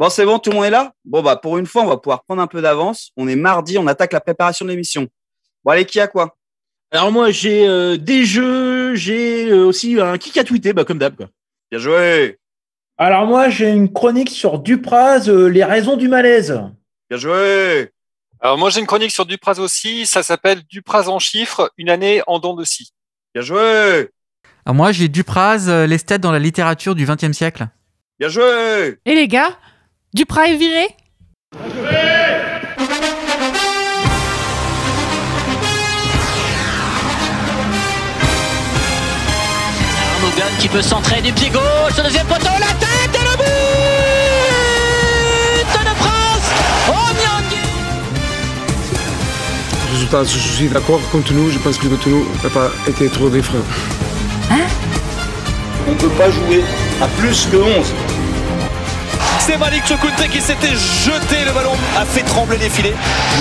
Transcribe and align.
Bon, 0.00 0.08
c'est 0.08 0.24
bon, 0.24 0.38
tout 0.38 0.48
le 0.48 0.56
monde 0.56 0.64
est 0.64 0.70
là? 0.70 0.94
Bon, 1.04 1.22
bah, 1.22 1.36
pour 1.36 1.58
une 1.58 1.66
fois, 1.66 1.82
on 1.82 1.88
va 1.88 1.98
pouvoir 1.98 2.24
prendre 2.24 2.40
un 2.40 2.46
peu 2.46 2.62
d'avance. 2.62 3.10
On 3.18 3.28
est 3.28 3.36
mardi, 3.36 3.76
on 3.76 3.86
attaque 3.86 4.14
la 4.14 4.20
préparation 4.22 4.64
de 4.64 4.70
l'émission. 4.70 5.06
Bon, 5.62 5.72
allez, 5.72 5.84
qui 5.84 6.00
a 6.00 6.06
quoi? 6.08 6.38
Alors 6.90 7.12
moi, 7.12 7.30
j'ai 7.30 7.68
euh, 7.68 7.98
des 7.98 8.24
jeux, 8.24 8.94
j'ai 8.94 9.50
euh, 9.50 9.66
aussi 9.66 10.00
un 10.00 10.16
kick 10.16 10.38
à 10.38 10.44
tweeter, 10.44 10.72
bah, 10.72 10.86
comme 10.86 10.96
d'hab. 10.96 11.16
quoi. 11.16 11.26
Bien 11.70 11.78
joué 11.78 12.38
Alors 12.96 13.26
moi, 13.26 13.50
j'ai 13.50 13.68
une 13.68 13.92
chronique 13.92 14.30
sur 14.30 14.58
Dupraz, 14.60 15.28
euh, 15.28 15.48
les 15.48 15.64
raisons 15.64 15.98
du 15.98 16.08
malaise. 16.08 16.58
Bien 17.10 17.18
joué 17.18 17.90
Alors 18.40 18.56
moi 18.56 18.70
j'ai 18.70 18.80
une 18.80 18.86
chronique 18.86 19.10
sur 19.10 19.26
Dupraz 19.26 19.58
aussi, 19.58 20.06
ça 20.06 20.22
s'appelle 20.22 20.62
Dupraz 20.70 21.08
en 21.08 21.18
chiffres, 21.18 21.74
une 21.76 21.90
année 21.90 22.22
en 22.26 22.38
dents 22.38 22.54
de 22.54 22.64
scie. 22.64 22.94
Bien 23.34 23.42
joué 23.42 24.08
Alors 24.64 24.74
moi, 24.74 24.92
j'ai 24.92 25.08
Dupraz, 25.08 25.68
euh, 25.68 25.86
l'esthète 25.86 26.22
dans 26.22 26.32
la 26.32 26.38
littérature 26.38 26.94
du 26.94 27.04
XXe 27.04 27.32
siècle. 27.32 27.68
Bien 28.18 28.28
joué 28.30 28.98
Et 29.04 29.14
les 29.14 29.28
gars, 29.28 29.58
Duprat 30.12 30.48
est 30.48 30.56
viré? 30.56 30.88
Arnogan 40.16 40.52
qui 40.58 40.66
peut 40.68 40.82
centrer 40.82 41.22
du 41.22 41.32
pied 41.32 41.48
gauche, 41.50 41.96
le 41.96 42.02
deuxième 42.02 42.26
poteau, 42.26 42.50
la 42.58 42.74
tête 42.80 43.14
et 43.14 43.24
le 43.24 43.36
but 43.36 43.44
de 45.78 45.94
France 45.94 46.50
Résultat, 49.92 50.24
je 50.24 50.38
suis 50.38 50.68
d'accord 50.68 51.00
contre 51.12 51.32
nous. 51.34 51.52
Je 51.52 51.58
pense 51.58 51.78
que 51.78 51.86
contre 51.86 52.08
nous 52.08 52.26
n'a 52.42 52.50
pas 52.50 52.72
été 52.88 53.08
trop 53.08 53.30
différent. 53.30 53.62
On 55.86 55.92
ne 55.92 55.96
peut 55.96 56.08
pas 56.08 56.30
jouer 56.30 56.64
à 57.00 57.06
plus 57.06 57.46
que 57.46 57.58
11. 57.58 57.94
C'est 59.46 59.56
Malik 59.56 59.86
Chokunte 59.86 60.28
qui 60.30 60.40
s'était 60.40 60.68
jeté, 60.68 61.44
le 61.46 61.52
ballon 61.52 61.72
a 61.96 62.04
fait 62.04 62.22
trembler 62.22 62.58
les 62.58 62.68
filets, 62.68 62.94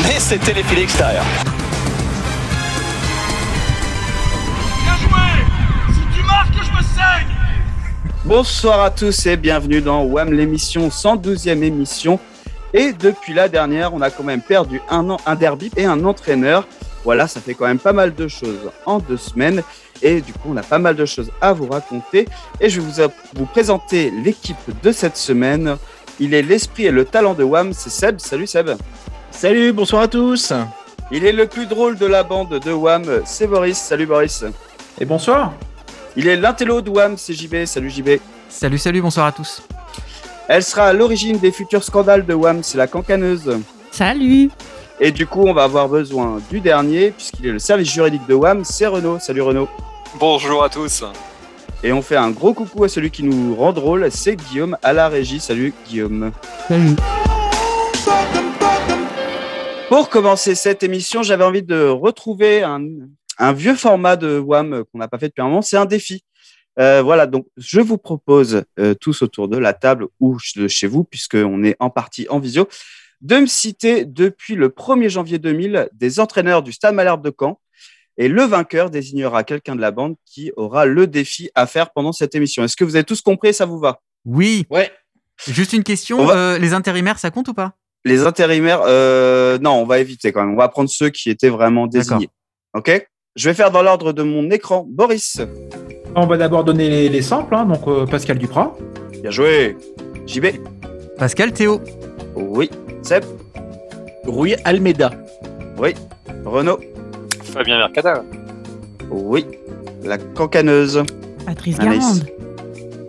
mais 0.03 0.17
c'était 0.17 0.53
les 0.53 0.63
filets 0.63 0.83
extérieurs. 0.83 1.25
Bonsoir 8.23 8.81
à 8.81 8.91
tous 8.91 9.25
et 9.25 9.35
bienvenue 9.35 9.81
dans 9.81 10.03
WAM, 10.03 10.31
l'émission 10.31 10.87
112e 10.87 11.63
émission. 11.63 12.17
Et 12.73 12.93
depuis 12.93 13.33
la 13.33 13.49
dernière, 13.49 13.93
on 13.93 14.01
a 14.01 14.09
quand 14.09 14.23
même 14.23 14.41
perdu 14.41 14.81
un, 14.89 15.09
an, 15.09 15.17
un 15.25 15.35
derby 15.35 15.69
et 15.75 15.85
un 15.85 16.05
entraîneur. 16.05 16.65
Voilà, 17.03 17.27
ça 17.27 17.39
fait 17.41 17.53
quand 17.53 17.65
même 17.65 17.79
pas 17.79 17.93
mal 17.93 18.13
de 18.13 18.27
choses 18.27 18.71
en 18.85 18.99
deux 18.99 19.17
semaines. 19.17 19.63
Et 20.01 20.21
du 20.21 20.31
coup, 20.33 20.49
on 20.49 20.57
a 20.57 20.63
pas 20.63 20.79
mal 20.79 20.95
de 20.95 21.05
choses 21.05 21.31
à 21.41 21.53
vous 21.53 21.67
raconter. 21.67 22.27
Et 22.61 22.69
je 22.69 22.79
vais 22.79 22.87
vous, 22.87 23.11
vous 23.35 23.45
présenter 23.45 24.11
l'équipe 24.11 24.57
de 24.81 24.91
cette 24.91 25.17
semaine. 25.17 25.77
Il 26.19 26.33
est 26.33 26.41
l'esprit 26.41 26.85
et 26.85 26.91
le 26.91 27.05
talent 27.05 27.33
de 27.33 27.43
WAM, 27.43 27.71
c'est 27.71 27.89
Seb. 27.89 28.19
Salut 28.19 28.45
Seb. 28.45 28.71
Salut, 29.31 29.71
bonsoir 29.71 30.01
à 30.01 30.07
tous. 30.07 30.51
Il 31.11 31.25
est 31.25 31.31
le 31.31 31.47
plus 31.47 31.65
drôle 31.65 31.97
de 31.97 32.05
la 32.05 32.23
bande 32.23 32.59
de 32.59 32.71
WAM, 32.71 33.21
c'est 33.25 33.47
Boris. 33.47 33.77
Salut 33.77 34.05
Boris. 34.05 34.43
Et 34.99 35.05
bonsoir. 35.05 35.53
Il 36.17 36.27
est 36.27 36.35
l'intello 36.35 36.81
de 36.81 36.89
WAM, 36.89 37.17
c'est 37.17 37.33
JB. 37.33 37.65
Salut 37.65 37.89
JB. 37.89 38.09
Salut, 38.49 38.77
salut, 38.77 39.01
bonsoir 39.01 39.27
à 39.27 39.31
tous. 39.31 39.61
Elle 40.49 40.63
sera 40.63 40.87
à 40.87 40.93
l'origine 40.93 41.37
des 41.37 41.51
futurs 41.51 41.83
scandales 41.83 42.25
de 42.25 42.33
WAM, 42.33 42.63
c'est 42.63 42.77
la 42.77 42.87
cancaneuse. 42.87 43.59
Salut 43.91 44.49
Et 44.99 45.11
du 45.11 45.25
coup, 45.25 45.43
on 45.43 45.53
va 45.53 45.63
avoir 45.63 45.87
besoin 45.87 46.39
du 46.49 46.59
dernier, 46.59 47.11
puisqu'il 47.11 47.45
est 47.47 47.51
le 47.51 47.59
service 47.59 47.89
juridique 47.89 48.27
de 48.27 48.33
WAM, 48.33 48.65
c'est 48.65 48.87
Renaud. 48.87 49.19
Salut 49.19 49.41
Renaud. 49.41 49.69
Bonjour 50.19 50.63
à 50.63 50.69
tous. 50.69 51.03
Et 51.81 51.93
on 51.93 52.01
fait 52.01 52.17
un 52.17 52.31
gros 52.31 52.53
coucou 52.53 52.83
à 52.83 52.89
celui 52.89 53.09
qui 53.09 53.23
nous 53.23 53.55
rend 53.55 53.71
drôle, 53.71 54.11
c'est 54.11 54.35
Guillaume 54.35 54.77
à 54.83 54.91
la 54.91 55.07
régie. 55.07 55.39
Salut 55.39 55.73
Guillaume. 55.87 56.33
Salut. 56.67 56.95
Pour 59.87 60.09
commencer 60.09 60.55
cette 60.55 60.83
émission, 60.83 61.23
j'avais 61.23 61.45
envie 61.45 61.63
de 61.63 61.87
retrouver 61.87 62.63
un, 62.63 62.85
un 63.37 63.53
vieux 63.53 63.75
format 63.75 64.17
de 64.17 64.37
WAM 64.37 64.83
qu'on 64.91 64.97
n'a 64.97 65.07
pas 65.07 65.17
fait 65.17 65.29
depuis 65.29 65.41
un 65.41 65.45
moment, 65.45 65.61
c'est 65.61 65.77
un 65.77 65.85
défi. 65.85 66.25
Euh, 66.79 67.01
voilà, 67.01 67.27
donc 67.27 67.47
je 67.55 67.79
vous 67.79 67.97
propose 67.97 68.63
euh, 68.77 68.93
tous 68.93 69.21
autour 69.21 69.47
de 69.47 69.57
la 69.57 69.73
table 69.73 70.07
ou 70.19 70.37
de 70.57 70.67
chez 70.67 70.87
vous, 70.87 71.05
puisqu'on 71.05 71.63
est 71.63 71.77
en 71.79 71.89
partie 71.89 72.27
en 72.29 72.39
visio, 72.39 72.67
de 73.21 73.37
me 73.37 73.47
citer 73.47 74.03
depuis 74.03 74.55
le 74.55 74.67
1er 74.67 75.09
janvier 75.09 75.39
2000 75.39 75.89
des 75.93 76.19
entraîneurs 76.19 76.61
du 76.61 76.73
Stade 76.73 76.93
Malherbe 76.93 77.23
de 77.23 77.33
Caen. 77.37 77.57
Et 78.19 78.27
le 78.27 78.43
vainqueur 78.43 78.89
désignera 78.91 79.43
quelqu'un 79.43 79.75
de 79.75 79.81
la 79.81 79.89
bande 79.91 80.15
qui 80.25 80.51
aura 80.57 80.85
le 80.85 81.07
défi 81.07 81.49
à 81.55 81.65
faire 81.65 81.89
pendant 81.91 82.11
cette 82.11 82.35
émission. 82.35 82.63
Est-ce 82.63 82.75
que 82.75 82.83
vous 82.83 82.95
avez 82.95 83.05
tous 83.05 83.21
compris 83.21 83.53
Ça 83.53 83.65
vous 83.65 83.79
va? 83.79 84.01
Oui. 84.25 84.65
Ouais. 84.69 84.91
Juste 85.47 85.71
une 85.73 85.83
question, 85.83 86.25
va- 86.25 86.35
euh, 86.35 86.57
les 86.59 86.73
intérimaires, 86.73 87.17
ça 87.17 87.31
compte 87.31 87.47
ou 87.47 87.53
pas? 87.53 87.71
Les 88.05 88.25
intérimaires, 88.25 88.81
euh, 88.85 89.57
non, 89.59 89.71
on 89.81 89.85
va 89.85 89.99
éviter 89.99 90.31
quand 90.33 90.41
même. 90.43 90.53
On 90.53 90.57
va 90.57 90.67
prendre 90.67 90.89
ceux 90.89 91.09
qui 91.09 91.29
étaient 91.29 91.49
vraiment 91.49 91.87
désignés. 91.87 92.29
OK? 92.73 93.07
Je 93.37 93.49
vais 93.49 93.53
faire 93.55 93.71
dans 93.71 93.81
l'ordre 93.81 94.11
de 94.11 94.21
mon 94.23 94.51
écran. 94.51 94.85
Boris, 94.89 95.39
On 96.15 96.27
va 96.27 96.35
d'abord 96.37 96.63
donner 96.65 96.89
les, 96.89 97.07
les 97.09 97.21
samples, 97.21 97.55
hein, 97.55 97.65
donc 97.65 97.87
euh, 97.87 98.05
Pascal 98.05 98.37
Duprat. 98.37 98.75
bien 99.21 99.31
joué. 99.31 99.77
JB, 100.27 100.45
Pascal 101.17 101.53
Théo. 101.53 101.79
oui. 102.35 102.69
Seb, 103.01 103.23
Rui 104.25 104.55
Almeida. 104.65 105.11
oui. 105.77 105.93
Renaud, 106.45 106.79
Fabien 107.51 107.77
Mercadal. 107.77 108.23
oui. 109.09 109.45
La 110.03 110.17
cancaneuse, 110.17 111.03
Patrice 111.45 111.79
Anaïs. 111.79 111.99
Garande. 111.99 112.25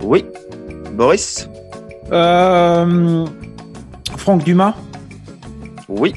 oui. 0.02 0.24
Boris, 0.92 1.48
Euh, 2.12 3.26
Franck 4.16 4.42
Dumas. 4.44 4.74
oui. 5.88 6.14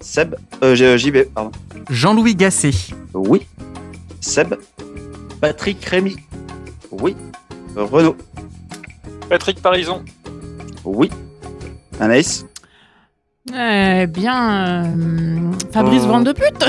Seb, 0.00 0.34
euh, 0.62 0.74
J- 0.74 0.98
JB, 0.98 1.24
pardon. 1.32 1.52
Jean-Louis 1.90 2.34
Gasset. 2.34 2.70
Oui. 3.14 3.46
Seb, 4.20 4.54
Patrick 5.40 5.84
Rémy. 5.84 6.16
oui. 6.90 7.14
Renaud, 7.76 8.16
Patrick 9.28 9.60
Parison. 9.62 10.02
oui. 10.84 11.10
Anaïs, 12.00 12.44
Eh 13.54 14.06
bien, 14.08 14.84
euh, 14.84 15.52
Fabrice 15.72 16.02
Oh. 16.04 16.08
Van 16.08 16.20
de 16.20 16.32
Pute 16.32 16.66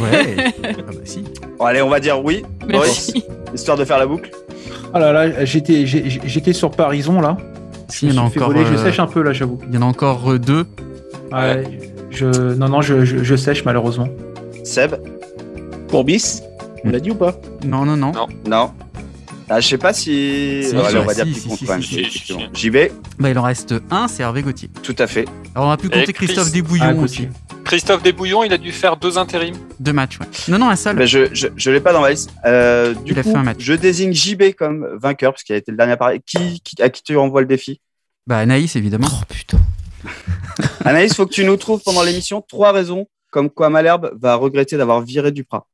Ouais. 0.00 0.36
ah 0.64 0.68
bah 0.86 0.92
si. 1.04 1.22
Bon, 1.58 1.64
allez, 1.64 1.82
on 1.82 1.88
va 1.88 2.00
dire 2.00 2.22
oui. 2.22 2.42
Boris, 2.60 3.12
Merci. 3.12 3.24
histoire 3.54 3.76
de 3.78 3.84
faire 3.84 3.98
la 3.98 4.06
boucle. 4.06 4.30
Oh 4.94 4.98
là 4.98 5.12
là, 5.12 5.44
j'étais 5.44 5.86
j'ai- 5.86 6.04
j'étais 6.24 6.52
sur 6.52 6.70
Parison 6.72 7.20
là. 7.20 7.36
Si, 7.88 8.06
Je 8.08 8.12
il 8.12 8.16
y 8.16 8.18
en 8.18 8.22
me 8.22 8.26
a 8.26 8.28
encore, 8.30 8.48
voler, 8.52 8.64
je 8.66 8.74
euh, 8.74 8.82
sèche 8.84 8.98
un 8.98 9.06
peu 9.06 9.22
là, 9.22 9.32
j'avoue. 9.32 9.58
Il 9.68 9.74
y 9.74 9.78
en 9.78 9.82
a 9.82 9.84
encore 9.86 10.32
euh, 10.32 10.38
deux. 10.38 10.66
Ouais, 11.32 11.62
je, 12.10 12.54
non, 12.54 12.68
non, 12.68 12.80
je, 12.82 13.04
je, 13.04 13.22
je 13.22 13.36
sèche 13.36 13.64
malheureusement. 13.64 14.08
Seb, 14.64 14.96
Courbis. 15.90 16.40
On 16.84 16.90
l'a 16.90 16.98
dit 17.00 17.10
ou 17.10 17.14
pas? 17.14 17.36
Non, 17.64 17.84
non, 17.84 17.96
non. 17.96 18.12
Non. 18.12 18.26
non. 18.48 18.70
Ah, 19.48 19.60
je 19.60 19.68
sais 19.68 19.78
pas 19.78 19.92
si. 19.92 20.64
Si, 20.64 20.74
Bon, 20.74 20.84
allez, 20.84 20.98
on 20.98 21.04
va 21.04 21.14
si, 21.14 21.22
dire 21.24 21.36
si, 21.36 21.48
compte 21.48 21.58
si, 21.58 21.64
quand 21.66 21.72
même. 21.74 21.82
si, 21.82 21.88
si, 21.94 22.00
effectivement. 22.00 22.40
si. 22.52 22.66
JB, 22.68 22.76
Bah, 23.18 23.30
il 23.30 23.38
en 23.38 23.42
reste 23.42 23.74
un, 23.90 24.08
c'est 24.08 24.22
Hervé 24.22 24.42
Gauthier. 24.42 24.68
tout 24.82 24.94
à 24.98 25.06
fait. 25.06 25.26
Alors, 25.54 25.68
on 25.68 25.76
plus 25.76 25.88
Et 25.88 26.00
compter 26.00 26.12
Christophe 26.12 26.44
Chris- 26.50 26.52
Desbouillons 26.62 26.84
Ah, 27.00 27.02
aussi. 27.02 27.28
Christophe 27.64 28.02
Desbouillons, 28.02 28.44
il 28.44 28.52
a 28.52 28.58
dû 28.58 28.72
faire 28.72 28.96
deux 28.96 29.16
intérims. 29.18 29.56
Deux 29.80 29.92
matchs, 29.94 30.20
ouais. 30.20 30.26
Non, 30.48 30.58
non, 30.58 30.68
un 30.68 30.76
seul. 30.76 30.96
Mais 30.96 31.06
je 31.06 31.28
je, 31.32 31.48
je 31.56 31.70
l'ai 31.70 31.80
pas 31.80 31.92
dans 31.92 32.00
ma 32.02 32.10
liste. 32.10 32.30
Euh, 32.44 32.94
du 32.94 33.12
Il 33.12 33.18
a 33.18 33.22
coup, 33.22 33.30
fait 33.32 33.36
un 33.38 33.42
match. 33.42 33.56
je 33.60 33.72
désigne 33.72 34.12
JB 34.12 34.52
comme 34.56 34.86
vainqueur 35.00 35.32
parce 35.32 35.42
qu'il 35.44 35.54
a 35.54 35.58
été 35.58 35.70
le 35.70 35.76
dernier 35.76 35.92
à 35.92 35.96
parler. 35.96 36.20
Qui, 36.24 36.60
qui- 36.60 36.80
à 36.82 36.90
qui 36.90 37.02
tu 37.02 37.16
renvoies 37.16 37.40
le 37.40 37.46
défi? 37.46 37.80
Bah, 38.26 38.38
Anaïs, 38.38 38.76
évidemment. 38.76 39.08
Oh 39.10 39.24
putain. 39.28 39.58
Anaïs, 40.84 41.14
faut 41.14 41.26
que 41.26 41.32
tu 41.32 41.44
nous 41.44 41.56
trouves 41.56 41.80
pendant 41.84 42.02
l'émission 42.02 42.40
trois 42.46 42.70
raisons 42.72 43.06
comme 43.32 43.50
quoi 43.50 43.70
Malherbe 43.70 44.12
va 44.20 44.34
regretter 44.36 44.76
d'avoir 44.76 45.00
viré 45.00 45.32
Duprat. 45.32 45.66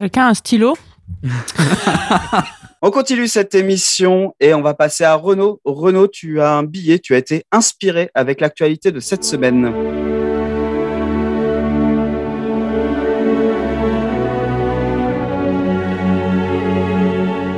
Quelqu'un 0.00 0.26
a 0.26 0.30
un 0.30 0.34
stylo? 0.34 0.76
On 2.80 2.92
continue 2.92 3.26
cette 3.26 3.56
émission 3.56 4.36
et 4.38 4.54
on 4.54 4.62
va 4.62 4.72
passer 4.72 5.02
à 5.02 5.16
Renaud. 5.16 5.60
Renaud, 5.64 6.06
tu 6.06 6.40
as 6.40 6.52
un 6.52 6.62
billet, 6.62 7.00
tu 7.00 7.12
as 7.16 7.18
été 7.18 7.42
inspiré 7.50 8.08
avec 8.14 8.40
l'actualité 8.40 8.92
de 8.92 9.00
cette 9.00 9.24
semaine. 9.24 9.74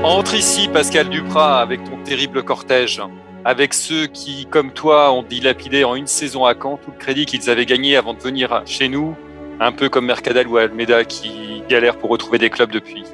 Entre 0.03 0.35
ici, 0.37 0.69
Pascal 0.73 1.11
Duprat, 1.11 1.61
avec 1.61 1.85
ton 1.85 2.03
terrible 2.03 2.43
cortège. 2.43 3.03
Avec 3.45 3.75
ceux 3.75 4.07
qui, 4.07 4.47
comme 4.47 4.73
toi, 4.73 5.13
ont 5.13 5.23
dilapidé 5.23 5.85
en 5.85 5.97
une 5.97 6.07
saison 6.07 6.47
à 6.47 6.55
Caen 6.55 6.79
tout 6.79 6.93
le 6.93 6.99
crédit 6.99 7.27
qu'ils 7.27 7.51
avaient 7.51 7.67
gagné 7.67 7.95
avant 7.95 8.15
de 8.15 8.21
venir 8.21 8.63
chez 8.65 8.89
nous. 8.89 9.15
Un 9.61 9.73
peu 9.73 9.91
comme 9.91 10.07
Mercadal 10.07 10.49
ou 10.49 10.57
Almeida 10.57 11.05
qui 11.05 11.63
galèrent 11.69 11.99
pour 11.99 12.09
retrouver 12.09 12.39
des 12.39 12.49
clubs 12.49 12.73
depuis. 12.73 13.05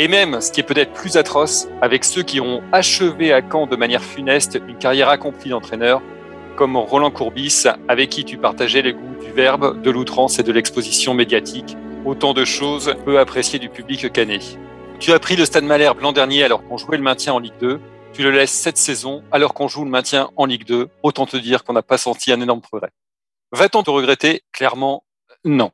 Et 0.00 0.06
même, 0.06 0.40
ce 0.40 0.52
qui 0.52 0.60
est 0.60 0.62
peut-être 0.62 0.92
plus 0.92 1.16
atroce, 1.16 1.66
avec 1.82 2.04
ceux 2.04 2.22
qui 2.22 2.40
ont 2.40 2.62
achevé 2.70 3.32
à 3.32 3.42
Caen 3.42 3.66
de 3.66 3.74
manière 3.74 4.04
funeste 4.04 4.60
une 4.68 4.78
carrière 4.78 5.08
accomplie 5.08 5.50
d'entraîneur, 5.50 6.00
comme 6.56 6.76
Roland 6.76 7.10
Courbis, 7.10 7.64
avec 7.88 8.08
qui 8.08 8.24
tu 8.24 8.38
partageais 8.38 8.80
les 8.80 8.92
goûts 8.92 9.16
du 9.20 9.32
verbe, 9.32 9.82
de 9.82 9.90
l'outrance 9.90 10.38
et 10.38 10.44
de 10.44 10.52
l'exposition 10.52 11.14
médiatique. 11.14 11.76
Autant 12.04 12.32
de 12.32 12.44
choses 12.44 12.94
peu 13.04 13.18
appréciées 13.18 13.58
du 13.58 13.68
public 13.68 14.12
canet. 14.12 14.56
Tu 15.00 15.10
as 15.10 15.18
pris 15.18 15.34
le 15.34 15.44
Stade 15.44 15.64
Malherbe 15.64 16.00
l'an 16.00 16.12
dernier 16.12 16.44
alors 16.44 16.62
qu'on 16.62 16.76
jouait 16.76 16.96
le 16.96 17.02
maintien 17.02 17.32
en 17.32 17.40
Ligue 17.40 17.58
2. 17.58 17.80
Tu 18.12 18.22
le 18.22 18.30
laisses 18.30 18.52
cette 18.52 18.78
saison 18.78 19.24
alors 19.32 19.52
qu'on 19.52 19.66
joue 19.66 19.82
le 19.82 19.90
maintien 19.90 20.30
en 20.36 20.44
Ligue 20.44 20.64
2. 20.64 20.88
Autant 21.02 21.26
te 21.26 21.36
dire 21.36 21.64
qu'on 21.64 21.72
n'a 21.72 21.82
pas 21.82 21.98
senti 21.98 22.30
un 22.30 22.40
énorme 22.40 22.60
progrès. 22.60 22.90
Va-t-on 23.50 23.82
te 23.82 23.90
regretter? 23.90 24.42
Clairement, 24.52 25.02
non. 25.44 25.72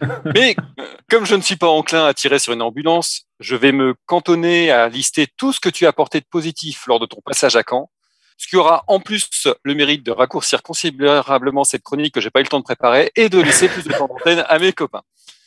Mais 0.34 0.54
euh, 0.78 0.84
comme 1.10 1.24
je 1.24 1.34
ne 1.34 1.42
suis 1.42 1.56
pas 1.56 1.68
enclin 1.68 2.06
à 2.06 2.14
tirer 2.14 2.38
sur 2.38 2.52
une 2.52 2.62
ambulance, 2.62 3.26
je 3.40 3.56
vais 3.56 3.72
me 3.72 3.94
cantonner 4.06 4.70
à 4.70 4.88
lister 4.88 5.26
tout 5.36 5.52
ce 5.52 5.60
que 5.60 5.68
tu 5.68 5.86
as 5.86 5.90
apporté 5.90 6.20
de 6.20 6.26
positif 6.26 6.86
lors 6.86 7.00
de 7.00 7.06
ton 7.06 7.20
passage 7.24 7.56
à 7.56 7.62
Caen, 7.68 7.90
ce 8.36 8.48
qui 8.48 8.56
aura 8.56 8.84
en 8.88 9.00
plus 9.00 9.28
le 9.62 9.74
mérite 9.74 10.04
de 10.04 10.10
raccourcir 10.10 10.62
considérablement 10.62 11.64
cette 11.64 11.82
chronique 11.82 12.14
que 12.14 12.20
j'ai 12.20 12.30
pas 12.30 12.40
eu 12.40 12.44
le 12.44 12.48
temps 12.48 12.58
de 12.58 12.64
préparer 12.64 13.12
et 13.16 13.28
de 13.28 13.40
laisser 13.40 13.68
plus 13.68 13.84
de 13.84 13.92
temps 13.92 14.08
d'antenne 14.08 14.44
à 14.48 14.58
mes 14.58 14.72
copains. 14.72 15.02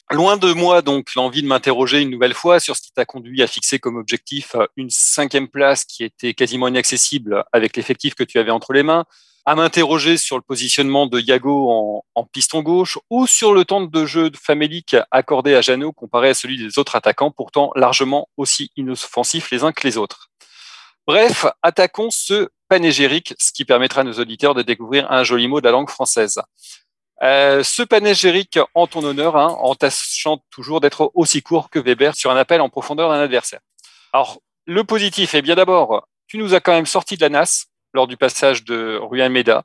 Loin 0.09 0.37
de 0.37 0.53
moi 0.53 0.81
donc 0.81 1.13
l'envie 1.15 1.41
de 1.41 1.47
m'interroger 1.47 2.01
une 2.01 2.09
nouvelle 2.09 2.33
fois 2.33 2.61
sur 2.61 2.77
ce 2.77 2.81
qui 2.81 2.93
t'a 2.93 3.03
conduit 3.03 3.43
à 3.43 3.47
fixer 3.47 3.77
comme 3.77 3.97
objectif 3.97 4.55
euh, 4.55 4.65
une 4.77 4.89
cinquième 4.89 5.49
place 5.49 5.83
qui 5.83 6.05
était 6.05 6.33
quasiment 6.33 6.69
inaccessible 6.69 7.43
avec 7.51 7.75
l'effectif 7.75 8.15
que 8.15 8.23
tu 8.23 8.39
avais 8.39 8.51
entre 8.51 8.71
les 8.71 8.83
mains, 8.83 9.03
à 9.47 9.55
m'interroger 9.55 10.17
sur 10.17 10.35
le 10.35 10.41
positionnement 10.41 11.07
de 11.07 11.21
Yago 11.21 12.03
en, 12.13 12.23
piston 12.25 12.61
gauche 12.61 12.99
ou 13.09 13.27
sur 13.27 13.53
le 13.53 13.63
temps 13.63 13.79
de 13.79 14.05
jeu 14.05 14.29
famélique 14.37 14.97
accordé 15.09 15.55
à 15.55 15.61
Jeannot 15.61 15.93
comparé 15.93 16.29
à 16.29 16.33
celui 16.33 16.57
des 16.57 16.77
autres 16.77 16.97
attaquants, 16.97 17.31
pourtant 17.31 17.71
largement 17.73 18.27
aussi 18.35 18.71
inoffensifs 18.75 19.49
les 19.49 19.63
uns 19.63 19.71
que 19.71 19.87
les 19.87 19.97
autres. 19.97 20.29
Bref, 21.07 21.45
attaquons 21.61 22.09
ce 22.09 22.49
panégérique, 22.67 23.35
ce 23.39 23.53
qui 23.53 23.63
permettra 23.63 24.01
à 24.01 24.03
nos 24.03 24.19
auditeurs 24.19 24.53
de 24.53 24.63
découvrir 24.63 25.09
un 25.09 25.23
joli 25.23 25.47
mot 25.47 25.61
de 25.61 25.65
la 25.65 25.71
langue 25.71 25.89
française. 25.89 26.41
Euh, 27.23 27.63
ce 27.63 27.83
panégérique 27.83 28.59
en 28.75 28.85
ton 28.85 29.01
honneur, 29.05 29.37
hein, 29.37 29.55
en 29.61 29.75
tâchant 29.75 30.39
toujours 30.49 30.81
d'être 30.81 31.09
aussi 31.13 31.41
court 31.41 31.69
que 31.69 31.79
Weber 31.79 32.15
sur 32.15 32.31
un 32.31 32.37
appel 32.37 32.59
en 32.59 32.67
profondeur 32.67 33.09
d'un 33.09 33.21
adversaire. 33.21 33.61
Alors, 34.11 34.41
le 34.65 34.83
positif 34.83 35.35
est 35.35 35.41
bien 35.41 35.55
d'abord, 35.55 36.05
tu 36.27 36.37
nous 36.37 36.53
as 36.53 36.59
quand 36.59 36.73
même 36.73 36.85
sorti 36.85 37.15
de 37.15 37.21
la 37.21 37.29
NAS 37.29 37.67
lors 37.97 38.07
du 38.07 38.15
passage 38.15 38.63
de 38.63 38.99
Rui 39.01 39.23
Almeida. 39.23 39.63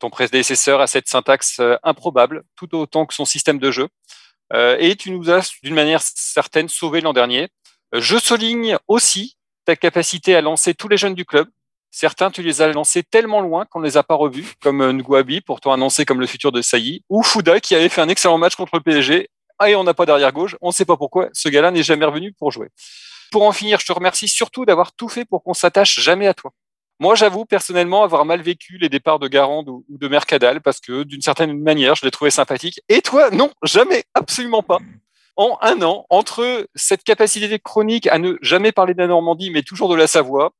Ton 0.00 0.10
prédécesseur 0.10 0.80
a 0.80 0.88
cette 0.88 1.06
syntaxe 1.06 1.60
euh, 1.60 1.76
improbable, 1.84 2.42
tout 2.56 2.74
autant 2.74 3.06
que 3.06 3.14
son 3.14 3.24
système 3.24 3.60
de 3.60 3.70
jeu. 3.70 3.86
Euh, 4.52 4.76
et 4.80 4.96
tu 4.96 5.12
nous 5.12 5.30
as, 5.30 5.48
d'une 5.62 5.76
manière 5.76 6.02
certaine, 6.02 6.68
sauvé 6.68 7.00
l'an 7.00 7.12
dernier. 7.12 7.48
Euh, 7.94 8.00
je 8.00 8.16
souligne 8.18 8.78
aussi 8.88 9.36
ta 9.64 9.76
capacité 9.76 10.34
à 10.34 10.40
lancer 10.40 10.74
tous 10.74 10.88
les 10.88 10.96
jeunes 10.96 11.14
du 11.14 11.24
club, 11.24 11.48
Certains, 11.90 12.30
tu 12.30 12.42
les 12.42 12.60
as 12.60 12.70
lancés 12.70 13.02
tellement 13.02 13.40
loin 13.40 13.64
qu'on 13.64 13.80
ne 13.80 13.86
les 13.86 13.96
a 13.96 14.02
pas 14.02 14.14
revus, 14.14 14.52
comme 14.60 14.92
Ngouabi, 14.92 15.40
pourtant 15.40 15.72
annoncé 15.72 16.04
comme 16.04 16.20
le 16.20 16.26
futur 16.26 16.52
de 16.52 16.60
Saï, 16.60 17.02
ou 17.08 17.22
Fouda, 17.22 17.60
qui 17.60 17.74
avait 17.74 17.88
fait 17.88 18.02
un 18.02 18.10
excellent 18.10 18.36
match 18.36 18.56
contre 18.56 18.76
le 18.76 18.82
PSG. 18.82 19.30
Ah, 19.58 19.70
et 19.70 19.74
on 19.74 19.84
n'a 19.84 19.94
pas 19.94 20.04
d'arrière 20.04 20.32
gauche. 20.32 20.54
On 20.60 20.68
ne 20.68 20.72
sait 20.72 20.84
pas 20.84 20.98
pourquoi. 20.98 21.30
Ce 21.32 21.48
gars-là 21.48 21.70
n'est 21.70 21.82
jamais 21.82 22.04
revenu 22.04 22.34
pour 22.34 22.52
jouer. 22.52 22.68
Pour 23.32 23.44
en 23.44 23.52
finir, 23.52 23.80
je 23.80 23.86
te 23.86 23.92
remercie 23.92 24.28
surtout 24.28 24.66
d'avoir 24.66 24.92
tout 24.92 25.08
fait 25.08 25.24
pour 25.24 25.42
qu'on 25.42 25.54
s'attache 25.54 25.98
jamais 25.98 26.26
à 26.26 26.34
toi. 26.34 26.52
Moi, 27.00 27.14
j'avoue 27.14 27.44
personnellement 27.44 28.02
avoir 28.02 28.24
mal 28.24 28.42
vécu 28.42 28.76
les 28.78 28.88
départs 28.88 29.20
de 29.20 29.28
Garande 29.28 29.68
ou 29.68 29.84
de 29.88 30.08
Mercadal 30.08 30.60
parce 30.60 30.80
que 30.80 31.04
d'une 31.04 31.22
certaine 31.22 31.56
manière, 31.56 31.94
je 31.94 32.04
les 32.04 32.10
trouvais 32.10 32.30
sympathiques. 32.30 32.80
Et 32.88 33.02
toi, 33.02 33.30
non, 33.30 33.50
jamais, 33.62 34.04
absolument 34.14 34.62
pas. 34.62 34.78
En 35.36 35.56
un 35.62 35.80
an, 35.82 36.06
entre 36.10 36.68
cette 36.74 37.04
capacité 37.04 37.56
chronique 37.60 38.08
à 38.08 38.18
ne 38.18 38.34
jamais 38.42 38.72
parler 38.72 38.94
de 38.94 38.98
la 38.98 39.06
Normandie, 39.06 39.50
mais 39.50 39.62
toujours 39.62 39.88
de 39.88 39.94
la 39.94 40.08
Savoie, 40.08 40.52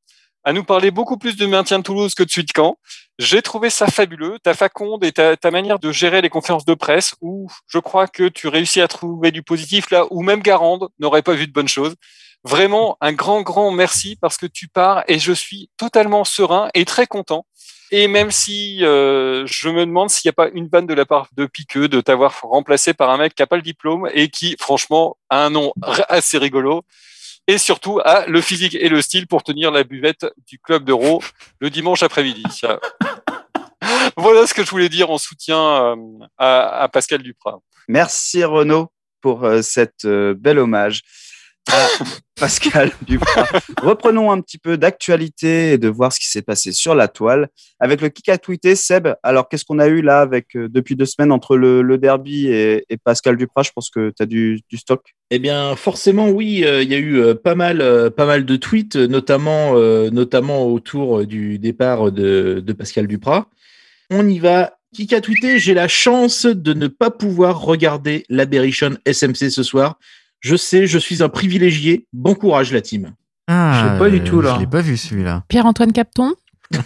à 0.44 0.52
nous 0.52 0.62
parler 0.62 0.92
beaucoup 0.92 1.18
plus 1.18 1.36
de 1.36 1.46
maintien 1.46 1.80
de 1.80 1.82
Toulouse 1.82 2.14
que 2.14 2.22
de 2.22 2.30
suite 2.30 2.50
Caen. 2.56 2.78
J'ai 3.18 3.42
trouvé 3.42 3.68
ça 3.68 3.88
fabuleux, 3.88 4.38
ta 4.40 4.54
faconde 4.54 5.04
et 5.04 5.10
ta, 5.10 5.36
ta, 5.36 5.50
manière 5.50 5.80
de 5.80 5.90
gérer 5.90 6.22
les 6.22 6.28
conférences 6.28 6.64
de 6.64 6.74
presse, 6.74 7.16
où 7.20 7.50
je 7.66 7.78
crois 7.80 8.06
que 8.06 8.28
tu 8.28 8.46
réussis 8.46 8.80
à 8.80 8.86
trouver 8.86 9.32
du 9.32 9.42
positif 9.42 9.90
là 9.90 10.06
où 10.10 10.22
même 10.22 10.40
Garande 10.40 10.88
n'aurait 11.00 11.22
pas 11.22 11.34
vu 11.34 11.48
de 11.48 11.52
bonnes 11.52 11.66
choses. 11.66 11.96
Vraiment 12.44 12.96
un 13.00 13.12
grand, 13.12 13.42
grand 13.42 13.70
merci 13.70 14.16
parce 14.20 14.36
que 14.36 14.46
tu 14.46 14.68
pars 14.68 15.04
et 15.08 15.18
je 15.18 15.32
suis 15.32 15.70
totalement 15.76 16.24
serein 16.24 16.70
et 16.74 16.84
très 16.84 17.06
content. 17.06 17.46
Et 17.90 18.06
même 18.06 18.30
si 18.30 18.84
euh, 18.84 19.44
je 19.46 19.68
me 19.68 19.86
demande 19.86 20.10
s'il 20.10 20.28
n'y 20.28 20.30
a 20.30 20.34
pas 20.34 20.48
une 20.52 20.68
vanne 20.68 20.86
de 20.86 20.94
la 20.94 21.06
part 21.06 21.28
de 21.36 21.46
Piqueux 21.46 21.88
de 21.88 22.00
t'avoir 22.00 22.38
remplacé 22.42 22.92
par 22.92 23.10
un 23.10 23.16
mec 23.16 23.34
qui 23.34 23.42
n'a 23.42 23.46
pas 23.46 23.56
le 23.56 23.62
diplôme 23.62 24.08
et 24.12 24.28
qui, 24.28 24.56
franchement, 24.60 25.16
a 25.30 25.44
un 25.44 25.50
nom 25.50 25.72
assez 26.08 26.38
rigolo 26.38 26.82
et 27.46 27.56
surtout 27.56 27.98
a 28.04 28.26
le 28.26 28.40
physique 28.42 28.76
et 28.78 28.88
le 28.90 29.00
style 29.00 29.26
pour 29.26 29.42
tenir 29.42 29.70
la 29.70 29.84
buvette 29.84 30.26
du 30.46 30.58
club 30.58 30.84
d'Euro 30.84 31.22
le 31.60 31.70
dimanche 31.70 32.02
après-midi. 32.02 32.44
voilà 34.16 34.46
ce 34.46 34.52
que 34.52 34.64
je 34.64 34.70
voulais 34.70 34.90
dire 34.90 35.10
en 35.10 35.18
soutien 35.18 35.96
à, 36.36 36.82
à 36.82 36.88
Pascal 36.88 37.22
Duprat. 37.22 37.58
Merci 37.88 38.44
Renaud 38.44 38.92
pour 39.22 39.44
euh, 39.44 39.62
cette 39.62 40.04
euh, 40.04 40.34
belle 40.36 40.58
hommage 40.58 41.00
Pascal 42.38 42.92
Duprat. 43.06 43.48
Reprenons 43.82 44.30
un 44.30 44.40
petit 44.40 44.58
peu 44.58 44.76
d'actualité 44.76 45.72
et 45.72 45.78
de 45.78 45.88
voir 45.88 46.12
ce 46.12 46.20
qui 46.20 46.28
s'est 46.28 46.42
passé 46.42 46.72
sur 46.72 46.94
la 46.94 47.08
toile 47.08 47.48
avec 47.80 48.00
le 48.00 48.08
kick 48.08 48.28
à 48.28 48.38
tweeter. 48.38 48.76
Seb, 48.76 49.08
alors 49.22 49.48
qu'est-ce 49.48 49.64
qu'on 49.64 49.78
a 49.78 49.88
eu 49.88 50.00
là 50.00 50.20
avec 50.20 50.56
euh, 50.56 50.68
depuis 50.70 50.94
deux 50.96 51.06
semaines 51.06 51.32
entre 51.32 51.56
le, 51.56 51.98
derby 51.98 52.48
et, 52.48 52.84
Pascal 53.04 53.36
Duprat? 53.36 53.62
Je 53.62 53.70
pense 53.74 53.90
que 53.90 54.12
tu 54.16 54.22
as 54.22 54.26
du, 54.26 54.62
stock. 54.76 55.14
Eh 55.30 55.38
bien, 55.38 55.74
forcément, 55.76 56.28
oui, 56.28 56.58
il 56.58 56.64
euh, 56.64 56.82
y 56.82 56.94
a 56.94 56.98
eu 56.98 57.18
euh, 57.18 57.34
pas 57.34 57.54
mal, 57.54 57.78
de 57.78 58.56
tweets, 58.56 58.96
notamment, 58.96 59.74
notamment 60.10 60.66
autour 60.66 61.26
du 61.26 61.58
départ 61.58 62.12
de, 62.12 62.64
Pascal 62.78 63.06
Duprat. 63.06 63.48
On 64.10 64.28
y 64.28 64.38
va. 64.38 64.74
Qui 64.94 65.14
a 65.14 65.20
tweeté 65.20 65.58
J'ai 65.58 65.74
la 65.74 65.86
chance 65.86 66.46
de 66.46 66.72
ne 66.72 66.86
pas 66.86 67.10
pouvoir 67.10 67.60
regarder 67.60 68.24
l'Aberration 68.30 68.96
SMC 69.04 69.50
ce 69.50 69.62
soir. 69.62 69.98
Je 70.40 70.56
sais, 70.56 70.86
je 70.86 70.98
suis 70.98 71.22
un 71.22 71.28
privilégié. 71.28 72.06
Bon 72.12 72.34
courage, 72.34 72.72
la 72.72 72.80
team. 72.80 73.12
Ah, 73.48 73.72
je 73.74 73.92
sais 73.92 73.98
pas 73.98 74.10
du 74.10 74.22
tout 74.22 74.40
là. 74.40 74.54
Je 74.56 74.60
l'ai 74.60 74.66
pas 74.66 74.82
vu 74.82 74.96
celui-là. 74.96 75.44
Pierre-Antoine 75.48 75.92
Capton 75.92 76.34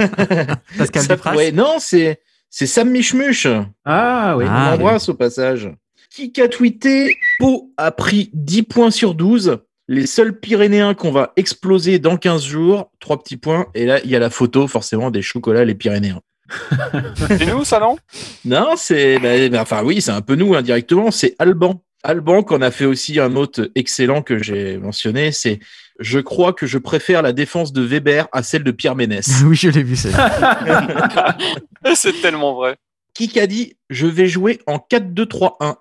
Pascal 0.79 1.03
Ça, 1.03 1.35
ouais, 1.35 1.51
Non, 1.53 1.77
c'est 1.79 2.21
c'est 2.51 2.67
Sam 2.67 2.91
Michmuch. 2.91 3.47
Ah 3.85 4.37
oui. 4.37 4.45
Ah, 4.49 4.69
On 4.69 4.71
l'embrasse 4.73 5.09
au 5.09 5.15
passage. 5.15 5.71
Qui 6.11 6.31
a 6.43 6.49
tweeté 6.49 7.17
Pau 7.39 7.73
a 7.79 7.91
pris 7.91 8.31
10 8.35 8.65
points 8.65 8.91
sur 8.91 9.15
12. 9.15 9.59
Les 9.89 10.07
seuls 10.07 10.39
Pyrénéens 10.39 10.95
qu'on 10.95 11.11
va 11.11 11.33
exploser 11.37 11.99
dans 11.99 12.19
15 12.19 12.45
jours. 12.45 12.91
Trois 13.01 13.19
petits 13.23 13.39
points. 13.39 13.67
Et 13.75 13.87
là, 13.87 14.01
il 14.05 14.11
y 14.11 14.17
a 14.17 14.19
la 14.19 14.29
photo, 14.29 14.69
forcément, 14.69 15.11
des 15.11 15.23
chocolats, 15.23 15.65
les 15.65 15.75
Pyrénéens. 15.75 16.21
C'est 17.29 17.47
nous, 17.47 17.65
ça, 17.65 17.81
non? 17.81 17.97
Non, 18.45 18.75
c'est. 18.77 19.19
bah, 19.19 19.49
bah, 19.49 19.63
enfin, 19.63 19.83
oui, 19.83 20.03
c'est 20.03 20.11
un 20.11 20.21
peu 20.21 20.35
nous, 20.35 20.55
indirectement. 20.55 21.11
C'est 21.11 21.35
Alban. 21.39 21.83
Alban, 22.03 22.43
qu'on 22.43 22.63
a 22.63 22.71
fait 22.71 22.85
aussi 22.85 23.21
un 23.21 23.37
autre 23.37 23.71
excellent 23.75 24.23
que 24.23 24.43
j'ai 24.43 24.77
mentionné, 24.79 25.31
c'est 25.33 25.61
Je 26.01 26.19
crois 26.19 26.53
que 26.53 26.67
je 26.67 26.79
préfère 26.79 27.23
la 27.23 27.33
défense 27.33 27.73
de 27.73 27.83
Weber 27.83 28.29
à 28.33 28.43
celle 28.43 28.65
de 28.65 28.71
Pierre 28.73 28.97
Ménès. 28.97 29.43
oui, 29.47 29.57
je 29.57 29.69
l'ai 29.69 29.83
vu, 29.83 29.97
c'est 29.97 30.11
C'est 31.95 32.21
tellement 32.21 32.55
vrai. 32.55 32.77
Qui 33.15 33.39
a 33.39 33.47
dit 33.47 33.77
Je 33.91 34.07
vais 34.07 34.27
jouer 34.27 34.61
en 34.67 34.79
4-2-3-1 34.79 35.77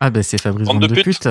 Ah, 0.00 0.10
ben 0.10 0.22
c'est 0.22 0.40
Fabrice 0.40 0.66
Bande 0.66 0.80
Bande 0.80 0.90
de 0.90 0.94
de 0.94 1.02
pute. 1.02 1.18
pute. 1.18 1.28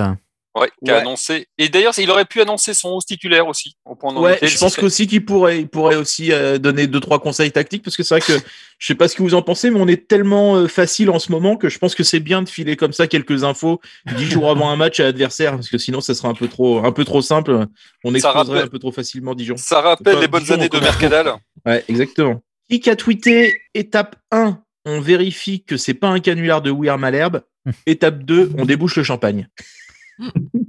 Ouais, 0.55 0.69
qui 0.83 0.89
a 0.89 0.95
Ouais. 0.95 1.01
annoncé. 1.01 1.47
Et 1.59 1.69
d'ailleurs, 1.69 1.93
il 1.99 2.09
aurait 2.09 2.25
pu 2.25 2.41
annoncer 2.41 2.73
son 2.73 2.89
11 2.89 3.05
titulaire 3.05 3.47
aussi. 3.47 3.75
Au 3.85 3.95
point 3.95 4.15
Ouais, 4.15 4.39
je 4.41 4.57
pense 4.57 4.75
qu'aussi 4.75 5.05
qu'il 5.05 5.23
pourrait, 5.23 5.59
il 5.59 5.67
pourrait 5.67 5.95
aussi 5.95 6.31
euh, 6.31 6.57
donner 6.57 6.87
deux 6.87 6.99
trois 6.99 7.19
conseils 7.19 7.51
tactiques 7.51 7.83
parce 7.83 7.95
que 7.95 8.01
c'est 8.01 8.15
vrai 8.19 8.21
que 8.21 8.43
je 8.79 8.87
sais 8.87 8.95
pas 8.95 9.07
ce 9.07 9.15
que 9.15 9.21
vous 9.21 9.35
en 9.35 9.43
pensez, 9.43 9.69
mais 9.69 9.79
on 9.79 9.87
est 9.87 10.07
tellement 10.07 10.55
euh, 10.55 10.67
facile 10.67 11.11
en 11.11 11.19
ce 11.19 11.31
moment 11.31 11.55
que 11.55 11.69
je 11.69 11.77
pense 11.77 11.93
que 11.93 12.03
c'est 12.03 12.19
bien 12.19 12.41
de 12.41 12.49
filer 12.49 12.75
comme 12.77 12.93
ça 12.93 13.05
quelques 13.07 13.43
infos 13.43 13.79
dix 14.17 14.25
jours 14.25 14.49
avant 14.49 14.69
un 14.71 14.75
match 14.75 14.99
à 14.99 15.03
l'adversaire 15.03 15.51
parce 15.51 15.69
que 15.69 15.77
sinon 15.77 16.01
ça 16.01 16.15
sera 16.15 16.29
un 16.29 16.33
peu 16.33 16.47
trop, 16.47 16.83
un 16.83 16.91
peu 16.91 17.05
trop 17.05 17.21
simple. 17.21 17.67
On 18.03 18.15
exposerait 18.15 18.39
rappelle- 18.39 18.63
un 18.63 18.67
peu 18.67 18.79
trop 18.79 18.91
facilement 18.91 19.35
Dijon. 19.35 19.55
Ça 19.57 19.81
rappelle 19.81 20.13
Enfin, 20.13 20.21
les 20.21 20.27
bonnes 20.27 20.41
Dijon, 20.41 20.55
années 20.55 20.69
de. 20.69 20.79
Mercadal. 20.79 21.33
Ouais, 21.65 21.83
exactement. 21.89 22.41
Qui 22.69 22.89
a 22.89 22.95
tweeté 22.95 23.61
étape 23.75 24.15
1, 24.31 24.59
on 24.85 24.99
vérifie 25.01 25.63
que 25.63 25.77
c'est 25.77 25.93
pas 25.93 26.07
un 26.07 26.19
canular 26.19 26.61
de 26.61 26.71
Weir 26.71 26.97
Malherbe. 26.97 27.41
étape 27.85 28.23
2, 28.23 28.53
on 28.57 28.65
débouche 28.65 28.95
le 28.95 29.03
champagne. 29.03 29.47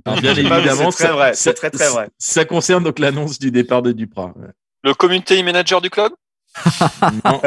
Alors, 0.04 0.20
bien 0.20 0.34
C'est 0.34 0.42
pas- 0.44 0.58
évidemment, 0.58 0.90
c'est 0.90 0.96
très 0.98 1.06
ça- 1.06 1.12
vrai, 1.12 1.34
ça- 1.34 1.42
c'est 1.42 1.54
très, 1.54 1.70
très 1.70 1.88
vrai. 1.88 2.08
Ça 2.18 2.44
concerne 2.44 2.84
donc 2.84 2.98
l'annonce 2.98 3.38
du 3.38 3.50
départ 3.50 3.82
de 3.82 3.92
Duprat. 3.92 4.34
Le 4.82 4.94
community 4.94 5.42
manager 5.42 5.80
du 5.80 5.90
club? 5.90 6.12
Non, 7.24 7.40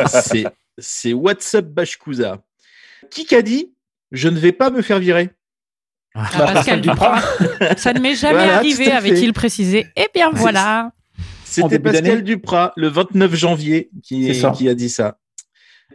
c'est, 0.79 1.13
WhatsApp 1.13 1.65
Bashkusa. 1.65 2.39
Qui 3.11 3.33
a 3.35 3.41
dit 3.41 3.73
Je 4.11 4.29
ne 4.29 4.39
vais 4.39 4.51
pas 4.51 4.69
me 4.69 4.81
faire 4.81 4.99
virer? 4.99 5.29
Ah, 6.15 6.29
Pascal 6.53 6.81
Duprat. 6.81 7.21
Ça 7.77 7.91
ne 7.93 7.99
m'est 7.99 8.15
jamais 8.15 8.33
Voilà, 8.35 8.57
arrivé, 8.57 8.91
avait-il 8.91 9.33
précisé. 9.33 9.87
Eh 9.95 10.07
bien 10.13 10.29
voilà. 10.31 10.91
C'était 11.43 11.79
Pascal 11.79 12.23
Duprat, 12.23 12.73
le 12.75 12.87
29 12.87 13.35
janvier, 13.35 13.89
qui, 14.03 14.31
qui 14.55 14.69
a 14.69 14.73
dit 14.75 14.89
ça. 14.89 15.17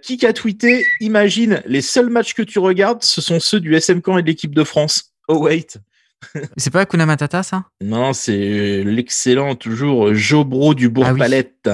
Qui 0.02 0.24
a 0.26 0.32
tweeté 0.32 0.84
Imagine, 1.00 1.62
les 1.66 1.82
seuls 1.82 2.10
matchs 2.10 2.34
que 2.34 2.42
tu 2.42 2.58
regardes, 2.58 3.02
ce 3.02 3.20
sont 3.20 3.40
ceux 3.40 3.58
du 3.58 3.74
SM 3.74 4.00
Caen 4.04 4.18
et 4.18 4.22
de 4.22 4.28
l'équipe 4.28 4.54
de 4.54 4.62
France. 4.64 5.12
Oh, 5.28 5.38
wait. 5.38 5.78
C'est 6.56 6.70
pas 6.70 6.80
Hakuna 6.80 7.06
Matata, 7.06 7.42
ça? 7.42 7.64
Non, 7.80 8.12
c'est 8.12 8.82
l'excellent, 8.84 9.54
toujours 9.54 10.14
Jobro 10.14 10.75
du 10.75 10.88
Bourg-Palette. 10.88 11.70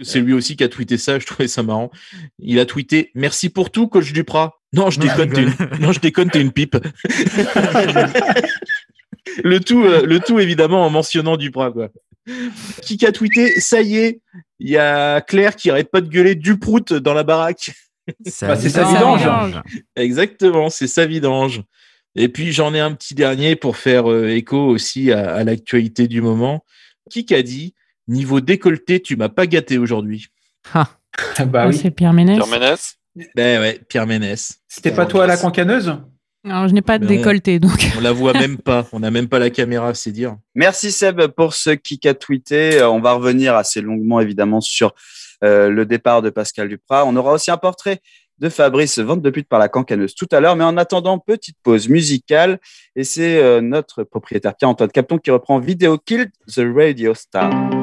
C'est 0.00 0.20
lui 0.20 0.32
aussi 0.32 0.56
qui 0.56 0.64
a 0.64 0.68
tweeté 0.68 0.98
ça, 0.98 1.18
je 1.18 1.26
trouvais 1.26 1.48
ça 1.48 1.62
marrant. 1.62 1.90
Il 2.38 2.58
a 2.58 2.66
tweeté 2.66 3.10
Merci 3.14 3.50
pour 3.50 3.70
tout, 3.70 3.88
coach 3.88 4.12
Duprat. 4.12 4.60
Non, 4.72 4.90
je 4.90 5.00
Non, 5.00 5.06
déconne, 5.06 5.30
je 5.30 5.34
t'es 5.34 5.42
une... 5.42 5.54
non, 5.80 5.92
je 5.92 6.00
déconne, 6.00 6.30
t'es 6.30 6.40
une 6.40 6.52
pipe. 6.52 6.76
le 9.44 9.60
tout, 9.60 9.84
euh, 9.84 10.04
le 10.04 10.20
tout 10.20 10.38
évidemment 10.38 10.84
en 10.84 10.90
mentionnant 10.90 11.36
Duprat, 11.36 11.72
quoi. 11.72 11.88
Qui 12.82 13.04
a 13.06 13.12
tweeté 13.12 13.60
Ça 13.60 13.80
y 13.80 13.96
est, 13.96 14.20
il 14.58 14.68
y 14.68 14.76
a 14.76 15.20
Claire 15.22 15.56
qui 15.56 15.70
arrête 15.70 15.90
pas 15.90 16.00
de 16.00 16.08
gueuler 16.08 16.34
du 16.34 16.58
prout 16.58 16.92
dans 16.92 17.14
la 17.14 17.22
baraque. 17.22 17.70
Bah, 18.42 18.56
c'est 18.56 18.70
sa 18.70 18.84
vidange. 18.84 19.22
Exactement, 19.96 20.70
c'est 20.70 20.86
sa 20.86 21.06
vidange. 21.06 21.62
Et 22.16 22.28
puis 22.28 22.52
j'en 22.52 22.74
ai 22.74 22.80
un 22.80 22.92
petit 22.94 23.14
dernier 23.14 23.54
pour 23.56 23.76
faire 23.76 24.10
euh, 24.10 24.28
écho 24.28 24.58
aussi 24.66 25.12
à, 25.12 25.34
à 25.34 25.44
l'actualité 25.44 26.08
du 26.08 26.20
moment. 26.20 26.64
Qui 27.10 27.26
a 27.34 27.42
dit 27.42 27.74
Niveau 28.06 28.40
décolleté, 28.40 29.00
tu 29.00 29.16
m'as 29.16 29.28
pas 29.28 29.46
gâté 29.46 29.78
aujourd'hui 29.78 30.26
bah 30.74 31.64
Oh, 31.66 31.68
oui. 31.68 31.76
C'est 31.76 31.90
Pierre 31.90 32.12
Ménès. 32.12 32.36
Pierre 32.36 32.48
Ménès? 32.60 32.96
Ben 33.34 33.60
ouais, 33.60 33.80
Pierre 33.88 34.06
Ménès. 34.06 34.60
C'était 34.68 34.92
pas 34.92 35.06
toi 35.06 35.24
à 35.24 35.26
la 35.26 35.36
cancaneuse? 35.36 35.96
Alors, 36.44 36.68
je 36.68 36.72
n'ai 36.74 36.82
pas 36.82 36.98
de 36.98 37.04
on- 37.04 37.08
décolleté, 37.08 37.58
donc. 37.58 37.86
On 37.96 38.00
la 38.00 38.12
voit 38.12 38.32
même 38.32 38.58
pas. 38.58 38.86
On 38.92 39.00
n'a 39.00 39.10
même 39.10 39.28
pas 39.28 39.38
la 39.38 39.50
caméra, 39.50 39.92
c'est 39.94 40.12
dire. 40.12 40.36
Merci 40.54 40.92
Seb 40.92 41.26
pour 41.28 41.52
ce 41.54 41.70
kick 41.70 42.06
à 42.06 42.14
tweeté. 42.14 42.76
Euh, 42.78 42.88
On 42.90 43.00
va 43.00 43.12
revenir 43.14 43.56
assez 43.56 43.80
longuement 43.80 44.20
évidemment 44.20 44.60
sur 44.60 44.94
euh, 45.44 45.68
le 45.68 45.84
départ 45.84 46.22
de 46.22 46.30
Pascal 46.30 46.68
Duprat. 46.68 47.04
On 47.06 47.16
aura 47.16 47.32
aussi 47.32 47.50
un 47.50 47.56
portrait 47.56 48.00
de 48.38 48.48
Fabrice 48.48 48.98
Vente 48.98 49.22
de 49.22 49.30
pute 49.30 49.48
par 49.48 49.58
la 49.58 49.68
cancaneuse 49.68 50.14
tout 50.14 50.28
à 50.32 50.40
l'heure. 50.40 50.56
Mais 50.56 50.64
en 50.64 50.76
attendant, 50.76 51.18
petite 51.18 51.56
pause 51.62 51.88
musicale. 51.88 52.58
Et 52.96 53.04
c'est 53.04 53.38
euh, 53.42 53.60
notre 53.60 54.04
propriétaire 54.04 54.54
Pierre-Antoine 54.54 54.90
Capton 54.90 55.18
qui 55.18 55.30
reprend 55.30 55.58
Vidéo 55.58 55.98
Kill 55.98 56.30
the 56.46 56.62
Radio 56.74 57.14
Star. 57.14 57.77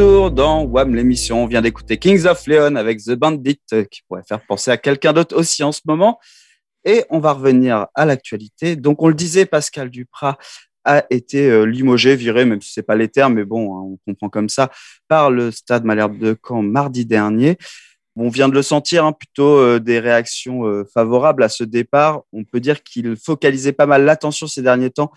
Dans 0.00 0.64
WAM 0.64 0.94
l'émission. 0.94 1.42
On 1.42 1.46
vient 1.46 1.60
d'écouter 1.60 1.98
Kings 1.98 2.24
of 2.24 2.46
Leon 2.46 2.76
avec 2.76 3.02
The 3.04 3.12
Bandit 3.12 3.60
euh, 3.74 3.84
qui 3.84 4.00
pourrait 4.08 4.22
faire 4.26 4.40
penser 4.46 4.70
à 4.70 4.78
quelqu'un 4.78 5.12
d'autre 5.12 5.36
aussi 5.36 5.62
en 5.62 5.72
ce 5.72 5.82
moment. 5.84 6.18
Et 6.86 7.04
on 7.10 7.18
va 7.18 7.32
revenir 7.32 7.86
à 7.94 8.06
l'actualité. 8.06 8.76
Donc, 8.76 9.02
on 9.02 9.08
le 9.08 9.14
disait, 9.14 9.44
Pascal 9.44 9.90
Duprat 9.90 10.38
a 10.84 11.04
été 11.10 11.50
euh, 11.50 11.64
limogé, 11.64 12.16
viré, 12.16 12.46
même 12.46 12.62
si 12.62 12.72
c'est 12.72 12.82
pas 12.82 12.96
les 12.96 13.08
termes, 13.08 13.34
mais 13.34 13.44
bon, 13.44 13.76
hein, 13.76 13.80
on 13.92 13.98
comprend 14.06 14.30
comme 14.30 14.48
ça, 14.48 14.70
par 15.06 15.30
le 15.30 15.50
Stade 15.50 15.84
Malherbe 15.84 16.16
de 16.16 16.34
Caen 16.48 16.62
mardi 16.62 17.04
dernier. 17.04 17.58
On 18.16 18.30
vient 18.30 18.48
de 18.48 18.54
le 18.54 18.62
sentir, 18.62 19.04
hein, 19.04 19.12
plutôt 19.12 19.58
euh, 19.58 19.80
des 19.80 19.98
réactions 19.98 20.62
favorables 20.94 21.42
à 21.42 21.50
ce 21.50 21.62
départ. 21.62 22.22
On 22.32 22.44
peut 22.44 22.60
dire 22.60 22.82
qu'il 22.82 23.16
focalisait 23.16 23.72
pas 23.72 23.86
mal 23.86 24.06
l'attention 24.06 24.46
ces 24.46 24.62
derniers 24.62 24.90
temps 24.90 25.12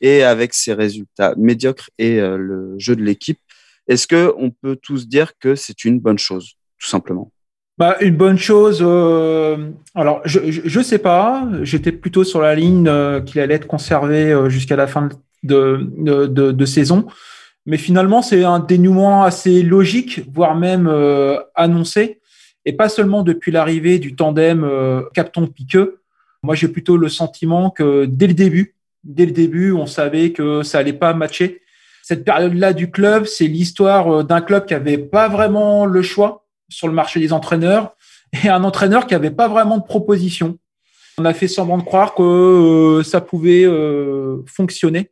et 0.00 0.22
avec 0.22 0.54
ses 0.54 0.74
résultats 0.74 1.34
médiocres 1.36 1.90
et 1.98 2.20
le 2.20 2.76
jeu 2.78 2.94
de 2.94 3.02
l'équipe. 3.02 3.40
Est-ce 3.88 4.06
que 4.06 4.32
on 4.36 4.50
peut 4.50 4.76
tous 4.76 5.08
dire 5.08 5.32
que 5.38 5.54
c'est 5.54 5.84
une 5.84 5.98
bonne 5.98 6.18
chose, 6.18 6.52
tout 6.78 6.88
simplement? 6.88 7.32
Bah, 7.78 7.96
une 8.00 8.16
bonne 8.16 8.38
chose. 8.38 8.80
euh, 8.82 9.70
alors, 9.94 10.20
je, 10.24 10.50
je 10.50 10.62
je 10.64 10.80
sais 10.80 10.98
pas. 10.98 11.48
J'étais 11.62 11.92
plutôt 11.92 12.24
sur 12.24 12.42
la 12.42 12.56
ligne 12.56 12.88
euh, 12.88 13.20
qu'il 13.20 13.40
allait 13.40 13.54
être 13.54 13.68
conservé 13.68 14.32
euh, 14.32 14.48
jusqu'à 14.48 14.74
la 14.74 14.88
fin 14.88 15.08
de, 15.44 16.64
saison. 16.66 17.06
Mais 17.66 17.76
finalement, 17.76 18.20
c'est 18.20 18.42
un 18.42 18.58
dénouement 18.58 19.22
assez 19.22 19.62
logique, 19.62 20.22
voire 20.32 20.56
même 20.56 20.90
annoncé, 21.54 22.20
et 22.64 22.72
pas 22.72 22.88
seulement 22.88 23.22
depuis 23.22 23.52
l'arrivée 23.52 23.98
du 23.98 24.16
tandem 24.16 24.66
Capton-Piqueux. 25.14 26.00
Moi, 26.42 26.54
j'ai 26.54 26.68
plutôt 26.68 26.96
le 26.96 27.10
sentiment 27.10 27.68
que 27.70 28.06
dès 28.06 28.26
le 28.26 28.32
début, 28.32 28.74
dès 29.04 29.26
le 29.26 29.32
début, 29.32 29.72
on 29.72 29.86
savait 29.86 30.32
que 30.32 30.62
ça 30.62 30.78
allait 30.78 30.94
pas 30.94 31.12
matcher. 31.12 31.60
Cette 32.08 32.24
période-là 32.24 32.72
du 32.72 32.90
club, 32.90 33.26
c'est 33.26 33.46
l'histoire 33.46 34.08
euh, 34.10 34.22
d'un 34.22 34.40
club 34.40 34.64
qui 34.64 34.72
avait 34.72 34.96
pas 34.96 35.28
vraiment 35.28 35.84
le 35.84 36.00
choix 36.00 36.46
sur 36.70 36.88
le 36.88 36.94
marché 36.94 37.20
des 37.20 37.34
entraîneurs 37.34 37.94
et 38.42 38.48
un 38.48 38.64
entraîneur 38.64 39.06
qui 39.06 39.14
avait 39.14 39.30
pas 39.30 39.46
vraiment 39.46 39.76
de 39.76 39.82
proposition. 39.82 40.56
On 41.18 41.26
a 41.26 41.34
fait 41.34 41.48
semblant 41.48 41.76
de 41.76 41.82
croire 41.82 42.14
que 42.14 42.22
euh, 42.22 43.02
ça 43.02 43.20
pouvait 43.20 43.64
euh, 43.64 44.38
fonctionner. 44.46 45.10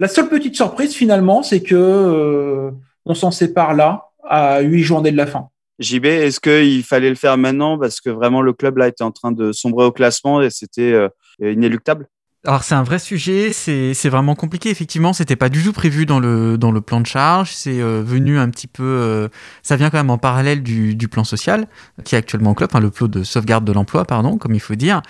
La 0.00 0.08
seule 0.08 0.30
petite 0.30 0.56
surprise 0.56 0.94
finalement, 0.94 1.42
c'est 1.42 1.62
que 1.62 2.72
on 3.04 3.14
s'en 3.14 3.30
sépare 3.30 3.74
là 3.74 4.06
à 4.26 4.60
huit 4.62 4.82
journées 4.82 5.12
de 5.12 5.18
la 5.18 5.26
fin. 5.26 5.50
JB, 5.78 6.06
est-ce 6.06 6.40
qu'il 6.40 6.84
fallait 6.84 7.10
le 7.10 7.16
faire 7.16 7.36
maintenant 7.36 7.78
parce 7.78 8.00
que 8.00 8.08
vraiment 8.08 8.40
le 8.40 8.54
club 8.54 8.78
était 8.80 9.04
en 9.04 9.10
train 9.10 9.30
de 9.30 9.52
sombrer 9.52 9.84
au 9.84 9.92
classement 9.92 10.40
et 10.40 10.48
c'était 10.48 10.98
inéluctable? 11.38 12.08
Alors 12.46 12.62
c'est 12.62 12.74
un 12.74 12.82
vrai 12.82 12.98
sujet, 12.98 13.52
c'est 13.54 14.08
vraiment 14.10 14.34
compliqué. 14.34 14.68
Effectivement, 14.68 15.14
c'était 15.14 15.34
pas 15.34 15.48
du 15.48 15.62
tout 15.62 15.72
prévu 15.72 16.04
dans 16.04 16.20
le 16.20 16.58
dans 16.58 16.72
le 16.72 16.82
plan 16.82 17.00
de 17.00 17.06
charge. 17.06 17.52
C'est 17.52 17.80
euh, 17.80 18.02
venu 18.04 18.38
un 18.38 18.50
petit 18.50 18.66
peu, 18.66 18.82
euh, 18.82 19.28
ça 19.62 19.76
vient 19.76 19.88
quand 19.88 19.96
même 19.96 20.10
en 20.10 20.18
parallèle 20.18 20.62
du, 20.62 20.94
du 20.94 21.08
plan 21.08 21.24
social 21.24 21.66
qui 22.04 22.14
est 22.14 22.18
actuellement 22.18 22.50
au 22.50 22.54
club, 22.54 22.68
enfin 22.70 22.80
le 22.80 22.90
plan 22.90 23.08
de 23.08 23.22
sauvegarde 23.22 23.64
de 23.64 23.72
l'emploi, 23.72 24.04
pardon, 24.04 24.36
comme 24.36 24.54
il 24.54 24.60
faut 24.60 24.74
dire. 24.74 25.00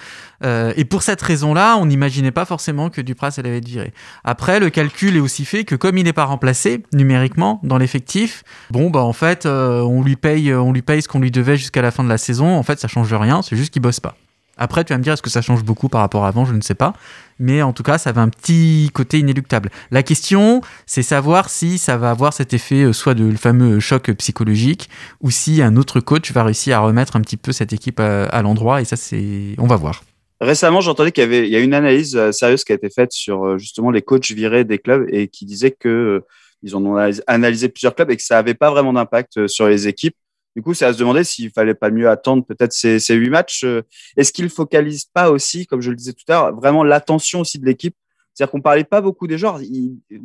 Euh, 0.44 0.72
et 0.76 0.84
pour 0.84 1.02
cette 1.02 1.20
raison-là, 1.22 1.76
on 1.76 1.86
n'imaginait 1.86 2.30
pas 2.30 2.44
forcément 2.44 2.88
que 2.88 3.00
Dupras 3.00 3.34
allait 3.38 3.58
être 3.58 3.66
viré. 3.66 3.92
Après, 4.22 4.60
le 4.60 4.70
calcul 4.70 5.16
est 5.16 5.20
aussi 5.20 5.44
fait 5.44 5.64
que 5.64 5.74
comme 5.74 5.98
il 5.98 6.04
n'est 6.04 6.12
pas 6.12 6.26
remplacé 6.26 6.84
numériquement 6.92 7.58
dans 7.64 7.78
l'effectif, 7.78 8.44
bon 8.70 8.90
bah 8.90 9.00
en 9.00 9.12
fait, 9.12 9.44
euh, 9.44 9.80
on 9.80 10.04
lui 10.04 10.14
paye, 10.14 10.54
on 10.54 10.72
lui 10.72 10.82
paye 10.82 11.02
ce 11.02 11.08
qu'on 11.08 11.20
lui 11.20 11.32
devait 11.32 11.56
jusqu'à 11.56 11.82
la 11.82 11.90
fin 11.90 12.04
de 12.04 12.08
la 12.08 12.18
saison. 12.18 12.56
En 12.56 12.62
fait, 12.62 12.78
ça 12.78 12.86
change 12.86 13.12
rien, 13.12 13.42
c'est 13.42 13.56
juste 13.56 13.72
qu'il 13.72 13.82
bosse 13.82 13.98
pas. 13.98 14.14
Après, 14.56 14.84
tu 14.84 14.92
vas 14.92 14.98
me 14.98 15.02
dire, 15.02 15.12
est-ce 15.12 15.22
que 15.22 15.30
ça 15.30 15.42
change 15.42 15.64
beaucoup 15.64 15.88
par 15.88 16.00
rapport 16.00 16.24
à 16.24 16.28
avant? 16.28 16.44
Je 16.44 16.54
ne 16.54 16.60
sais 16.60 16.74
pas. 16.74 16.92
Mais 17.38 17.62
en 17.62 17.72
tout 17.72 17.82
cas, 17.82 17.98
ça 17.98 18.10
avait 18.10 18.20
un 18.20 18.28
petit 18.28 18.90
côté 18.94 19.18
inéluctable. 19.18 19.70
La 19.90 20.02
question, 20.02 20.60
c'est 20.86 21.02
savoir 21.02 21.50
si 21.50 21.78
ça 21.78 21.96
va 21.96 22.10
avoir 22.10 22.32
cet 22.32 22.54
effet, 22.54 22.84
euh, 22.84 22.92
soit 22.92 23.14
de 23.14 23.24
le 23.24 23.36
fameux 23.36 23.80
choc 23.80 24.12
psychologique, 24.12 24.88
ou 25.20 25.30
si 25.30 25.62
un 25.62 25.76
autre 25.76 26.00
coach 26.00 26.30
va 26.32 26.44
réussir 26.44 26.78
à 26.78 26.80
remettre 26.80 27.16
un 27.16 27.20
petit 27.20 27.36
peu 27.36 27.52
cette 27.52 27.72
équipe 27.72 27.98
à, 27.98 28.42
l'endroit. 28.42 28.80
Et 28.80 28.84
ça, 28.84 28.96
c'est, 28.96 29.54
on 29.58 29.66
va 29.66 29.76
voir. 29.76 30.04
Récemment, 30.40 30.80
j'entendais 30.80 31.12
qu'il 31.12 31.22
y 31.22 31.26
avait 31.26 31.46
il 31.46 31.52
y 31.52 31.56
a 31.56 31.60
une 31.60 31.74
analyse 31.74 32.16
euh, 32.16 32.32
sérieuse 32.32 32.64
qui 32.64 32.72
a 32.72 32.74
été 32.74 32.90
faite 32.90 33.12
sur 33.12 33.46
euh, 33.46 33.58
justement 33.58 33.90
les 33.90 34.02
coachs 34.02 34.30
virés 34.32 34.64
des 34.64 34.78
clubs 34.78 35.06
et 35.10 35.28
qui 35.28 35.46
disait 35.46 35.70
que 35.70 35.88
euh, 35.88 36.26
ils 36.62 36.76
ont 36.76 36.96
analysé- 37.28 37.68
plusieurs 37.68 37.94
clubs 37.94 38.10
et 38.10 38.16
que 38.16 38.22
ça 38.22 38.38
avait 38.38 38.54
pas 38.54 38.70
vraiment 38.70 38.92
d'impact 38.92 39.36
euh, 39.36 39.48
sur 39.48 39.68
les 39.68 39.86
équipes. 39.86 40.16
Du 40.56 40.62
coup, 40.62 40.72
c'est 40.74 40.84
à 40.84 40.92
se 40.92 40.98
demander 40.98 41.24
s'il 41.24 41.50
fallait 41.50 41.74
pas 41.74 41.90
mieux 41.90 42.08
attendre 42.08 42.44
peut-être 42.44 42.72
ces, 42.72 42.98
huit 43.14 43.30
matchs. 43.30 43.64
euh, 43.64 43.82
Est-ce 44.16 44.32
qu'ils 44.32 44.50
focalisent 44.50 45.06
pas 45.12 45.30
aussi, 45.30 45.66
comme 45.66 45.80
je 45.80 45.90
le 45.90 45.96
disais 45.96 46.12
tout 46.12 46.24
à 46.28 46.32
l'heure, 46.32 46.54
vraiment 46.54 46.84
l'attention 46.84 47.40
aussi 47.40 47.58
de 47.58 47.66
l'équipe? 47.66 47.96
C'est-à-dire 48.32 48.50
qu'on 48.50 48.60
parlait 48.60 48.84
pas 48.84 49.00
beaucoup 49.00 49.26
des 49.26 49.38
joueurs, 49.38 49.60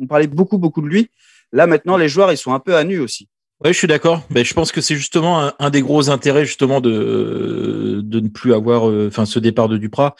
on 0.00 0.06
parlait 0.06 0.26
beaucoup 0.26 0.58
beaucoup 0.58 0.82
de 0.82 0.88
lui. 0.88 1.10
Là 1.52 1.66
maintenant, 1.66 1.96
les 1.96 2.08
joueurs 2.08 2.32
ils 2.32 2.36
sont 2.36 2.52
un 2.52 2.58
peu 2.58 2.76
à 2.76 2.84
nu 2.84 2.98
aussi. 2.98 3.28
Ouais, 3.62 3.72
je 3.72 3.78
suis 3.78 3.86
d'accord. 3.86 4.22
Ben, 4.30 4.44
je 4.44 4.54
pense 4.54 4.72
que 4.72 4.80
c'est 4.80 4.96
justement 4.96 5.42
un, 5.42 5.52
un 5.58 5.70
des 5.70 5.82
gros 5.82 6.10
intérêts 6.10 6.44
justement 6.44 6.80
de 6.80 8.00
de 8.02 8.20
ne 8.20 8.28
plus 8.28 8.54
avoir, 8.54 8.88
euh, 8.88 9.08
enfin, 9.08 9.26
ce 9.26 9.38
départ 9.38 9.68
de 9.68 9.76
Duprat. 9.76 10.16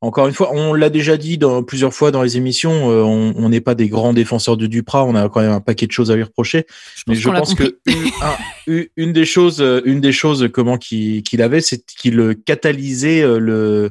Encore 0.00 0.28
une 0.28 0.32
fois, 0.34 0.52
on 0.54 0.74
l'a 0.74 0.90
déjà 0.90 1.16
dit 1.16 1.38
dans, 1.38 1.64
plusieurs 1.64 1.92
fois 1.92 2.12
dans 2.12 2.22
les 2.22 2.36
émissions, 2.36 2.88
euh, 2.90 3.02
on 3.02 3.48
n'est 3.48 3.60
pas 3.60 3.74
des 3.74 3.88
grands 3.88 4.12
défenseurs 4.12 4.56
de 4.56 4.66
Duprat. 4.68 5.04
On 5.04 5.16
a 5.16 5.28
quand 5.28 5.40
même 5.40 5.50
un 5.50 5.60
paquet 5.60 5.86
de 5.88 5.92
choses 5.92 6.12
à 6.12 6.14
lui 6.16 6.22
reprocher. 6.22 6.66
Mais 7.08 7.14
je 7.16 7.28
pense 7.40 7.54
que 7.56 7.78
une, 7.86 8.10
un- 8.22 8.36
une- 8.68 8.86
une 8.96 9.12
des 9.12 9.24
choses, 9.24 9.60
euh, 9.60 9.80
une 9.84 10.00
des 10.00 10.12
choses 10.12 10.48
comment 10.52 10.78
qu'il 10.78 11.42
avait, 11.42 11.60
c'est 11.60 11.84
qu'il 11.84 12.36
catalysait 12.44 13.22
euh, 13.22 13.38
le 13.40 13.90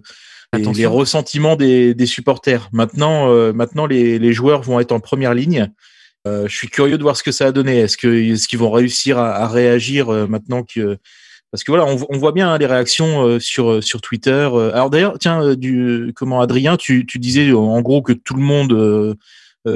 les, 0.54 0.86
ressentiments 0.86 1.58
des, 1.58 1.93
des 1.93 2.06
supporters. 2.06 2.70
Maintenant, 2.72 3.30
euh, 3.30 3.52
maintenant 3.52 3.86
les, 3.86 4.17
les 4.17 4.32
joueurs 4.32 4.62
vont 4.62 4.80
être 4.80 4.93
en 4.93 5.02
première 5.02 5.34
ligne. 5.34 5.70
Euh, 6.26 6.48
je 6.48 6.56
suis 6.56 6.70
curieux 6.70 6.98
de 6.98 7.04
voir 7.04 7.17
ce 7.17 7.24
que 7.24 7.34
ça 7.34 7.48
a 7.48 7.52
donné. 7.52 7.80
Est-ce 7.80 7.98
qu'ils 7.98 8.60
vont 8.60 8.72
réussir 8.72 9.17
à, 9.17 9.36
à 9.36 9.48
réagir 9.50 10.08
euh, 10.10 10.26
maintenant 10.26 10.63
que 10.63 10.98
parce 11.51 11.63
que 11.63 11.71
voilà, 11.71 11.86
on, 11.86 11.97
on 12.10 12.17
voit 12.17 12.31
bien 12.31 12.51
hein, 12.51 12.57
les 12.57 12.65
réactions 12.65 13.25
euh, 13.25 13.39
sur 13.39 13.71
euh, 13.71 13.81
sur 13.81 14.01
Twitter. 14.01 14.49
Euh, 14.51 14.71
Alors 14.73 14.89
d'ailleurs, 14.89 15.17
tiens, 15.19 15.41
euh, 15.43 15.55
du 15.55 16.12
comment 16.15 16.41
Adrien, 16.41 16.77
tu, 16.77 17.05
tu 17.05 17.19
disais 17.19 17.51
en 17.53 17.81
gros 17.81 18.01
que 18.01 18.13
tout 18.13 18.36
le 18.36 18.41
monde 18.41 19.17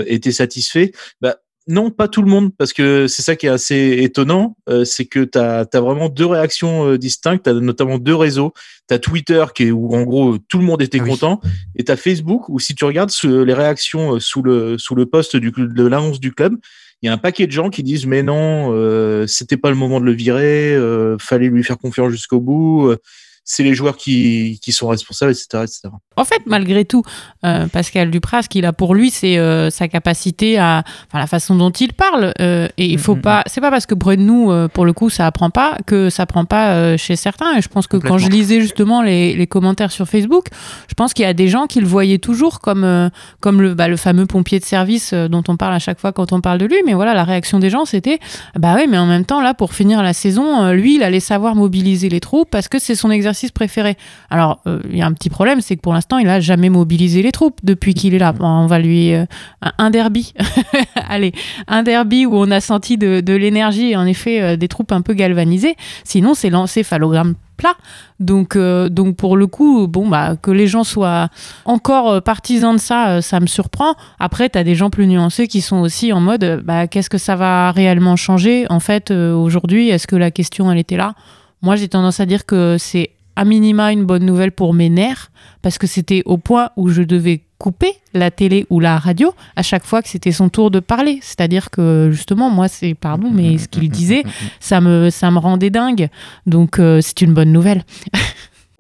était 0.07 0.31
satisfait. 0.31 0.93
Bah, 1.19 1.36
non, 1.67 1.91
pas 1.91 2.07
tout 2.07 2.23
le 2.23 2.29
monde, 2.29 2.49
parce 2.57 2.73
que 2.73 3.07
c'est 3.07 3.21
ça 3.21 3.36
qui 3.36 3.45
est 3.45 3.49
assez 3.49 3.97
étonnant, 4.01 4.57
euh, 4.67 4.84
c'est 4.84 5.05
que 5.05 5.23
tu 5.23 5.38
as, 5.38 5.67
vraiment 5.73 6.10
deux 6.10 6.25
réactions 6.25 6.88
euh, 6.88 6.97
distinctes, 6.97 7.43
tu 7.43 7.49
as 7.51 7.53
notamment 7.53 7.99
deux 7.99 8.15
réseaux. 8.15 8.51
Tu 8.89 8.95
as 8.95 8.99
Twitter, 8.99 9.45
qui 9.53 9.65
est, 9.67 9.71
où 9.71 9.93
en 9.95 10.01
gros 10.01 10.38
tout 10.49 10.57
le 10.57 10.63
monde 10.65 10.81
était 10.81 10.99
Ah 10.99 11.03
oui. 11.03 11.12
content, 11.12 11.39
et 11.75 11.84
tu 11.84 11.91
as 11.91 11.97
Facebook, 11.97 12.49
où 12.49 12.60
si 12.60 12.73
tu 12.73 12.84
regardes 12.84 13.12
ce- 13.12 13.43
les 13.43 13.53
réactions 13.53 14.19
sous 14.19 14.41
le, 14.41 14.77
sous 14.79 14.95
le 14.95 15.05
post 15.05 15.36
du, 15.36 15.51
de 15.51 15.86
l'annonce 15.86 16.19
du 16.19 16.34
club, 16.34 16.55
il 17.02 17.08
y 17.08 17.10
a 17.10 17.14
un 17.14 17.18
paquet 17.18 17.48
de 17.48 17.52
gens 17.52 17.70
qui 17.70 17.84
disent 17.84 18.06
mais 18.06 18.24
non, 18.24 18.72
euh, 18.74 19.26
c'était 19.28 19.58
pas 19.58 19.70
le 19.70 19.76
moment 19.76 20.00
de 20.00 20.06
le 20.06 20.12
virer, 20.12 20.74
euh, 20.76 21.18
fallait 21.20 21.48
lui 21.48 21.64
faire 21.64 21.78
confiance 21.78 22.12
jusqu'au 22.12 22.40
bout, 22.40 22.88
euh, 22.88 22.98
c'est 23.43 23.63
les 23.63 23.73
joueurs 23.73 23.97
qui, 23.97 24.60
qui 24.62 24.71
sont 24.71 24.88
responsables, 24.88 25.32
etc. 25.32 25.47
etc. 25.63 25.89
En 26.15 26.23
fait, 26.25 26.41
malgré 26.45 26.86
tout, 26.86 27.04
euh, 27.43 27.67
Pascal 27.67 28.12
Dupras, 28.12 28.43
ce 28.43 28.49
qu'il 28.49 28.65
a 28.65 28.71
pour 28.73 28.93
lui, 28.93 29.10
c'est 29.10 29.38
euh, 29.39 29.69
sa 29.71 29.88
capacité 29.88 30.60
à, 30.60 30.84
enfin, 31.08 31.17
la 31.19 31.25
façon 31.27 31.56
dont 31.56 31.71
il 31.71 31.93
parle. 31.93 32.34
euh, 32.39 32.67
et 32.77 32.86
il 32.86 32.99
faut 32.99 33.15
Mhm. 33.15 33.21
pas, 33.21 33.43
c'est 33.47 33.60
pas 33.62 33.71
parce 33.71 33.86
que 33.88 33.95
euh, 33.95 34.67
pour 34.67 34.86
le 34.86 34.93
coup, 34.93 35.10
ça 35.10 35.25
apprend 35.25 35.49
pas 35.49 35.77
que 35.88 36.10
ça 36.10 36.25
prend 36.25 36.45
pas 36.45 36.95
chez 36.97 37.15
certains. 37.15 37.58
Et 37.58 37.62
je 37.62 37.67
pense 37.67 37.88
que 37.88 37.97
quand 37.97 38.17
je 38.19 38.30
lisais 38.30 38.62
justement 38.62 39.01
les, 39.01 39.34
les 39.34 39.47
commentaires 39.47 39.91
sur 39.91 40.08
Facebook, 40.08 40.47
je 40.88 40.93
pense 40.93 41.13
qu'il 41.13 41.23
y 41.23 41.27
a 41.27 41.34
des 41.34 41.47
gens 41.47 41.65
qui 41.65 41.80
le 41.82 41.88
voyaient 41.88 42.19
toujours 42.19 42.60
comme, 42.60 43.10
comme 43.39 43.62
le, 43.62 43.73
bah, 43.73 43.88
le 43.88 43.97
fameux 43.97 44.27
pompier 44.27 44.60
de 44.60 44.65
service 44.65 45.13
dont 45.13 45.43
on 45.47 45.58
parle 45.58 45.73
à 45.73 45.80
chaque 45.80 45.99
fois 45.99 46.12
quand 46.12 46.32
on 46.32 46.41
parle 46.41 46.60
de 46.60 46.65
lui. 46.65 46.77
Mais 46.86 46.93
voilà, 46.93 47.13
la 47.15 47.23
réaction 47.23 47.58
des 47.60 47.69
gens, 47.71 47.86
c'était, 47.86 48.19
bah 48.56 48.75
oui, 48.77 48.86
mais 48.88 48.97
en 48.99 49.08
même 49.08 49.25
temps, 49.25 49.41
là, 49.41 49.54
pour 49.56 49.73
finir 49.73 50.04
la 50.04 50.13
saison, 50.13 50.71
lui, 50.71 50.95
il 50.95 51.04
allait 51.04 51.19
savoir 51.19 51.56
mobiliser 51.56 52.08
les 52.10 52.19
troupes 52.19 52.49
parce 52.51 52.67
que 52.67 52.77
c'est 52.77 52.95
son 52.95 53.10
exercice 53.10 53.31
préféré. 53.52 53.98
Alors, 54.30 54.60
euh, 54.67 54.80
il 54.89 54.98
y 54.98 55.02
a 55.02 55.06
un 55.06 55.13
petit 55.13 55.30
problème, 55.30 55.62
c'est 55.62 55.76
que 55.76 55.82
pour 55.82 55.94
l'instant, 55.94 56.17
il 56.17 56.30
a 56.30 56.39
jamais 56.39 56.70
mobilisé 56.70 57.22
les 57.22 57.32
troupes 57.32 57.60
depuis 57.63 57.94
qu'il 57.94 58.13
est 58.13 58.20
là. 58.20 58.34
On 58.39 58.67
va 58.67 58.80
lui 58.80 59.13
euh, 59.13 59.26
un- 59.78 59.89
derby, 59.89 60.34
allez, 61.10 61.34
un 61.67 61.84
derby 61.84 62.26
où 62.26 62.36
on 62.36 62.52
a 62.52 62.62
senti 62.62 62.98
de, 62.98 63.34
l'énergie 63.34 63.91
et 63.91 63.96
en 63.96 64.06
effet 64.06 64.41
euh, 64.41 64.56
des 64.56 64.67
troupes 64.67 64.91
un 64.91 65.02
peu 65.02 65.13
galvanisées. 65.13 65.76
Sinon, 66.04 66.34
c'est 66.34 66.50
l'encéphalogramme 66.50 67.36
plat. 67.58 67.76
Donc, 68.20 68.58
donc 68.58 69.15
pour 69.15 69.36
le 69.36 69.48
coup, 69.48 69.88
bon 69.88 70.08
bah 70.08 70.36
que 70.36 70.52
les 70.52 70.67
gens 70.67 70.84
soient 70.84 71.30
encore 71.65 72.22
partisans 72.22 72.76
de 72.76 72.80
ça, 72.80 73.22
ça 73.22 73.39
me 73.39 73.48
surprend. 73.48 73.96
Après, 74.20 74.50
tu 74.50 74.58
as 74.60 74.63
des 74.63 74.76
gens 74.76 74.89
plus 74.91 75.08
nuancés 75.08 75.48
qui 75.48 75.62
sont 75.62 75.78
aussi 75.78 76.13
en 76.13 76.20
mode, 76.20 76.62
bah 76.63 76.88
qu'est-ce 76.88 77.10
que 77.10 77.17
ça 77.17 77.36
va 77.36 77.72
réellement 77.72 78.15
changer? 78.15 78.65
En 78.70 78.80
fait 78.80 79.12
aujourd'hui 79.12 79.89
Est-ce 79.89 80.08
que 80.08 80.15
la 80.15 80.32
question 80.32 80.72
elle 80.72 80.78
était 80.78 80.98
là? 80.98 81.13
Moi, 81.62 81.76
j'ai 81.76 81.88
tendance 81.88 82.20
à 82.20 82.26
dire 82.26 82.46
que 82.46 82.78
c'est 82.80 83.12
à 83.36 83.46
minima 83.46 83.91
une 83.91 84.06
bonne 84.06 84.26
nouvelle 84.26 84.52
pour 84.52 84.74
mes 84.74 84.89
nerfs 84.89 85.32
parce 85.62 85.78
que 85.78 85.88
c'était 85.88 86.24
au 86.26 86.38
point 86.38 86.70
où 86.76 86.89
je 86.89 87.02
devais 87.02 87.44
couper 87.58 87.96
la 88.13 88.32
télé 88.32 88.65
ou 88.70 88.80
la 88.80 88.98
radio 88.98 89.34
à 89.56 89.62
chaque 89.62 89.86
fois 89.86 90.02
que 90.02 90.10
c'était 90.10 90.32
son 90.32 90.50
tour 90.50 90.72
de 90.72 90.80
parler. 90.80 91.20
C'est-à-dire 91.22 91.70
que 91.70 92.10
justement, 92.12 92.50
moi, 92.50 92.67
c'est 92.67 92.96
pardon, 92.96 93.30
mais 93.32 93.58
ce 93.58 93.67
qu'il 93.67 93.89
disait, 93.89 94.24
ça 94.60 94.82
me 94.82 95.10
ça 95.10 95.30
me 95.30 95.38
rendait 95.39 95.70
dingue. 95.70 96.10
Donc 96.46 96.80
euh, 96.80 97.02
c'est 97.02 97.22
une 97.22 97.34
bonne 97.34 97.52
nouvelle. 97.52 97.84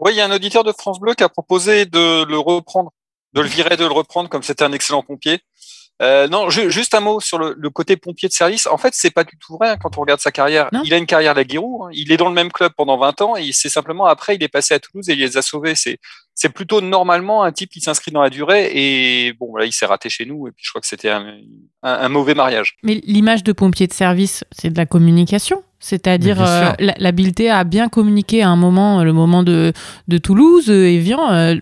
Oui, 0.03 0.13
il 0.13 0.17
y 0.17 0.21
a 0.21 0.25
un 0.25 0.31
auditeur 0.31 0.63
de 0.63 0.71
France 0.71 0.99
Bleu 0.99 1.13
qui 1.13 1.23
a 1.23 1.29
proposé 1.29 1.85
de 1.85 2.25
le 2.25 2.39
reprendre, 2.39 2.91
de 3.33 3.41
le 3.41 3.47
virer, 3.47 3.77
de 3.77 3.85
le 3.85 3.91
reprendre, 3.91 4.29
comme 4.29 4.41
c'était 4.41 4.63
un 4.63 4.71
excellent 4.71 5.03
pompier. 5.03 5.41
Euh, 6.01 6.27
non, 6.27 6.49
ju- 6.49 6.71
juste 6.71 6.95
un 6.95 6.99
mot 6.99 7.19
sur 7.19 7.37
le, 7.37 7.55
le 7.57 7.69
côté 7.69 7.95
pompier 7.95 8.27
de 8.27 8.33
service. 8.33 8.65
En 8.67 8.77
fait, 8.77 8.93
c'est 8.95 9.11
pas 9.11 9.23
du 9.23 9.37
tout 9.37 9.55
vrai 9.57 9.69
hein, 9.69 9.77
quand 9.81 9.97
on 9.97 10.01
regarde 10.01 10.19
sa 10.19 10.31
carrière. 10.31 10.67
Non. 10.71 10.81
Il 10.83 10.93
a 10.93 10.97
une 10.97 11.05
carrière 11.05 11.33
la 11.35 11.43
Giroud. 11.43 11.87
hein. 11.87 11.89
Il 11.93 12.11
est 12.11 12.17
dans 12.17 12.27
le 12.29 12.33
même 12.33 12.51
club 12.51 12.71
pendant 12.75 12.97
20 12.97 13.21
ans 13.21 13.35
et 13.35 13.51
c'est 13.53 13.69
simplement 13.69 14.05
après, 14.05 14.35
il 14.35 14.43
est 14.43 14.47
passé 14.47 14.73
à 14.73 14.79
Toulouse 14.79 15.07
et 15.09 15.13
il 15.13 15.19
les 15.19 15.37
a 15.37 15.41
sauvés. 15.41 15.75
C'est 15.75 15.97
c'est 16.33 16.49
plutôt 16.49 16.81
normalement 16.81 17.43
un 17.43 17.51
type 17.51 17.69
qui 17.69 17.81
s'inscrit 17.81 18.09
dans 18.11 18.21
la 18.21 18.29
durée 18.31 18.71
et 18.73 19.33
bon, 19.33 19.55
là, 19.57 19.65
il 19.65 19.73
s'est 19.73 19.85
raté 19.85 20.09
chez 20.09 20.25
nous 20.25 20.47
et 20.47 20.51
puis 20.51 20.63
je 20.65 20.71
crois 20.71 20.81
que 20.81 20.87
c'était 20.87 21.09
un, 21.09 21.35
un, 21.83 21.93
un 21.93 22.09
mauvais 22.09 22.33
mariage. 22.33 22.77
Mais 22.83 22.99
l'image 23.05 23.43
de 23.43 23.51
pompier 23.51 23.85
de 23.85 23.93
service, 23.93 24.43
c'est 24.51 24.69
de 24.71 24.77
la 24.77 24.85
communication. 24.87 25.61
C'est-à-dire 25.79 26.41
euh, 26.41 26.71
l'habileté 26.97 27.49
à 27.49 27.63
bien 27.63 27.89
communiquer 27.89 28.43
à 28.43 28.49
un 28.49 28.55
moment, 28.55 29.03
le 29.03 29.13
moment 29.13 29.43
de, 29.43 29.73
de 30.07 30.17
Toulouse, 30.17 30.69
euh, 30.69 30.87
et 30.87 30.95
Evian, 30.95 31.31
euh, 31.31 31.55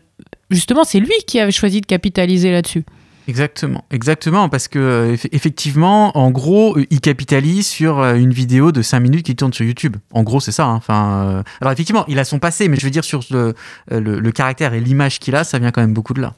justement, 0.50 0.84
c'est 0.84 1.00
lui 1.00 1.14
qui 1.28 1.40
avait 1.40 1.52
choisi 1.52 1.82
de 1.82 1.86
capitaliser 1.86 2.52
là-dessus. 2.52 2.84
Exactement, 3.30 3.86
exactement, 3.92 4.50
parce 4.50 4.68
que 4.68 4.80
euh, 4.80 5.14
eff- 5.16 5.28
effectivement, 5.32 6.18
en 6.18 6.32
gros, 6.32 6.76
euh, 6.80 6.86
il 6.90 7.00
capitalise 7.00 7.68
sur 7.68 8.00
euh, 8.00 8.16
une 8.16 8.34
vidéo 8.34 8.72
de 8.72 8.82
5 8.82 9.00
minutes 9.02 9.24
qui 9.24 9.36
tourne 9.36 9.54
sur 9.54 9.64
YouTube. 9.66 9.98
En 10.12 10.24
gros, 10.24 10.40
c'est 10.40 10.52
ça. 10.52 10.66
hein. 10.66 10.74
Enfin, 10.74 11.28
euh, 11.28 11.44
alors 11.62 11.72
effectivement, 11.72 12.06
il 12.08 12.18
a 12.18 12.24
son 12.24 12.40
passé, 12.40 12.68
mais 12.70 12.78
je 12.78 12.86
veux 12.86 12.90
dire 12.90 13.04
sur 13.04 13.22
le, 13.30 13.54
le, 13.92 14.20
le 14.20 14.32
caractère 14.32 14.74
et 14.74 14.80
l'image 14.80 15.20
qu'il 15.20 15.36
a, 15.36 15.44
ça 15.44 15.60
vient 15.60 15.70
quand 15.72 15.82
même 15.82 15.94
beaucoup 15.94 16.16
de 16.16 16.22
là. 16.22 16.34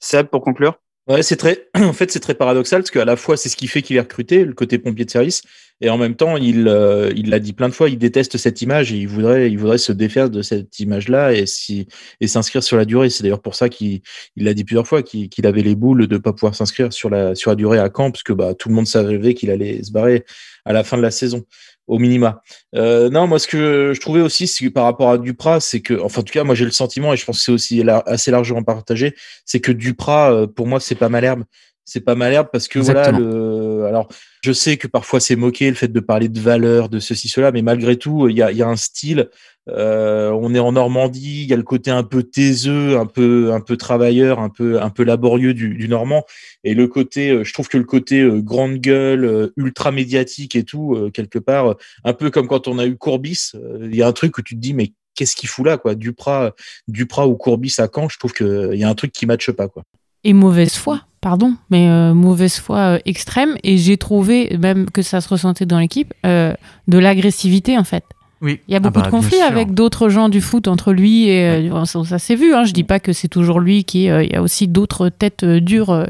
Seb, 0.00 0.26
pour 0.26 0.42
conclure? 0.42 0.78
Ouais, 1.08 1.22
c'est 1.22 1.36
très, 1.36 1.68
en 1.74 1.94
fait, 1.94 2.10
c'est 2.10 2.20
très 2.20 2.34
paradoxal 2.34 2.82
parce 2.82 2.90
qu'à 2.90 3.06
la 3.06 3.16
fois, 3.16 3.38
c'est 3.38 3.48
ce 3.48 3.56
qui 3.56 3.66
fait 3.66 3.80
qu'il 3.80 3.96
est 3.96 4.00
recruté, 4.00 4.44
le 4.44 4.52
côté 4.52 4.78
pompier 4.78 5.06
de 5.06 5.10
service, 5.10 5.42
et 5.80 5.90
en 5.90 5.98
même 5.98 6.16
temps, 6.16 6.36
il, 6.36 6.66
euh, 6.66 7.12
il 7.16 7.30
l'a 7.30 7.38
dit 7.38 7.52
plein 7.52 7.68
de 7.68 7.74
fois, 7.74 7.88
il 7.88 7.98
déteste 7.98 8.36
cette 8.36 8.62
image 8.62 8.92
et 8.92 8.96
il 8.96 9.06
voudrait, 9.06 9.50
il 9.50 9.58
voudrait 9.58 9.78
se 9.78 9.92
défaire 9.92 10.28
de 10.28 10.42
cette 10.42 10.80
image-là 10.80 11.32
et 11.32 11.46
si, 11.46 11.86
et 12.20 12.26
s'inscrire 12.26 12.62
sur 12.62 12.76
la 12.76 12.84
durée. 12.84 13.10
C'est 13.10 13.22
d'ailleurs 13.22 13.42
pour 13.42 13.54
ça 13.54 13.68
qu'il, 13.68 14.00
il 14.36 14.44
l'a 14.44 14.54
dit 14.54 14.64
plusieurs 14.64 14.86
fois, 14.86 15.02
qu'il, 15.02 15.28
qu'il 15.28 15.46
avait 15.46 15.62
les 15.62 15.76
boules 15.76 16.08
de 16.08 16.18
pas 16.18 16.32
pouvoir 16.32 16.54
s'inscrire 16.54 16.92
sur 16.92 17.10
la, 17.10 17.34
sur 17.34 17.50
la 17.50 17.54
durée 17.54 17.78
à 17.78 17.90
Caen 17.94 18.10
parce 18.10 18.24
que, 18.24 18.32
bah, 18.32 18.54
tout 18.54 18.68
le 18.68 18.74
monde 18.74 18.86
savait 18.86 19.34
qu'il 19.34 19.50
allait 19.50 19.82
se 19.82 19.92
barrer 19.92 20.24
à 20.64 20.72
la 20.72 20.82
fin 20.82 20.96
de 20.96 21.02
la 21.02 21.10
saison, 21.10 21.44
au 21.88 21.98
minima. 21.98 22.42
Euh, 22.74 23.08
non, 23.08 23.26
moi, 23.26 23.38
ce 23.38 23.48
que 23.48 23.92
je 23.94 24.00
trouvais 24.00 24.20
aussi, 24.20 24.46
que 24.46 24.68
par 24.68 24.84
rapport 24.84 25.10
à 25.10 25.18
Duprat, 25.18 25.60
c'est 25.60 25.80
que, 25.80 25.94
enfin, 25.94 26.20
en 26.20 26.24
tout 26.24 26.32
cas, 26.32 26.44
moi, 26.44 26.54
j'ai 26.54 26.66
le 26.66 26.70
sentiment, 26.70 27.14
et 27.14 27.16
je 27.16 27.24
pense 27.24 27.38
que 27.38 27.44
c'est 27.44 27.52
aussi 27.52 27.82
assez 28.06 28.30
largement 28.30 28.62
partagé, 28.62 29.14
c'est 29.44 29.60
que 29.60 29.72
Duprat, 29.72 30.32
euh, 30.32 30.46
pour 30.46 30.66
moi, 30.66 30.80
c'est 30.80 30.94
pas 30.94 31.08
Malherbe. 31.08 31.44
C'est 31.88 32.00
pas 32.00 32.14
Malherbe 32.14 32.48
parce 32.52 32.68
que 32.68 32.78
Exactement. 32.80 33.18
voilà, 33.18 33.18
le, 33.18 33.84
alors, 33.86 34.08
je 34.44 34.52
sais 34.52 34.76
que 34.76 34.86
parfois 34.86 35.20
c'est 35.20 35.36
moqué 35.36 35.68
le 35.70 35.74
fait 35.74 35.88
de 35.88 36.00
parler 36.00 36.28
de 36.28 36.38
valeur, 36.38 36.90
de 36.90 36.98
ceci, 36.98 37.28
cela, 37.28 37.50
mais 37.50 37.62
malgré 37.62 37.96
tout, 37.96 38.28
il 38.28 38.36
y 38.36 38.42
a, 38.42 38.52
il 38.52 38.58
y 38.58 38.62
a 38.62 38.68
un 38.68 38.76
style. 38.76 39.30
Euh, 39.70 40.30
on 40.30 40.54
est 40.54 40.58
en 40.58 40.72
Normandie, 40.72 41.42
il 41.42 41.48
y 41.48 41.52
a 41.52 41.56
le 41.56 41.62
côté 41.62 41.90
un 41.90 42.02
peu 42.02 42.22
taiseux, 42.22 42.98
un 42.98 43.06
peu, 43.06 43.52
un 43.52 43.60
peu 43.60 43.76
travailleur, 43.76 44.38
un 44.38 44.48
peu, 44.48 44.80
un 44.80 44.90
peu 44.90 45.02
laborieux 45.02 45.54
du, 45.54 45.74
du 45.74 45.88
Normand, 45.88 46.24
et 46.64 46.74
le 46.74 46.88
côté, 46.88 47.30
euh, 47.30 47.44
je 47.44 47.52
trouve 47.52 47.68
que 47.68 47.76
le 47.76 47.84
côté 47.84 48.20
euh, 48.20 48.40
grande 48.40 48.76
gueule, 48.76 49.50
ultra 49.56 49.92
médiatique 49.92 50.56
et 50.56 50.64
tout, 50.64 50.94
euh, 50.94 51.10
quelque 51.10 51.38
part, 51.38 51.76
un 52.04 52.12
peu 52.12 52.30
comme 52.30 52.48
quand 52.48 52.68
on 52.68 52.78
a 52.78 52.86
eu 52.86 52.96
Courbis, 52.96 53.52
il 53.80 53.94
y 53.94 54.02
a 54.02 54.06
un 54.06 54.12
truc 54.12 54.38
où 54.38 54.42
tu 54.42 54.54
te 54.54 54.60
dis 54.60 54.72
mais 54.72 54.92
qu'est-ce 55.14 55.36
qu'il 55.36 55.48
fout 55.48 55.66
là 55.66 55.76
quoi, 55.76 55.94
Duprat, 55.94 56.54
Duprat 56.86 57.26
ou 57.26 57.36
Courbis 57.36 57.74
à 57.78 57.88
Caen, 57.92 58.08
je 58.08 58.18
trouve 58.18 58.32
que 58.32 58.70
il 58.72 58.78
y 58.78 58.84
a 58.84 58.88
un 58.88 58.94
truc 58.94 59.12
qui 59.12 59.26
matche 59.26 59.50
pas 59.50 59.68
quoi. 59.68 59.82
Et 60.24 60.32
mauvaise 60.32 60.74
foi, 60.74 61.02
pardon, 61.20 61.54
mais 61.70 61.88
euh, 61.88 62.14
mauvaise 62.14 62.56
foi 62.58 62.78
euh, 62.78 62.98
extrême. 63.04 63.56
Et 63.64 63.76
j'ai 63.78 63.96
trouvé, 63.96 64.56
même 64.60 64.90
que 64.90 65.02
ça 65.02 65.20
se 65.20 65.28
ressentait 65.28 65.66
dans 65.66 65.78
l'équipe, 65.78 66.12
euh, 66.26 66.52
de 66.86 66.98
l'agressivité 66.98 67.76
en 67.78 67.84
fait. 67.84 68.04
Oui. 68.40 68.60
Il 68.68 68.72
y 68.72 68.76
a 68.76 68.80
beaucoup 68.80 68.98
Ah 69.00 69.02
bah, 69.02 69.06
de 69.06 69.10
conflits 69.10 69.40
avec 69.40 69.74
d'autres 69.74 70.08
gens 70.08 70.28
du 70.28 70.40
foot 70.40 70.68
entre 70.68 70.92
lui 70.92 71.28
et 71.28 71.70
euh, 71.70 71.84
ça, 71.86 72.04
ça 72.04 72.18
s'est 72.20 72.36
vu. 72.36 72.54
Hein, 72.54 72.64
je 72.64 72.72
dis 72.72 72.84
pas 72.84 73.00
que 73.00 73.12
c'est 73.12 73.26
toujours 73.28 73.58
lui 73.58 73.82
qui. 73.82 74.08
euh, 74.08 74.22
Il 74.22 74.30
y 74.32 74.36
a 74.36 74.42
aussi 74.42 74.68
d'autres 74.68 75.08
têtes 75.08 75.42
euh, 75.42 75.58
dures 75.60 75.90
euh, 75.90 76.04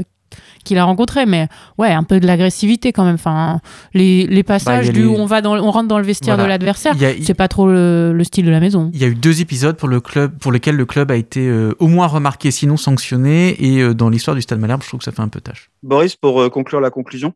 qu'il 0.68 0.78
a 0.78 0.84
rencontrées, 0.84 1.26
mais 1.26 1.48
ouais, 1.78 1.90
un 1.90 2.04
peu 2.04 2.20
de 2.20 2.26
l'agressivité 2.26 2.92
quand 2.92 3.04
même. 3.04 3.16
Enfin, 3.16 3.60
les, 3.94 4.26
les 4.26 4.42
passages 4.44 4.86
Bah, 4.86 4.92
du 4.92 5.00
les- 5.00 5.06
où 5.06 5.14
on 5.16 5.26
va 5.26 5.40
dans, 5.42 5.56
on 5.56 5.70
rentre 5.70 5.88
dans 5.88 5.98
le 5.98 6.04
vestiaire 6.04 6.36
Voilà. 6.36 6.44
de 6.44 6.48
l'adversaire, 6.50 6.94
a- 6.94 7.22
c'est 7.22 7.34
pas 7.34 7.48
trop 7.48 7.66
le, 7.66 8.12
le 8.12 8.24
style 8.24 8.46
de 8.46 8.50
la 8.50 8.60
maison. 8.60 8.90
Il 8.94 9.00
y 9.00 9.04
a 9.04 9.08
eu 9.08 9.14
deux 9.16 9.40
épisodes 9.40 9.76
pour 9.76 9.88
le 9.88 10.00
club, 10.00 10.38
pour 10.38 10.52
lesquels 10.52 10.76
le 10.76 10.86
club 10.86 11.10
a 11.10 11.16
été 11.16 11.48
euh, 11.48 11.74
au 11.80 11.88
moins 11.88 12.06
remarqué, 12.06 12.50
sinon 12.52 12.76
sanctionné, 12.76 13.56
et 13.58 13.80
euh, 13.82 13.94
dans 13.94 14.08
l'histoire 14.08 14.36
du 14.36 14.42
Stade 14.42 14.60
Malherbe, 14.60 14.82
je 14.82 14.88
trouve 14.88 14.98
que 15.00 15.04
ça 15.04 15.12
fait 15.12 15.22
un 15.22 15.28
peu 15.28 15.40
tâche. 15.40 15.70
Boris, 15.82 16.14
pour 16.16 16.40
euh, 16.40 16.48
conclure 16.50 16.80
la 16.80 16.90
conclusion 16.90 17.32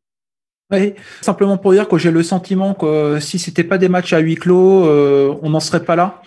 Oui, 0.70 0.94
simplement 1.20 1.56
pour 1.58 1.72
dire 1.72 1.88
que 1.88 1.98
j'ai 1.98 2.10
le 2.10 2.22
sentiment 2.22 2.74
que 2.74 3.18
si 3.20 3.38
c'était 3.38 3.64
pas 3.64 3.78
des 3.78 3.88
matchs 3.88 4.12
à 4.12 4.18
huis 4.20 4.36
clos, 4.36 4.84
euh, 4.86 5.34
on 5.42 5.50
n'en 5.50 5.60
serait 5.60 5.84
pas 5.84 5.96
là. 5.96 6.22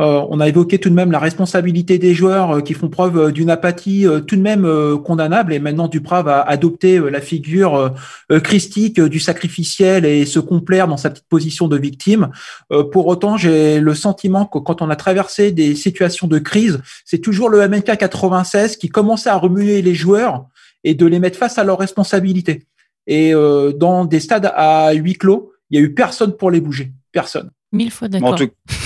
Euh, 0.00 0.24
on 0.28 0.40
a 0.40 0.48
évoqué 0.48 0.78
tout 0.78 0.90
de 0.90 0.94
même 0.94 1.12
la 1.12 1.20
responsabilité 1.20 1.98
des 1.98 2.14
joueurs 2.14 2.56
euh, 2.56 2.60
qui 2.60 2.74
font 2.74 2.88
preuve 2.88 3.16
euh, 3.16 3.30
d'une 3.30 3.48
apathie 3.48 4.06
euh, 4.06 4.20
tout 4.20 4.34
de 4.34 4.40
même 4.40 4.64
euh, 4.64 4.96
condamnable. 4.96 5.52
Et 5.52 5.60
maintenant, 5.60 5.86
Duprat 5.86 6.22
va 6.22 6.40
adopter 6.42 6.98
euh, 6.98 7.10
la 7.10 7.20
figure 7.20 7.94
christique 8.42 8.98
euh, 8.98 9.08
du 9.08 9.20
sacrificiel 9.20 10.04
et 10.04 10.24
se 10.26 10.40
complaire 10.40 10.88
dans 10.88 10.96
sa 10.96 11.10
petite 11.10 11.28
position 11.28 11.68
de 11.68 11.76
victime. 11.76 12.30
Euh, 12.72 12.82
pour 12.82 13.06
autant, 13.06 13.36
j'ai 13.36 13.78
le 13.78 13.94
sentiment 13.94 14.46
que 14.46 14.58
quand 14.58 14.82
on 14.82 14.90
a 14.90 14.96
traversé 14.96 15.52
des 15.52 15.76
situations 15.76 16.26
de 16.26 16.38
crise, 16.38 16.80
c'est 17.04 17.18
toujours 17.18 17.48
le 17.48 17.66
MNK 17.68 17.96
96 17.96 18.76
qui 18.76 18.88
commençait 18.88 19.30
à 19.30 19.36
remuer 19.36 19.80
les 19.80 19.94
joueurs 19.94 20.46
et 20.82 20.94
de 20.94 21.06
les 21.06 21.20
mettre 21.20 21.38
face 21.38 21.56
à 21.56 21.64
leurs 21.64 21.78
responsabilités. 21.78 22.66
Et 23.06 23.34
euh, 23.34 23.72
dans 23.72 24.04
des 24.04 24.20
stades 24.20 24.50
à 24.54 24.92
huis 24.92 25.14
clos, 25.14 25.52
il 25.70 25.78
y 25.78 25.82
a 25.82 25.84
eu 25.84 25.94
personne 25.94 26.36
pour 26.36 26.50
les 26.50 26.60
bouger. 26.60 26.92
Personne. 27.12 27.50
Mille 27.72 27.90
fois 27.90 28.06
en 28.06 28.10
d'accord. 28.10 28.36
tout, 28.36 28.48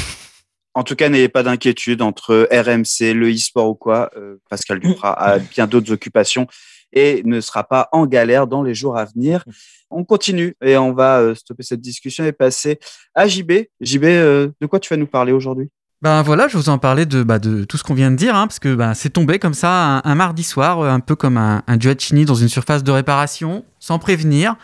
en 0.78 0.84
tout 0.84 0.94
cas, 0.94 1.08
n'ayez 1.08 1.28
pas 1.28 1.42
d'inquiétude 1.42 2.02
entre 2.02 2.48
RMC, 2.52 3.12
le 3.12 3.32
e-sport 3.34 3.70
ou 3.70 3.74
quoi. 3.74 4.10
euh, 4.16 4.36
Pascal 4.48 4.78
Duprat 4.78 5.12
a 5.12 5.38
bien 5.56 5.66
d'autres 5.66 5.92
occupations 5.92 6.46
et 6.92 7.22
ne 7.24 7.40
sera 7.40 7.64
pas 7.64 7.88
en 7.90 8.06
galère 8.06 8.46
dans 8.46 8.62
les 8.62 8.74
jours 8.74 8.96
à 8.96 9.04
venir. 9.04 9.44
On 9.90 10.04
continue 10.04 10.54
et 10.62 10.76
on 10.76 10.92
va 10.92 11.18
euh, 11.18 11.34
stopper 11.34 11.64
cette 11.64 11.80
discussion 11.80 12.24
et 12.24 12.30
passer 12.30 12.78
à 13.16 13.26
JB. 13.26 13.52
JB, 13.80 14.04
euh, 14.04 14.48
de 14.60 14.66
quoi 14.68 14.78
tu 14.78 14.88
vas 14.90 14.96
nous 14.96 15.08
parler 15.08 15.32
aujourd'hui? 15.32 15.68
Ben 16.00 16.22
voilà, 16.22 16.46
je 16.46 16.56
vous 16.56 16.68
en 16.68 16.78
parlais 16.78 17.06
de, 17.06 17.24
bah, 17.24 17.40
de 17.40 17.64
tout 17.64 17.76
ce 17.76 17.82
qu'on 17.82 17.94
vient 17.94 18.12
de 18.12 18.16
dire, 18.16 18.36
hein, 18.36 18.46
parce 18.46 18.60
que 18.60 18.76
ben, 18.76 18.94
c'est 18.94 19.10
tombé 19.10 19.40
comme 19.40 19.54
ça 19.54 19.96
un, 19.96 20.02
un 20.04 20.14
mardi 20.14 20.44
soir, 20.44 20.82
un 20.82 21.00
peu 21.00 21.16
comme 21.16 21.38
un, 21.38 21.64
un 21.66 21.76
Giacchini 21.76 22.24
dans 22.24 22.36
une 22.36 22.48
surface 22.48 22.84
de 22.84 22.92
réparation, 22.92 23.64
sans 23.80 23.98
prévenir. 23.98 24.54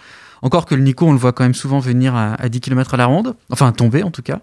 Encore 0.44 0.66
que 0.66 0.74
le 0.74 0.83
Nico, 0.83 1.07
on 1.07 1.12
le 1.12 1.18
voit 1.18 1.33
quand 1.33 1.42
même 1.42 1.54
souvent 1.54 1.78
venir 1.78 2.14
à, 2.14 2.35
à 2.35 2.48
10 2.48 2.61
km 2.61 2.94
à 2.94 2.96
la 2.98 3.07
ronde, 3.07 3.35
enfin 3.50 3.72
tomber 3.72 4.02
en 4.02 4.11
tout 4.11 4.22
cas. 4.22 4.40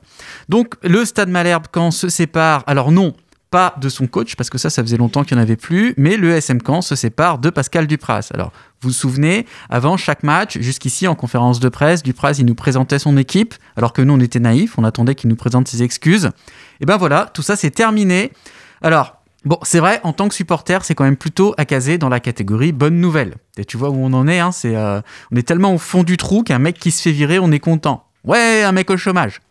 Donc 0.49 0.73
le 0.81 1.05
Stade 1.05 1.29
Malherbe, 1.29 1.67
quand 1.71 1.91
se 1.91 2.09
sépare, 2.09 2.63
alors 2.65 2.91
non, 2.91 3.13
pas 3.51 3.75
de 3.79 3.89
son 3.89 4.07
coach, 4.07 4.35
parce 4.35 4.49
que 4.49 4.57
ça, 4.57 4.69
ça 4.69 4.81
faisait 4.81 4.97
longtemps 4.97 5.23
qu'il 5.23 5.35
n'y 5.35 5.41
en 5.41 5.43
avait 5.43 5.57
plus, 5.57 5.93
mais 5.97 6.15
le 6.15 6.31
SM 6.31 6.59
Caen 6.65 6.81
se 6.81 6.95
sépare 6.95 7.37
de 7.37 7.49
Pascal 7.49 7.85
Dupras. 7.85 8.29
Alors, 8.33 8.51
vous 8.81 8.89
vous 8.89 8.93
souvenez, 8.93 9.45
avant 9.69 9.97
chaque 9.97 10.23
match, 10.23 10.57
jusqu'ici 10.59 11.05
en 11.07 11.15
conférence 11.15 11.59
de 11.59 11.67
presse, 11.67 12.01
Dupras, 12.01 12.35
il 12.39 12.45
nous 12.45 12.55
présentait 12.55 12.97
son 12.97 13.17
équipe, 13.17 13.53
alors 13.75 13.91
que 13.91 14.01
nous, 14.01 14.13
on 14.13 14.19
était 14.21 14.39
naïfs, 14.39 14.79
on 14.79 14.85
attendait 14.85 15.15
qu'il 15.15 15.29
nous 15.29 15.35
présente 15.35 15.67
ses 15.67 15.83
excuses. 15.83 16.31
Et 16.79 16.85
ben 16.85 16.95
voilà, 16.95 17.29
tout 17.33 17.41
ça, 17.41 17.57
c'est 17.57 17.71
terminé. 17.71 18.31
Alors, 18.81 19.20
Bon, 19.43 19.57
c'est 19.63 19.79
vrai, 19.79 19.99
en 20.03 20.13
tant 20.13 20.27
que 20.27 20.35
supporter, 20.35 20.85
c'est 20.85 20.93
quand 20.93 21.03
même 21.03 21.17
plutôt 21.17 21.55
à 21.57 21.65
caser 21.65 21.97
dans 21.97 22.09
la 22.09 22.19
catégorie 22.19 22.71
bonne 22.71 22.99
nouvelle. 22.99 23.35
Et 23.57 23.65
tu 23.65 23.75
vois 23.75 23.89
où 23.89 23.95
on 23.95 24.13
en 24.13 24.27
est, 24.27 24.39
hein, 24.39 24.51
c'est, 24.51 24.75
euh, 24.75 25.01
on 25.31 25.35
est 25.35 25.47
tellement 25.47 25.73
au 25.73 25.79
fond 25.79 26.03
du 26.03 26.15
trou 26.17 26.43
qu'un 26.43 26.59
mec 26.59 26.77
qui 26.77 26.91
se 26.91 27.01
fait 27.01 27.11
virer, 27.11 27.39
on 27.39 27.51
est 27.51 27.59
content. 27.59 28.05
Ouais, 28.23 28.61
un 28.63 28.71
mec 28.71 28.91
au 28.91 28.97
chômage. 28.97 29.41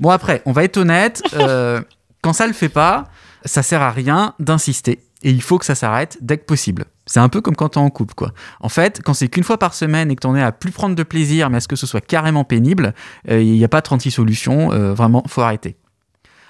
Bon 0.00 0.08
après, 0.08 0.40
on 0.46 0.52
va 0.52 0.64
être 0.64 0.78
honnête, 0.78 1.22
euh, 1.34 1.82
quand 2.22 2.32
ça 2.32 2.46
le 2.46 2.54
fait 2.54 2.70
pas, 2.70 3.04
ça 3.44 3.62
sert 3.62 3.82
à 3.82 3.90
rien 3.90 4.34
d'insister. 4.38 5.00
Et 5.22 5.30
il 5.30 5.42
faut 5.42 5.58
que 5.58 5.66
ça 5.66 5.74
s'arrête 5.74 6.16
dès 6.22 6.38
que 6.38 6.44
possible. 6.44 6.86
C'est 7.04 7.20
un 7.20 7.28
peu 7.28 7.42
comme 7.42 7.54
quand 7.54 7.70
t'es 7.70 7.78
en 7.78 7.90
couple, 7.90 8.14
quoi. 8.14 8.32
En 8.60 8.70
fait, 8.70 9.02
quand 9.04 9.12
c'est 9.12 9.28
qu'une 9.28 9.44
fois 9.44 9.58
par 9.58 9.74
semaine 9.74 10.10
et 10.10 10.16
que 10.16 10.20
t'en 10.20 10.34
es 10.34 10.42
à 10.42 10.52
plus 10.52 10.70
prendre 10.70 10.94
de 10.94 11.02
plaisir, 11.02 11.50
mais 11.50 11.58
à 11.58 11.60
ce 11.60 11.68
que 11.68 11.76
ce 11.76 11.86
soit 11.86 12.00
carrément 12.00 12.44
pénible, 12.44 12.94
euh, 13.30 13.42
il 13.42 13.52
n'y 13.52 13.64
a 13.64 13.68
pas 13.68 13.82
36 13.82 14.10
solutions, 14.10 14.68
vraiment, 14.94 15.22
faut 15.28 15.42
arrêter. 15.42 15.76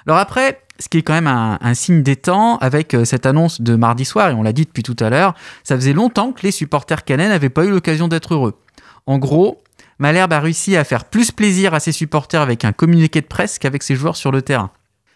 Alors 0.06 0.18
après, 0.18 0.63
ce 0.78 0.88
qui 0.88 0.98
est 0.98 1.02
quand 1.02 1.12
même 1.14 1.26
un, 1.28 1.74
signe 1.74 2.02
des 2.02 2.16
temps 2.16 2.58
avec 2.58 2.94
euh, 2.94 3.04
cette 3.04 3.26
annonce 3.26 3.60
de 3.60 3.76
mardi 3.76 4.04
soir, 4.04 4.30
et 4.30 4.34
on 4.34 4.42
l'a 4.42 4.52
dit 4.52 4.64
depuis 4.64 4.82
tout 4.82 4.96
à 5.00 5.08
l'heure, 5.10 5.34
ça 5.62 5.76
faisait 5.76 5.92
longtemps 5.92 6.32
que 6.32 6.42
les 6.42 6.50
supporters 6.50 7.04
canets 7.04 7.28
n'avaient 7.28 7.48
pas 7.48 7.64
eu 7.64 7.70
l'occasion 7.70 8.08
d'être 8.08 8.34
heureux. 8.34 8.54
En 9.06 9.18
gros, 9.18 9.62
Malherbe 9.98 10.32
a 10.32 10.40
réussi 10.40 10.76
à 10.76 10.82
faire 10.84 11.04
plus 11.04 11.30
plaisir 11.30 11.74
à 11.74 11.80
ses 11.80 11.92
supporters 11.92 12.40
avec 12.42 12.64
un 12.64 12.72
communiqué 12.72 13.20
de 13.20 13.26
presse 13.26 13.58
qu'avec 13.58 13.82
ses 13.82 13.94
joueurs 13.94 14.16
sur 14.16 14.32
le 14.32 14.42
terrain. 14.42 14.70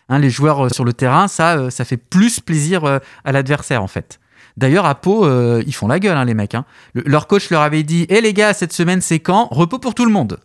Hein, 0.08 0.20
les 0.20 0.30
joueurs 0.30 0.66
euh, 0.66 0.68
sur 0.68 0.84
le 0.84 0.92
terrain, 0.92 1.26
ça, 1.28 1.56
euh, 1.58 1.70
ça 1.70 1.84
fait 1.84 1.96
plus 1.96 2.40
plaisir 2.40 3.00
à 3.24 3.32
l'adversaire 3.32 3.82
en 3.82 3.88
fait. 3.88 4.20
D'ailleurs, 4.56 4.86
à 4.86 4.96
Pau, 4.96 5.24
ils 5.60 5.72
font 5.74 5.86
la 5.86 6.00
gueule, 6.00 6.16
hein, 6.16 6.24
les 6.24 6.34
mecs. 6.34 6.54
hein. 6.56 6.64
Le- 6.92 7.02
leur 7.06 7.28
coach 7.28 7.48
leur 7.50 7.62
avait 7.62 7.84
dit 7.84 8.06
Hé 8.08 8.20
les 8.20 8.32
gars, 8.32 8.52
cette 8.54 8.72
semaine 8.72 9.00
c'est 9.00 9.20
quand? 9.20 9.46
Repos 9.52 9.78
pour 9.78 9.94
tout 9.94 10.04
le 10.04 10.10
monde. 10.10 10.38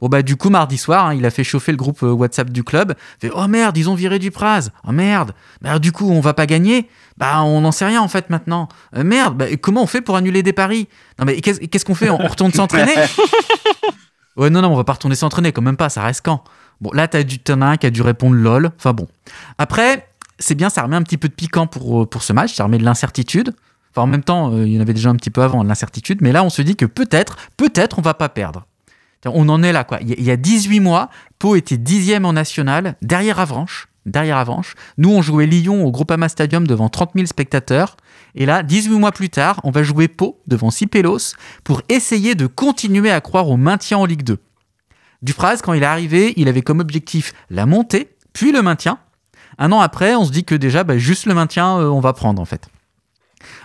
Bon, 0.00 0.08
bah, 0.08 0.22
du 0.22 0.36
coup, 0.36 0.50
mardi 0.50 0.78
soir, 0.78 1.06
hein, 1.06 1.14
il 1.14 1.24
a 1.24 1.30
fait 1.30 1.44
chauffer 1.44 1.72
le 1.72 1.78
groupe 1.78 2.02
euh, 2.02 2.10
WhatsApp 2.10 2.50
du 2.50 2.64
club. 2.64 2.94
Fait 3.20 3.30
Oh 3.34 3.46
merde, 3.46 3.76
ils 3.76 3.88
ont 3.88 3.94
viré 3.94 4.18
du 4.18 4.30
Praz. 4.30 4.70
Oh 4.86 4.92
merde. 4.92 5.32
Bah, 5.60 5.78
du 5.78 5.92
coup, 5.92 6.10
on 6.10 6.20
va 6.20 6.34
pas 6.34 6.46
gagner? 6.46 6.88
Bah, 7.18 7.42
on 7.42 7.60
n'en 7.60 7.72
sait 7.72 7.84
rien 7.84 8.00
en 8.00 8.08
fait 8.08 8.30
maintenant. 8.30 8.68
Euh, 8.96 9.04
merde, 9.04 9.36
bah, 9.36 9.46
comment 9.60 9.82
on 9.82 9.86
fait 9.86 10.00
pour 10.00 10.16
annuler 10.16 10.42
des 10.42 10.52
paris? 10.52 10.88
Non, 11.18 11.24
mais 11.24 11.40
qu'est-ce 11.40 11.84
qu'on 11.84 11.94
fait? 11.94 12.10
On 12.10 12.20
on 12.20 12.28
retourne 12.28 12.52
s'entraîner? 12.52 12.94
Ouais, 14.36 14.48
non, 14.48 14.62
non, 14.62 14.72
on 14.72 14.76
va 14.76 14.84
pas 14.84 14.94
retourner 14.94 15.14
s'entraîner, 15.14 15.52
quand 15.52 15.62
même 15.62 15.76
pas, 15.76 15.88
ça 15.88 16.02
reste 16.02 16.22
quand 16.24 16.42
Bon, 16.80 16.90
là, 16.92 17.06
t'as 17.06 17.22
du, 17.22 17.38
t'en 17.38 17.60
as 17.60 17.66
un 17.66 17.76
qui 17.76 17.86
a 17.86 17.90
dû 17.90 18.02
répondre 18.02 18.34
lol. 18.34 18.70
Enfin 18.76 18.92
bon. 18.92 19.06
Après, 19.58 20.08
c'est 20.38 20.54
bien, 20.54 20.68
ça 20.68 20.82
remet 20.82 20.96
un 20.96 21.02
petit 21.02 21.18
peu 21.18 21.28
de 21.28 21.34
piquant 21.34 21.66
pour, 21.66 22.02
euh, 22.02 22.06
pour 22.06 22.22
ce 22.22 22.32
match, 22.32 22.54
ça 22.54 22.64
remet 22.64 22.78
de 22.78 22.84
l'incertitude. 22.84 23.54
Enfin, 23.90 24.02
en 24.02 24.06
même 24.06 24.24
temps, 24.24 24.52
euh, 24.52 24.66
il 24.66 24.72
y 24.72 24.78
en 24.78 24.80
avait 24.80 24.94
déjà 24.94 25.10
un 25.10 25.14
petit 25.14 25.30
peu 25.30 25.42
avant, 25.42 25.62
l'incertitude. 25.62 26.22
Mais 26.22 26.32
là, 26.32 26.42
on 26.42 26.50
se 26.50 26.62
dit 26.62 26.76
que 26.76 26.86
peut-être, 26.86 27.36
peut-être, 27.56 27.98
on 27.98 28.02
va 28.02 28.14
pas 28.14 28.28
perdre. 28.28 28.66
On 29.24 29.48
en 29.48 29.62
est 29.62 29.72
là, 29.72 29.84
quoi. 29.84 29.98
Il 30.00 30.08
y 30.08 30.12
a- 30.12 30.16
il 30.18 30.24
y 30.24 30.30
a 30.30 30.36
18 30.36 30.80
mois, 30.80 31.08
Pau 31.38 31.54
était 31.56 31.76
dixième 31.76 32.24
en 32.24 32.32
national, 32.32 32.96
derrière 33.02 33.38
Avranches. 33.38 33.88
Nous, 34.98 35.10
on 35.10 35.22
jouait 35.22 35.46
Lyon 35.46 35.84
au 35.86 35.92
Groupama 35.92 36.28
Stadium 36.28 36.66
devant 36.66 36.88
30 36.88 37.12
000 37.14 37.26
spectateurs. 37.26 37.96
Et 38.34 38.46
là, 38.46 38.64
18 38.64 38.98
mois 38.98 39.12
plus 39.12 39.30
tard, 39.30 39.60
on 39.62 39.70
va 39.70 39.84
jouer 39.84 40.08
Pau 40.08 40.40
devant 40.48 40.70
Sipelos 40.72 41.34
pour 41.62 41.82
essayer 41.88 42.34
de 42.34 42.46
continuer 42.48 43.12
à 43.12 43.20
croire 43.20 43.48
au 43.48 43.56
maintien 43.56 43.98
en 43.98 44.04
Ligue 44.04 44.24
2. 44.24 44.38
Dupraz, 45.22 45.58
quand 45.62 45.72
il 45.72 45.84
est 45.84 45.86
arrivé, 45.86 46.32
il 46.36 46.48
avait 46.48 46.62
comme 46.62 46.80
objectif 46.80 47.32
la 47.48 47.64
montée, 47.64 48.16
puis 48.32 48.50
le 48.50 48.60
maintien. 48.60 48.98
Un 49.58 49.70
an 49.70 49.80
après, 49.80 50.16
on 50.16 50.24
se 50.24 50.32
dit 50.32 50.42
que 50.44 50.56
déjà, 50.56 50.82
bah, 50.82 50.98
juste 50.98 51.26
le 51.26 51.34
maintien, 51.34 51.78
euh, 51.78 51.86
on 51.88 52.00
va 52.00 52.12
prendre 52.12 52.42
en 52.42 52.44
fait. 52.44 52.66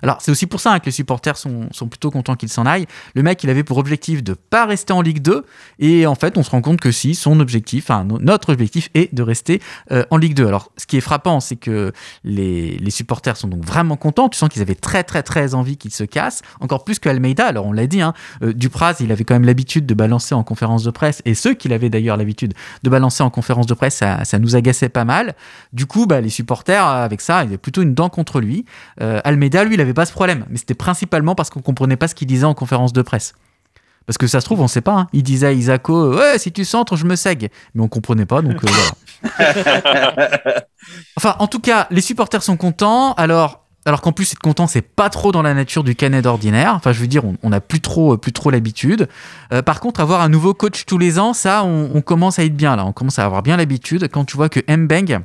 Alors, 0.04 0.18
c'est 0.22 0.32
aussi 0.32 0.46
pour 0.48 0.60
ça 0.60 0.74
hein, 0.74 0.80
que 0.80 0.86
les 0.86 0.92
supporters 0.92 1.38
sont, 1.38 1.68
sont 1.72 1.88
plutôt 1.88 2.12
contents 2.12 2.36
qu'il 2.36 2.50
s'en 2.50 2.66
aille. 2.66 2.86
Le 3.16 3.24
mec, 3.24 3.44
il 3.44 3.50
avait 3.50 3.64
pour 3.64 3.78
objectif 3.78 4.24
de 4.24 4.34
pas 4.34 4.66
rester 4.66 4.94
en 4.94 5.02
Ligue 5.02 5.22
2. 5.22 5.46
Et 5.80 6.06
en 6.08 6.16
fait, 6.16 6.38
on 6.38 6.44
se 6.44 6.50
rend 6.52 6.62
compte 6.62 6.80
que 6.80 6.92
si, 6.92 7.16
son 7.16 7.40
objectif, 7.40 7.86
enfin, 7.90 8.04
no- 8.04 8.20
notre 8.20 8.52
objectif 8.54 8.90
est 8.94 9.14
de 9.14 9.24
rester 9.24 9.62
euh, 9.92 10.04
en 10.12 10.18
Ligue 10.18 10.34
2. 10.36 10.48
Alors, 10.48 10.72
ce 10.78 10.86
qui 10.86 10.98
est 10.98 11.02
frappant, 11.02 11.40
c'est 11.40 11.56
que 11.56 11.92
les, 12.24 12.78
les 12.78 12.92
supporters 12.92 13.38
sont 13.38 13.48
donc 13.48 13.64
vraiment 13.66 13.96
contents. 13.98 14.30
Tu 14.30 14.38
sens 14.38 14.50
qu'ils 14.50 14.62
avaient 14.62 14.76
très, 14.76 15.04
très, 15.04 15.24
très 15.24 15.54
envie 15.54 15.78
qu'il 15.78 15.92
se 15.94 16.04
casse. 16.04 16.42
Encore 16.60 16.84
plus 16.84 17.00
que 17.00 17.10
Almeida. 17.10 17.46
Alors, 17.48 17.66
on 17.66 17.72
l'a 17.72 17.88
dit, 17.88 18.02
hein, 18.02 18.14
euh, 18.44 18.54
Dupraz, 18.54 18.96
il 19.00 19.12
avait 19.12 19.24
quand 19.24 19.36
même 19.36 19.46
l'habitude 19.46 19.86
de 19.86 19.94
balancer 19.94 20.36
en 20.36 20.44
conférence 20.44 20.84
de 20.84 20.92
presse. 20.92 21.22
Et 21.26 21.34
ceux 21.36 21.54
qu'il 21.54 21.74
avait 21.74 21.90
d'ailleurs 21.90 22.18
l'habitude 22.18 22.54
de 22.84 22.90
balancer 22.90 23.24
en 23.24 23.30
conférence 23.30 23.66
de 23.68 23.74
presse, 23.74 23.96
ça, 23.96 24.24
ça 24.26 24.40
nous 24.40 24.56
agaçait 24.56 24.90
pas 24.90 25.06
mal. 25.06 25.36
Du 25.74 25.86
coup, 25.86 26.06
bah, 26.06 26.22
les 26.22 26.30
supporters, 26.30 26.86
avec 26.86 27.22
ça, 27.22 27.44
ils 27.44 27.48
avaient 27.48 27.58
plutôt 27.58 27.82
une 27.82 27.94
dent 27.94 28.10
contre 28.10 28.40
lui. 28.40 28.66
Euh, 29.02 29.20
Almeida, 29.24 29.64
lui, 29.64 29.76
il 29.76 29.82
avait 29.82 29.87
pas 29.94 30.06
ce 30.06 30.12
problème, 30.12 30.46
mais 30.50 30.58
c'était 30.58 30.74
principalement 30.74 31.36
parce 31.36 31.50
qu'on 31.50 31.62
comprenait 31.62 31.98
pas 31.98 32.08
ce 32.08 32.16
qu'il 32.16 32.28
disait 32.28 32.46
en 32.46 32.54
conférence 32.54 32.94
de 32.94 33.02
presse. 33.02 33.34
Parce 34.06 34.18
que 34.18 34.28
ça 34.28 34.40
se 34.40 34.46
trouve, 34.46 34.62
on 34.62 34.68
sait 34.70 34.80
pas. 34.82 34.94
hein. 34.94 35.08
Il 35.12 35.22
disait 35.24 35.48
à 35.48 35.52
Isako, 35.52 36.16
ouais, 36.16 36.40
si 36.40 36.54
tu 36.54 36.64
centres, 36.64 36.96
je 36.96 37.06
me 37.06 37.18
sègue. 37.18 37.50
Mais 37.76 37.82
on 37.84 37.90
comprenait 37.90 38.26
pas, 38.26 38.42
donc 38.42 38.64
euh, 38.64 38.68
voilà. 39.34 40.62
Enfin, 41.18 41.36
en 41.40 41.48
tout 41.48 41.60
cas, 41.60 41.88
les 41.92 42.00
supporters 42.02 42.42
sont 42.44 42.56
contents. 42.56 43.14
Alors, 43.16 43.66
alors 43.86 44.00
qu'en 44.02 44.14
plus, 44.14 44.32
être 44.32 44.40
content, 44.40 44.68
c'est 44.68 44.82
pas 44.82 45.10
trop 45.10 45.34
dans 45.34 45.42
la 45.42 45.54
nature 45.54 45.84
du 45.84 45.96
canet 45.96 46.26
ordinaire. 46.26 46.74
Enfin, 46.76 46.94
je 46.94 47.02
veux 47.02 47.08
dire, 47.08 47.24
on 47.44 47.50
n'a 47.50 47.60
plus 47.60 47.82
trop, 47.82 48.14
euh, 48.14 48.18
plus 48.18 48.32
trop 48.32 48.50
l'habitude. 48.50 49.10
Euh, 49.52 49.62
par 49.62 49.82
contre, 49.82 50.00
avoir 50.00 50.22
un 50.22 50.30
nouveau 50.30 50.54
coach 50.54 50.86
tous 50.86 50.98
les 50.98 51.20
ans, 51.20 51.34
ça, 51.34 51.64
on, 51.66 51.92
on 51.94 52.02
commence 52.02 52.40
à 52.40 52.46
être 52.46 52.56
bien 52.56 52.76
là. 52.78 52.86
On 52.86 52.94
commence 52.94 53.20
à 53.20 53.26
avoir 53.26 53.44
bien 53.44 53.58
l'habitude. 53.58 54.08
Quand 54.10 54.24
tu 54.24 54.38
vois 54.38 54.48
que 54.48 54.62
Mbeng, 54.74 55.20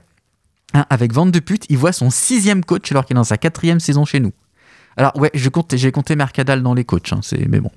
hein, 0.75 0.87
avec 0.91 1.13
vente 1.13 1.31
de 1.31 1.39
pute, 1.39 1.67
il 1.69 1.79
voit 1.79 1.93
son 1.93 2.11
sixième 2.11 2.65
coach 2.65 2.91
alors 2.91 3.05
qu'il 3.05 3.15
est 3.15 3.21
dans 3.21 3.25
sa 3.25 3.39
quatrième 3.39 3.79
saison 3.79 4.05
chez 4.05 4.19
nous. 4.19 4.33
Alors 4.97 5.17
ouais, 5.17 5.31
je 5.35 5.49
compte, 5.49 5.75
j'ai 5.75 5.91
compté 5.93 6.17
Mercadal 6.17 6.63
dans 6.63 6.75
les 6.75 6.85
coachs, 6.85 7.13
hein, 7.13 7.21
c'est 7.23 7.49
mais 7.49 7.61
bon. 7.61 7.71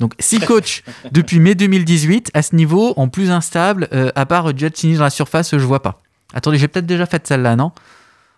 Donc 0.00 0.14
six 0.18 0.40
coachs 0.46 0.82
depuis 1.10 1.38
mai 1.40 1.54
2018 1.54 2.30
à 2.34 2.42
ce 2.42 2.56
niveau, 2.56 2.94
en 2.96 3.08
plus 3.08 3.30
instable, 3.30 3.88
euh, 3.92 4.10
à 4.14 4.26
part 4.26 4.56
Giacchini 4.56 4.96
dans 4.96 5.04
la 5.04 5.10
surface, 5.10 5.56
je 5.56 5.64
vois 5.64 5.82
pas. 5.82 6.00
Attendez, 6.34 6.58
j'ai 6.58 6.68
peut-être 6.68 6.86
déjà 6.86 7.06
fait 7.06 7.26
celle-là, 7.26 7.56
non? 7.56 7.72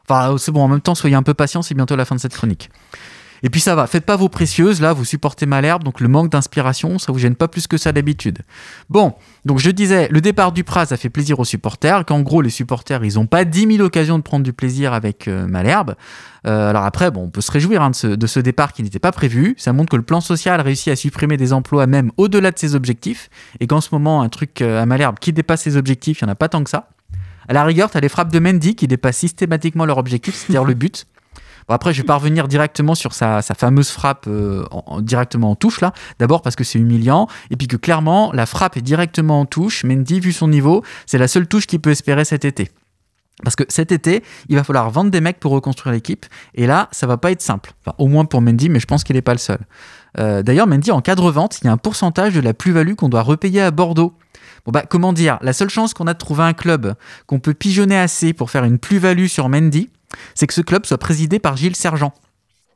Enfin, 0.09 0.37
c'est 0.37 0.53
bon, 0.53 0.63
en 0.63 0.69
même 0.69 0.81
temps, 0.81 0.95
soyez 0.95 1.17
un 1.17 1.23
peu 1.23 1.35
patient, 1.35 1.63
c'est 1.63 1.75
bientôt 1.75 1.97
la 1.97 2.05
fin 2.05 2.15
de 2.15 2.21
cette 2.21 2.35
chronique. 2.35 2.71
Et 3.45 3.51
puis 3.51 3.61
ça 3.61 3.75
va, 3.75 3.87
faites 3.87 4.07
pas 4.07 4.17
vos 4.17 4.31
précieuses, 4.31 4.81
là, 4.81 4.95
vous 4.95 5.05
supportez 5.05 5.45
Malherbe, 5.45 5.85
donc 5.85 6.01
le 6.01 6.09
manque 6.09 6.31
d'inspiration, 6.31 6.99
ça 6.99 7.13
vous 7.13 7.19
gêne 7.19 7.35
pas 7.35 7.47
plus 7.47 7.67
que 7.67 7.77
ça 7.77 7.93
d'habitude. 7.93 8.39
Bon, 8.89 9.13
donc 9.45 9.59
je 9.59 9.71
disais, 9.71 10.09
le 10.11 10.23
départ 10.23 10.51
du 10.51 10.65
Praz 10.65 10.93
a 10.93 10.97
fait 10.97 11.11
plaisir 11.11 11.39
aux 11.39 11.45
supporters, 11.45 12.07
qu'en 12.07 12.23
gros, 12.23 12.41
les 12.41 12.49
supporters, 12.49 13.05
ils 13.05 13.19
ont 13.19 13.27
pas 13.27 13.45
10 13.45 13.77
000 13.77 13.85
occasions 13.85 14.17
de 14.17 14.23
prendre 14.23 14.45
du 14.45 14.55
plaisir 14.55 14.95
avec 14.95 15.29
euh, 15.29 15.47
Malherbe. 15.47 15.95
Euh, 16.47 16.71
alors 16.71 16.85
après, 16.85 17.11
bon, 17.11 17.25
on 17.25 17.29
peut 17.29 17.43
se 17.43 17.53
réjouir 17.53 17.83
hein, 17.83 17.91
de, 17.91 17.95
ce, 17.95 18.07
de 18.07 18.27
ce 18.27 18.41
départ 18.41 18.73
qui 18.73 18.83
n'était 18.83 18.99
pas 18.99 19.13
prévu. 19.13 19.55
Ça 19.59 19.75
montre 19.75 19.91
que 19.91 19.97
le 19.97 20.03
plan 20.03 20.23
social 20.23 20.59
réussit 20.63 20.91
à 20.91 20.97
supprimer 20.97 21.37
des 21.37 21.53
emplois 21.53 21.87
même 21.87 22.13
au-delà 22.17 22.51
de 22.51 22.59
ses 22.59 22.75
objectifs, 22.75 23.29
et 23.61 23.67
qu'en 23.67 23.83
ce 23.83 23.91
moment, 23.93 24.23
un 24.23 24.31
truc 24.31 24.63
euh, 24.63 24.81
à 24.81 24.87
Malherbe 24.87 25.19
qui 25.19 25.35
dépasse 25.35 25.61
ses 25.61 25.77
objectifs, 25.77 26.23
il 26.23 26.25
n'y 26.25 26.31
en 26.31 26.33
a 26.33 26.35
pas 26.35 26.49
tant 26.49 26.65
que 26.65 26.71
ça. 26.71 26.89
À 27.47 27.53
la 27.53 27.65
rigueur, 27.65 27.91
tu 27.91 27.99
as 27.99 28.01
les 28.01 28.09
frappes 28.09 28.33
de 28.33 28.39
Mendy 28.39 28.75
qui 28.75 28.89
dépassent 28.89 29.19
systématiquement 29.19 29.85
leur 29.85 29.99
objectif, 29.99 30.35
c'est-à-dire 30.35 30.65
le 30.65 30.73
but. 30.73 31.07
Bon, 31.69 31.75
après, 31.75 31.93
je 31.95 32.03
vais 32.03 32.07
pas 32.07 32.17
revenir 32.17 32.49
directement 32.49 32.95
sur 32.95 33.15
sa, 33.15 33.41
fameuse 33.43 33.91
frappe 33.91 34.27
euh, 34.29 34.65
en- 34.71 34.83
en- 34.87 35.01
directement 35.01 35.51
en 35.53 35.55
touche, 35.57 35.81
là. 35.81 35.93
D'abord 36.19 36.43
parce 36.43 36.57
que 36.57 36.65
c'est 36.65 36.79
humiliant, 36.79 37.29
et 37.51 37.57
puis 37.57 37.69
que 37.69 37.77
clairement, 37.77 38.33
la 38.33 38.47
frappe 38.47 38.77
est 38.77 38.83
directement 38.83 39.41
en 39.41 39.47
touche. 39.47 39.85
Mendy, 39.85 40.21
vu 40.21 40.33
son 40.33 40.49
niveau, 40.49 40.83
c'est 41.07 41.19
la 41.19 41.29
seule 41.29 41.47
touche 41.47 41.67
qu'il 41.67 41.81
peut 41.81 41.91
espérer 41.91 42.25
cet 42.25 42.45
été. 42.45 42.71
Parce 43.43 43.57
que 43.57 43.65
cet 43.69 43.91
été, 43.91 44.23
il 44.49 44.55
va 44.57 44.63
falloir 44.63 44.89
vendre 44.91 45.11
des 45.11 45.21
mecs 45.21 45.41
pour 45.41 45.51
reconstruire 45.53 45.93
l'équipe, 45.93 46.25
et 46.55 46.67
là, 46.67 46.89
ça 46.93 47.07
va 47.07 47.17
pas 47.17 47.33
être 47.33 47.43
simple. 47.43 47.73
Enfin, 47.85 47.95
au 47.99 48.07
moins 48.07 48.25
pour 48.27 48.41
Mendy, 48.41 48.69
mais 48.69 48.79
je 48.79 48.87
pense 48.87 49.03
qu'il 49.03 49.17
n'est 49.17 49.23
pas 49.23 49.33
le 49.33 49.39
seul. 49.39 49.59
Euh, 50.21 50.43
D'ailleurs, 50.43 50.69
Mendy, 50.69 50.93
en 50.93 51.01
cas 51.01 51.17
de 51.17 51.21
revente, 51.21 51.59
il 51.61 51.65
y 51.65 51.69
a 51.69 51.73
un 51.73 51.77
pourcentage 51.77 52.35
de 52.35 52.41
la 52.41 52.55
plus-value 52.55 52.95
qu'on 52.95 53.09
doit 53.09 53.23
repayer 53.23 53.61
à 53.61 53.71
Bordeaux. 53.73 54.15
Bon 54.65 54.71
bah, 54.73 54.85
comment 54.89 55.13
dire? 55.13 55.39
La 55.43 55.53
seule 55.53 55.69
chance 55.69 55.93
qu'on 55.95 56.07
a 56.07 56.15
de 56.15 56.19
trouver 56.19 56.45
un 56.45 56.53
club 56.55 56.95
qu'on 57.27 57.39
peut 57.41 57.53
pigeonner 57.55 57.99
assez 57.99 58.33
pour 58.33 58.51
faire 58.51 58.65
une 58.65 58.79
plus-value 58.79 59.27
sur 59.27 59.49
Mendy, 59.51 59.91
c'est 60.35 60.47
que 60.47 60.55
ce 60.55 60.61
club 60.61 60.87
soit 60.87 60.99
présidé 60.99 61.39
par 61.39 61.57
Gilles 61.57 61.77
Sergent 61.77 62.13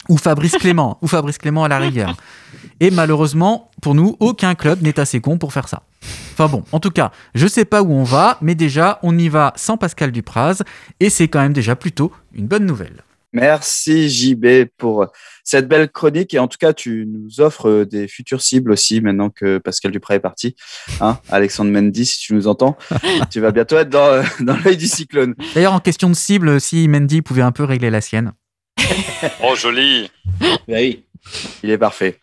ou 0.09 0.17
Fabrice 0.17 0.53
Clément, 0.61 0.99
ou 1.03 1.07
Fabrice 1.07 1.39
Clément 1.39 1.65
à 1.65 1.69
la 1.69 1.79
rigueur. 1.79 2.17
Et 2.81 2.91
malheureusement, 2.91 3.71
pour 3.83 3.95
nous, 3.95 4.17
aucun 4.21 4.55
club 4.55 4.83
n'est 4.83 4.99
assez 4.99 5.21
con 5.21 5.39
pour 5.39 5.53
faire 5.53 5.69
ça. 5.69 5.83
Enfin 6.33 6.47
bon, 6.47 6.65
en 6.73 6.81
tout 6.81 6.91
cas, 6.91 7.11
je 7.35 7.47
sais 7.47 7.65
pas 7.65 7.83
où 7.83 7.93
on 7.93 8.05
va, 8.05 8.39
mais 8.41 8.55
déjà, 8.55 9.01
on 9.03 9.19
y 9.19 9.29
va 9.29 9.53
sans 9.57 9.77
Pascal 9.77 10.13
Dupraz, 10.13 10.63
et 11.01 11.11
c'est 11.11 11.29
quand 11.29 11.41
même 11.41 11.53
déjà 11.53 11.75
plutôt 11.77 12.13
une 12.33 12.47
bonne 12.47 12.65
nouvelle. 12.65 13.03
Merci 13.33 14.09
JB 14.09 14.71
pour 14.77 15.07
cette 15.45 15.69
belle 15.69 15.91
chronique 15.91 16.33
et 16.35 16.39
en 16.39 16.49
tout 16.49 16.57
cas 16.59 16.73
tu 16.73 17.07
nous 17.07 17.41
offres 17.41 17.69
euh, 17.69 17.87
des 17.87 18.09
futures 18.09 18.41
cibles 18.41 18.71
aussi 18.73 19.01
maintenant 19.01 19.29
que 19.29 19.59
Pascal 19.59 19.93
Duprat 19.93 20.15
est 20.15 20.21
parti. 20.21 20.57
Hein 21.01 21.19
Alexandre 21.31 21.71
Mendy, 21.71 22.07
si 22.07 22.19
tu 22.19 22.35
nous 22.35 22.47
entends, 22.47 22.77
tu 23.31 23.41
vas 23.41 23.51
bientôt 23.51 23.77
être 23.77 23.91
dans, 23.91 24.07
euh, 24.07 24.23
dans 24.41 24.57
l'œil 24.65 24.77
du 24.77 24.87
cyclone. 24.87 25.35
D'ailleurs, 25.55 25.75
en 25.75 25.81
question 25.81 26.09
de 26.09 26.15
cible, 26.15 26.61
si 26.61 26.89
Mendy 26.89 27.23
pouvait 27.23 27.43
un 27.43 27.53
peu 27.53 27.65
régler 27.65 27.91
la 27.91 28.01
sienne. 28.01 28.33
Oh, 29.43 29.55
joli. 29.55 30.11
oui. 30.69 31.05
Il 31.63 31.71
est 31.71 31.79
parfait. 31.79 32.19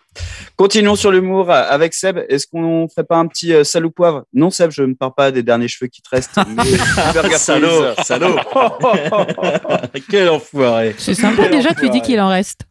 Continuons 0.56 0.96
sur 0.96 1.12
l'humour 1.12 1.52
avec 1.52 1.94
Seb. 1.94 2.20
Est-ce 2.30 2.48
qu'on 2.48 2.88
ferait 2.88 3.04
pas 3.04 3.18
un 3.18 3.28
petit 3.28 3.54
euh, 3.54 3.64
sale 3.64 3.86
ou 3.86 3.92
poivre? 3.92 4.24
Non 4.34 4.50
Seb, 4.50 4.72
je 4.72 4.84
ne 4.84 4.94
parle 4.94 5.14
pas 5.16 5.32
des 5.32 5.44
derniers 5.44 5.68
cheveux 5.68 5.88
qui 5.88 6.02
te 6.02 6.10
restent. 6.10 6.40
mais 6.56 6.64
Salaud, 7.38 7.94
salaud. 8.04 8.38
Quel 10.10 10.30
enfoiré. 10.30 10.96
C'est 10.98 11.14
sympa 11.14 11.48
déjà, 11.50 11.74
tu 11.74 11.90
dis 11.90 12.02
qu'il 12.02 12.20
en 12.22 12.30
reste. 12.30 12.62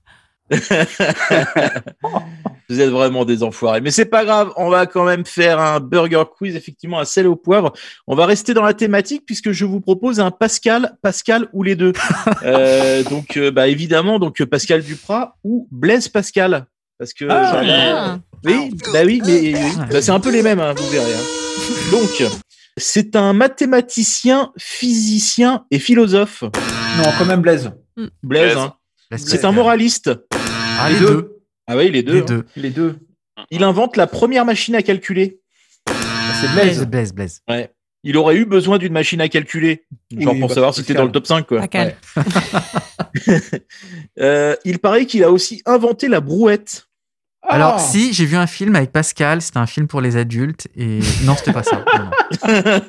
Vous 2.68 2.80
êtes 2.80 2.90
vraiment 2.90 3.24
des 3.24 3.42
enfoirés. 3.42 3.80
Mais 3.80 3.90
c'est 3.90 4.04
pas 4.04 4.24
grave, 4.24 4.52
on 4.56 4.68
va 4.68 4.86
quand 4.86 5.04
même 5.04 5.24
faire 5.24 5.58
un 5.58 5.80
burger 5.80 6.24
quiz, 6.36 6.54
effectivement, 6.56 7.00
un 7.00 7.04
sel 7.04 7.26
au 7.26 7.36
poivre. 7.36 7.72
On 8.06 8.14
va 8.14 8.26
rester 8.26 8.54
dans 8.54 8.62
la 8.62 8.74
thématique 8.74 9.24
puisque 9.26 9.52
je 9.52 9.64
vous 9.64 9.80
propose 9.80 10.20
un 10.20 10.30
Pascal, 10.30 10.96
Pascal 11.02 11.48
ou 11.52 11.62
les 11.62 11.76
deux. 11.76 11.92
Euh, 12.42 13.02
donc, 13.04 13.36
euh, 13.36 13.50
bah, 13.50 13.68
évidemment, 13.68 14.18
donc 14.18 14.42
Pascal 14.44 14.82
Duprat 14.82 15.36
ou 15.44 15.68
Blaise 15.70 16.08
Pascal. 16.08 16.66
Parce 17.04 17.12
que. 17.12 17.26
Ah. 17.28 17.60
Ah. 17.62 18.18
Oui, 18.44 18.70
bah 18.94 19.00
oui, 19.04 19.20
mais 19.26 19.54
oui. 19.54 19.54
Bah, 19.90 20.00
c'est 20.00 20.10
un 20.10 20.20
peu 20.20 20.30
les 20.30 20.42
mêmes, 20.42 20.58
hein, 20.60 20.72
vous 20.74 20.88
verrez. 20.88 21.12
hein. 21.12 21.90
Donc, 21.90 22.22
c'est 22.78 23.14
un 23.14 23.34
mathématicien, 23.34 24.52
physicien 24.58 25.66
et 25.70 25.78
philosophe. 25.78 26.42
Non, 26.42 27.04
quand 27.18 27.26
même 27.26 27.42
Blaise. 27.42 27.72
Blaise, 27.96 28.10
Blaise. 28.22 28.56
hein. 28.56 28.74
C'est 29.18 29.44
un 29.44 29.52
moraliste. 29.52 30.10
Ah, 30.80 30.88
Les 30.88 30.94
les 30.94 31.00
deux. 31.00 31.06
deux. 31.08 31.36
Ah 31.66 31.76
oui, 31.76 31.90
les 31.90 32.02
deux. 32.02 32.12
Les 32.14 32.20
hein. 32.20 32.24
deux. 32.26 32.44
Les 32.56 32.70
deux. 32.70 32.98
Il 33.50 33.64
invente 33.64 33.98
la 33.98 34.06
première 34.06 34.46
machine 34.46 34.74
à 34.74 34.82
calculer. 34.82 35.40
C'est 35.86 36.52
Blaise, 36.54 36.78
Blaise. 36.78 36.86
Blaise, 36.86 37.12
Blaise. 37.12 37.40
Ouais. 37.50 37.70
Il 38.02 38.16
aurait 38.16 38.36
eu 38.36 38.44
besoin 38.46 38.78
d'une 38.78 38.92
machine 38.94 39.20
à 39.20 39.28
calculer. 39.28 39.84
Genre 40.18 40.32
Oui, 40.34 40.40
pour 40.40 40.48
bah, 40.48 40.54
savoir 40.54 40.74
si 40.74 40.84
t'es 40.84 40.94
dans 40.94 41.04
le 41.04 41.12
top 41.12 41.26
5. 41.26 41.46
Quoi. 41.46 41.60
Ouais. 41.60 41.96
Euh, 44.20 44.54
il 44.64 44.78
paraît 44.78 45.06
qu'il 45.06 45.22
a 45.24 45.30
aussi 45.30 45.62
inventé 45.66 46.08
la 46.08 46.20
brouette. 46.20 46.86
Alors, 47.46 47.74
Ah 47.76 47.78
si, 47.78 48.12
j'ai 48.14 48.24
vu 48.24 48.36
un 48.36 48.46
film 48.46 48.74
avec 48.74 48.90
Pascal, 48.90 49.42
c'était 49.42 49.58
un 49.58 49.66
film 49.66 49.86
pour 49.86 50.00
les 50.00 50.16
adultes, 50.16 50.66
et 50.76 51.00
non, 51.24 51.34
c'était 51.36 51.52
pas 51.52 51.62
ça. 51.62 51.84
Non, 51.94 52.04
non. 52.04 52.80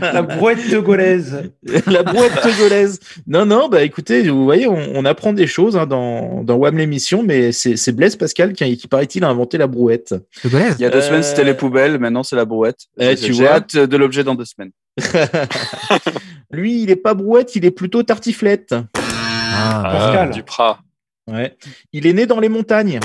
La 0.12 0.22
brouette 0.22 0.68
togolaise. 0.70 1.50
la 1.86 2.02
brouette 2.02 2.40
togolaise. 2.42 3.00
Non, 3.26 3.46
non, 3.46 3.68
bah 3.68 3.82
écoutez, 3.82 4.28
vous 4.28 4.44
voyez, 4.44 4.66
on, 4.68 4.76
on 4.94 5.04
apprend 5.06 5.32
des 5.32 5.46
choses 5.46 5.76
hein, 5.76 5.86
dans, 5.86 6.42
dans 6.44 6.56
WAM 6.56 6.76
l'émission, 6.76 7.22
mais 7.22 7.52
c'est 7.52 7.76
c'est 7.76 7.92
Blaise 7.92 8.16
Pascal 8.16 8.52
qui, 8.52 8.76
qui 8.76 8.86
paraît-il, 8.86 9.24
a 9.24 9.28
inventé 9.28 9.56
la 9.56 9.66
brouette. 9.66 10.14
Il 10.44 10.50
y 10.78 10.84
a 10.84 10.90
deux 10.90 10.98
Euh, 10.98 11.02
semaine 11.02 11.22
c'était 11.22 11.44
les 11.44 11.54
poubelles, 11.54 11.98
maintenant 11.98 12.22
c'est 12.22 12.36
la 12.36 12.44
brouette. 12.44 12.80
Eh, 12.98 13.16
tu 13.16 13.32
J'ai 13.32 13.44
vois. 13.44 13.52
hâte 13.54 13.76
de 13.76 13.96
l'objet 13.96 14.24
dans 14.24 14.34
deux 14.34 14.44
semaines. 14.44 14.72
Lui, 16.50 16.82
il 16.82 16.90
est 16.90 16.96
pas 16.96 17.14
brouette, 17.14 17.56
il 17.56 17.64
est 17.64 17.70
plutôt 17.70 18.02
tartiflette. 18.02 18.74
Ah, 18.94 19.82
Pascal. 19.84 20.30
Duprat. 20.30 20.80
Ouais. 21.28 21.56
Il 21.92 22.06
est 22.06 22.12
né 22.12 22.26
dans 22.26 22.40
les 22.40 22.48
montagnes. 22.48 23.00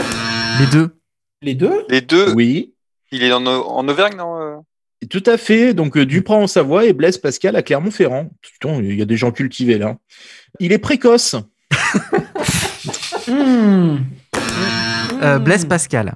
Les 0.59 0.67
deux. 0.71 0.89
Les 1.41 1.55
deux? 1.55 1.85
Les 1.89 2.01
deux, 2.01 2.33
Oui. 2.33 2.73
il 3.11 3.23
est 3.23 3.31
en, 3.31 3.45
en 3.45 3.87
Auvergne, 3.87 4.15
non 4.17 4.41
euh? 4.41 4.57
Tout 5.09 5.23
à 5.25 5.37
fait. 5.37 5.73
Donc, 5.73 5.97
euh, 5.97 6.05
Duprat 6.05 6.35
en 6.35 6.45
Savoie 6.47 6.85
et 6.85 6.93
Blaise 6.93 7.17
Pascal 7.17 7.55
à 7.55 7.63
Clermont-Ferrand. 7.63 8.29
Putain, 8.41 8.75
il 8.83 8.95
y 8.95 9.01
a 9.01 9.05
des 9.05 9.17
gens 9.17 9.31
cultivés 9.31 9.79
là. 9.79 9.97
Il 10.59 10.71
est 10.71 10.77
précoce. 10.77 11.35
Euh, 15.23 15.37
Blaise 15.37 15.65
Pascal. 15.65 16.15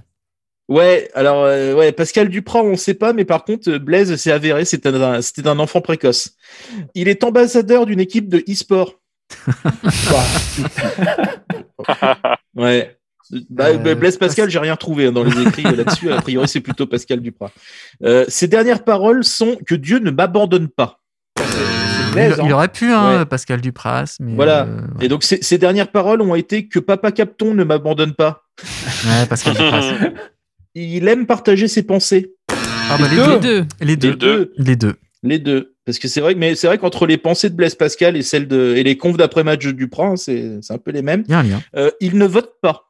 Ouais, 0.67 1.11
alors 1.13 1.43
euh, 1.43 1.75
ouais, 1.75 1.91
Pascal 1.91 2.27
Duprat, 2.27 2.63
on 2.63 2.71
ne 2.71 2.75
sait 2.75 2.95
pas, 2.95 3.13
mais 3.13 3.23
par 3.23 3.45
contre, 3.45 3.77
Blaise 3.77 4.15
s'est 4.15 4.31
avéré, 4.31 4.65
c'était 4.65 4.89
un, 4.89 5.21
c'était 5.21 5.47
un 5.47 5.59
enfant 5.59 5.79
précoce. 5.79 6.31
Il 6.95 7.07
est 7.07 7.23
ambassadeur 7.23 7.85
d'une 7.85 7.99
équipe 7.99 8.29
de 8.29 8.43
e-sport. 8.49 8.99
ouais. 12.55 12.97
Bah, 13.49 13.69
Euh, 13.69 13.77
bah, 13.77 13.95
Blaise 13.95 14.17
Pascal, 14.17 14.49
j'ai 14.49 14.59
rien 14.59 14.75
trouvé 14.75 15.07
hein, 15.07 15.11
dans 15.11 15.23
les 15.23 15.41
écrits 15.41 15.65
euh, 15.65 15.75
là-dessus. 15.75 16.11
A 16.11 16.21
priori, 16.21 16.47
c'est 16.47 16.59
plutôt 16.61 16.85
Pascal 16.85 17.19
Duprat. 17.21 17.51
Euh, 18.03 18.25
ses 18.27 18.47
dernières 18.47 18.83
paroles 18.83 19.23
sont 19.23 19.57
que 19.65 19.75
Dieu 19.75 19.99
ne 19.99 20.11
m'abandonne 20.11 20.67
pas. 20.69 20.99
Blaise, 22.13 22.35
il, 22.37 22.41
hein. 22.41 22.45
il 22.45 22.53
aurait 22.53 22.67
pu, 22.69 22.91
hein, 22.91 23.19
Ouais. 23.19 23.25
Pascal 23.25 23.61
Dupras, 23.61 24.15
mais 24.19 24.35
Voilà. 24.35 24.65
euh, 24.65 24.81
Et 25.01 25.07
donc, 25.07 25.23
ses, 25.23 25.57
dernières 25.57 25.91
paroles 25.91 26.21
ont 26.21 26.35
été 26.35 26.67
que 26.67 26.79
Papa 26.79 27.11
Capton 27.11 27.53
ne 27.53 27.63
m'abandonne 27.63 28.13
pas. 28.13 28.43
ouais, 29.05 29.25
Pascal 29.27 29.53
Dupras. 29.53 29.93
Il 30.75 31.07
aime 31.07 31.25
partager 31.25 31.67
ses 31.67 31.83
pensées. 31.83 32.33
Ah, 32.89 32.97
bah, 32.99 33.05
les, 33.09 33.15
Les 33.17 33.25
deux. 33.25 33.39
deux. 33.39 33.65
Les 33.81 33.95
deux. 33.95 34.09
Les 34.11 34.15
deux. 34.15 34.51
Les 34.57 34.75
deux. 34.75 34.95
Les 35.23 35.39
deux. 35.39 35.71
Parce 35.85 35.99
que 35.99 36.07
c'est 36.07 36.19
vrai 36.19 36.33
mais 36.35 36.55
c'est 36.55 36.65
vrai 36.67 36.77
qu'entre 36.79 37.05
les 37.05 37.17
pensées 37.17 37.49
de 37.49 37.55
Blaise 37.55 37.75
Pascal 37.75 38.17
et 38.17 38.23
celles 38.23 38.47
de, 38.47 38.73
et 38.75 38.83
les 38.83 38.97
confs 38.97 39.17
d'après-match 39.17 39.63
de 39.65 39.71
Duprat, 39.71 40.07
hein, 40.07 40.15
c'est, 40.15 40.57
c'est 40.61 40.73
un 40.73 40.77
peu 40.79 40.91
les 40.91 41.01
mêmes. 41.03 41.23
Il 41.27 41.31
y 41.31 41.33
a 41.35 41.39
un 41.39 41.43
lien. 41.43 41.61
Euh, 41.75 41.91
il 42.01 42.17
ne 42.17 42.25
vote 42.25 42.53
pas. 42.61 42.89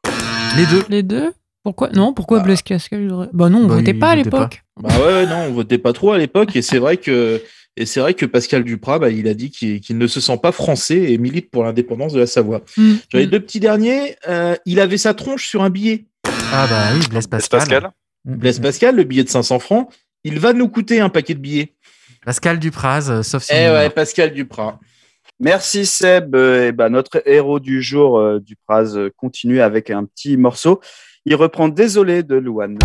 Les 0.58 0.66
deux. 0.66 0.84
Les 0.90 1.04
deux 1.04 1.34
Pourquoi 1.64 1.90
Non, 1.90 2.14
pourquoi 2.14 2.40
Bah. 2.40 2.46
Blaise 2.46 2.62
Pascal 2.62 3.30
Bah 3.34 3.50
non, 3.50 3.60
on 3.60 3.68
Bah, 3.68 3.76
votait 3.76 3.94
pas 3.94 4.10
à 4.10 4.16
l'époque. 4.16 4.64
Bah 4.80 4.90
ouais, 5.06 5.26
non, 5.26 5.46
on 5.50 5.52
votait 5.54 5.78
pas 5.78 5.94
trop 5.94 6.12
à 6.12 6.18
l'époque. 6.18 6.56
Et 6.56 6.62
c'est 6.62 6.78
vrai 6.80 6.98
que, 6.98 7.42
et 7.78 7.86
c'est 7.86 8.00
vrai 8.00 8.14
que 8.14 8.26
Pascal 8.26 8.64
Duprat, 8.64 9.00
bah, 9.00 9.10
il 9.10 9.28
a 9.28 9.34
dit 9.34 9.52
qu'il, 9.52 9.98
ne 9.98 10.08
se 10.08 10.20
sent 10.22 10.38
pas 10.42 10.52
français 10.52 11.12
et 11.12 11.18
milite 11.18 11.50
pour 11.52 11.64
l'indépendance 11.64 12.14
de 12.14 12.20
la 12.20 12.28
Savoie. 12.28 12.62
Mm. 12.78 12.94
J'en 13.10 13.20
ai 13.20 13.26
Mm. 13.28 13.30
deux 13.30 13.40
petits 13.40 13.60
derniers. 13.60 14.16
Euh, 14.28 14.56
il 14.66 14.80
avait 14.80 14.98
sa 14.98 15.14
tronche 15.14 15.48
sur 15.48 15.64
un 15.64 15.70
billet. 15.70 16.06
Ah 16.54 16.68
bah 16.70 16.84
oui, 16.94 17.00
Blaise 17.10 17.28
Blaise 17.28 17.28
Pascal. 17.28 17.60
Pascal. 17.60 17.92
Mm, 18.26 18.36
Blaise. 18.36 18.60
Pascal, 18.60 18.96
le 18.96 19.04
billet 19.04 19.24
de 19.24 19.30
500 19.30 19.60
francs, 19.60 19.90
il 20.24 20.40
va 20.40 20.54
nous 20.54 20.68
coûter 20.70 21.00
un 21.02 21.10
paquet 21.10 21.34
de 21.34 21.40
billets. 21.40 21.74
Pascal 22.26 22.60
Dupraz, 22.60 23.10
euh, 23.10 23.24
sauf 23.24 23.44
si. 23.44 23.52
Eh 23.54 23.70
ouais, 23.70 23.90
Pascal 23.90 24.34
Duprat. 24.34 24.80
Merci 25.40 25.86
Seb. 25.86 26.36
Euh, 26.36 26.68
et 26.68 26.72
ben, 26.72 26.90
notre 26.90 27.22
héros 27.26 27.60
du 27.60 27.82
jour, 27.82 28.18
euh, 28.18 28.40
du 28.40 28.56
Praz, 28.56 28.96
euh, 28.96 29.12
continue 29.18 29.62
avec 29.62 29.90
un 29.90 30.06
petit 30.06 30.38
morceau. 30.38 30.80
Il 31.26 31.36
reprend 31.36 31.68
Désolé 31.68 32.24
de 32.24 32.36
Louane. 32.36 32.78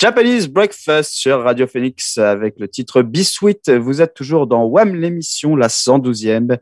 Japanese 0.00 0.48
Breakfast 0.48 1.12
sur 1.12 1.42
Radio 1.42 1.66
Phoenix 1.66 2.16
avec 2.16 2.54
le 2.58 2.68
titre 2.68 3.02
Be 3.02 3.18
Sweet. 3.18 3.70
Vous 3.70 4.00
êtes 4.00 4.14
toujours 4.14 4.46
dans 4.46 4.64
WAM 4.64 4.94
l'émission, 4.94 5.56
la 5.56 5.68
112e. 5.68 6.56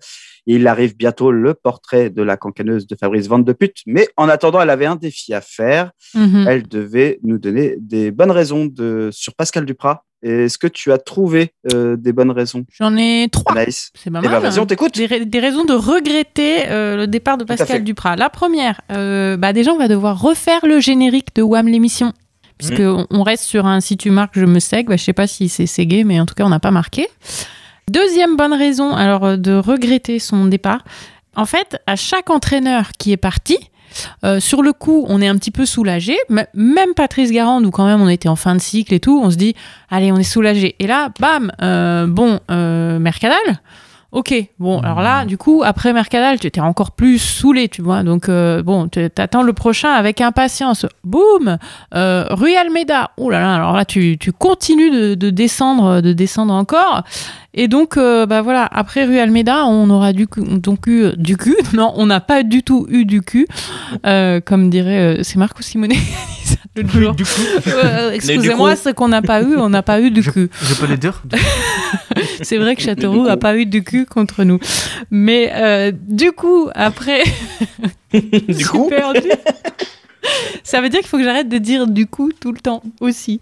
Il 0.46 0.66
arrive 0.66 0.96
bientôt 0.96 1.30
le 1.30 1.54
portrait 1.54 2.10
de 2.10 2.22
la 2.22 2.36
cancaneuse 2.36 2.88
de 2.88 2.96
Fabrice 2.98 3.28
Van 3.28 3.38
de 3.38 3.52
Put. 3.52 3.74
Mais 3.86 4.08
en 4.16 4.28
attendant, 4.28 4.60
elle 4.60 4.70
avait 4.70 4.86
un 4.86 4.96
défi 4.96 5.34
à 5.34 5.40
faire. 5.40 5.92
Mhm. 6.14 6.46
Elle 6.48 6.66
devait 6.66 7.20
nous 7.22 7.38
donner 7.38 7.76
des 7.78 8.10
bonnes 8.10 8.32
raisons 8.32 8.66
de, 8.66 9.10
sur 9.12 9.34
Pascal 9.36 9.66
Duprat 9.66 10.04
Est-ce 10.24 10.58
que 10.58 10.66
tu 10.66 10.90
as 10.90 10.98
trouvé 10.98 11.52
euh, 11.72 11.96
des 11.96 12.12
bonnes 12.12 12.32
raisons? 12.32 12.64
J'en 12.76 12.96
ai 12.96 13.28
trois. 13.30 13.52
Anaïs 13.52 13.92
C'est 13.94 14.10
pas 14.10 14.20
Eh 14.24 14.26
ben, 14.26 14.40
vas-y, 14.40 14.58
hein. 14.58 14.62
on 14.62 14.66
t'écoute. 14.66 14.96
Des, 14.96 15.06
ra- 15.06 15.24
des 15.24 15.38
raisons 15.38 15.64
de 15.64 15.74
regretter 15.74 16.68
euh, 16.70 16.96
le 16.96 17.06
départ 17.06 17.38
de 17.38 17.44
Pascal. 17.44 17.84
Duprat. 17.84 18.16
La 18.16 18.30
première, 18.30 18.80
euh, 18.90 19.36
bah 19.36 19.52
déjà, 19.52 19.72
on 19.72 19.78
va 19.78 19.86
devoir 19.86 20.20
refaire 20.20 20.66
le 20.66 20.80
générique 20.80 21.36
de 21.36 21.42
Wham 21.42 21.68
l'émission. 21.68 22.12
Puisque 22.58 22.82
on 22.82 23.22
reste 23.22 23.44
sur 23.44 23.66
un 23.66 23.80
si 23.80 23.96
tu 23.96 24.10
marques, 24.10 24.38
je 24.38 24.44
me 24.44 24.58
sègue. 24.58 24.88
Bah, 24.88 24.96
je 24.96 25.04
sais 25.04 25.12
pas 25.12 25.26
si 25.26 25.48
c'est 25.48 25.66
ségué, 25.66 26.04
mais 26.04 26.20
en 26.20 26.26
tout 26.26 26.34
cas, 26.34 26.44
on 26.44 26.48
n'a 26.48 26.60
pas 26.60 26.70
marqué. 26.70 27.08
Deuxième 27.88 28.36
bonne 28.36 28.52
raison 28.52 28.92
alors 28.92 29.24
euh, 29.24 29.36
de 29.36 29.52
regretter 29.54 30.18
son 30.18 30.46
départ. 30.46 30.84
En 31.36 31.46
fait, 31.46 31.80
à 31.86 31.96
chaque 31.96 32.30
entraîneur 32.30 32.90
qui 32.98 33.12
est 33.12 33.16
parti, 33.16 33.58
euh, 34.24 34.40
sur 34.40 34.62
le 34.62 34.72
coup, 34.72 35.04
on 35.08 35.20
est 35.20 35.28
un 35.28 35.36
petit 35.36 35.50
peu 35.50 35.66
soulagé. 35.66 36.16
Même 36.54 36.94
Patrice 36.94 37.30
Garand, 37.30 37.62
où 37.62 37.70
quand 37.70 37.86
même 37.86 38.00
on 38.00 38.08
était 38.08 38.28
en 38.28 38.36
fin 38.36 38.54
de 38.54 38.60
cycle 38.60 38.94
et 38.94 39.00
tout, 39.00 39.20
on 39.22 39.30
se 39.30 39.36
dit, 39.36 39.54
allez, 39.90 40.12
on 40.12 40.16
est 40.16 40.24
soulagé. 40.24 40.76
Et 40.78 40.86
là, 40.86 41.10
bam, 41.20 41.52
euh, 41.62 42.06
bon, 42.06 42.40
euh, 42.50 42.98
Mercadal. 42.98 43.60
Ok, 44.10 44.32
bon, 44.58 44.80
alors 44.80 45.02
là, 45.02 45.26
du 45.26 45.36
coup, 45.36 45.62
après 45.62 45.92
Mercadal, 45.92 46.40
tu 46.40 46.46
étais 46.46 46.62
encore 46.62 46.92
plus 46.92 47.18
saoulé, 47.18 47.68
tu 47.68 47.82
vois. 47.82 48.02
Donc, 48.02 48.30
euh, 48.30 48.62
bon, 48.62 48.88
tu 48.88 49.10
t'attends 49.10 49.42
le 49.42 49.52
prochain 49.52 49.90
avec 49.90 50.22
impatience. 50.22 50.86
Boum 51.04 51.58
euh, 51.94 52.24
Rui 52.30 52.56
Almeida. 52.56 53.10
Oh 53.18 53.28
là 53.28 53.40
là, 53.40 53.54
alors 53.54 53.76
là, 53.76 53.84
tu, 53.84 54.16
tu 54.18 54.32
continues 54.32 54.90
de, 54.90 55.14
de 55.14 55.28
descendre, 55.28 56.00
de 56.00 56.14
descendre 56.14 56.54
encore. 56.54 57.02
Et 57.52 57.68
donc, 57.68 57.98
euh, 57.98 58.24
bah 58.24 58.40
voilà, 58.40 58.66
après 58.72 59.04
Rui 59.04 59.18
Almeida, 59.18 59.66
on 59.66 59.90
aura 59.90 60.14
du 60.14 60.26
coup, 60.26 60.42
donc 60.42 60.86
eu 60.86 61.12
du 61.18 61.36
cul. 61.36 61.56
Non, 61.74 61.92
on 61.96 62.06
n'a 62.06 62.20
pas 62.20 62.42
du 62.44 62.62
tout 62.62 62.86
eu 62.88 63.04
du 63.04 63.20
cul. 63.20 63.46
Comme 64.02 64.70
dirait, 64.70 65.18
c'est 65.22 65.36
Marco 65.36 65.60
Simone 65.60 65.92
Du 67.12 67.24
coup, 67.24 67.40
Euh, 67.66 68.10
Excusez-moi, 68.14 68.76
ce 68.76 68.90
qu'on 68.90 69.08
n'a 69.08 69.22
pas 69.22 69.42
eu, 69.42 69.56
on 69.56 69.68
n'a 69.68 69.82
pas 69.82 70.00
eu 70.00 70.10
du 70.10 70.22
cul. 70.22 70.48
je 70.62 70.74
peux 70.74 70.86
les 70.86 70.96
dire. 70.96 71.22
C'est 72.42 72.56
vrai 72.58 72.76
que 72.76 72.82
Châteauroux 72.82 73.24
n'a 73.24 73.36
pas 73.36 73.56
eu 73.56 73.66
du 73.66 73.82
cul 73.82 74.06
contre 74.06 74.44
nous. 74.44 74.58
Mais 75.10 75.50
euh, 75.54 75.92
du 75.94 76.32
coup, 76.32 76.68
après. 76.74 77.22
Du 78.12 78.66
coup 78.66 78.84
Super 78.84 79.12
dur. 79.12 79.22
Ça 80.62 80.80
veut 80.80 80.88
dire 80.88 81.00
qu'il 81.00 81.08
faut 81.08 81.18
que 81.18 81.24
j'arrête 81.24 81.48
de 81.48 81.58
dire 81.58 81.86
du 81.86 82.06
coup 82.06 82.30
tout 82.32 82.52
le 82.52 82.58
temps 82.58 82.82
aussi. 83.00 83.40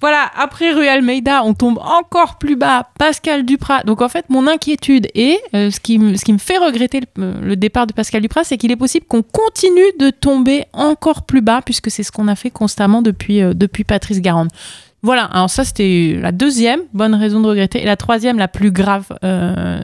Voilà, 0.00 0.30
après 0.36 0.72
Rui 0.72 0.88
Almeida, 0.88 1.42
on 1.44 1.54
tombe 1.54 1.78
encore 1.78 2.38
plus 2.38 2.56
bas, 2.56 2.88
Pascal 2.98 3.44
Duprat. 3.44 3.82
Donc 3.84 4.02
en 4.02 4.08
fait, 4.08 4.26
mon 4.28 4.46
inquiétude 4.46 5.08
est, 5.14 5.40
euh, 5.54 5.70
ce, 5.70 5.80
qui 5.80 5.98
ce 6.16 6.24
qui 6.24 6.32
me 6.32 6.38
fait 6.38 6.58
regretter 6.58 7.00
le, 7.16 7.34
le 7.42 7.56
départ 7.56 7.86
de 7.86 7.92
Pascal 7.92 8.22
Duprat, 8.22 8.44
c'est 8.44 8.56
qu'il 8.56 8.70
est 8.70 8.76
possible 8.76 9.06
qu'on 9.06 9.22
continue 9.22 9.80
de 9.98 10.10
tomber 10.10 10.64
encore 10.72 11.22
plus 11.22 11.42
bas, 11.42 11.60
puisque 11.62 11.90
c'est 11.90 12.02
ce 12.02 12.12
qu'on 12.12 12.28
a 12.28 12.36
fait 12.36 12.50
constamment 12.50 13.02
depuis, 13.02 13.42
euh, 13.42 13.52
depuis 13.54 13.84
Patrice 13.84 14.20
Garande. 14.20 14.48
Voilà, 15.02 15.24
alors 15.24 15.48
ça 15.48 15.64
c'était 15.64 16.18
la 16.20 16.30
deuxième 16.30 16.80
bonne 16.92 17.14
raison 17.14 17.40
de 17.40 17.48
regretter. 17.48 17.82
Et 17.82 17.86
la 17.86 17.96
troisième, 17.96 18.38
la 18.38 18.48
plus 18.48 18.70
grave, 18.70 19.06
euh, 19.24 19.80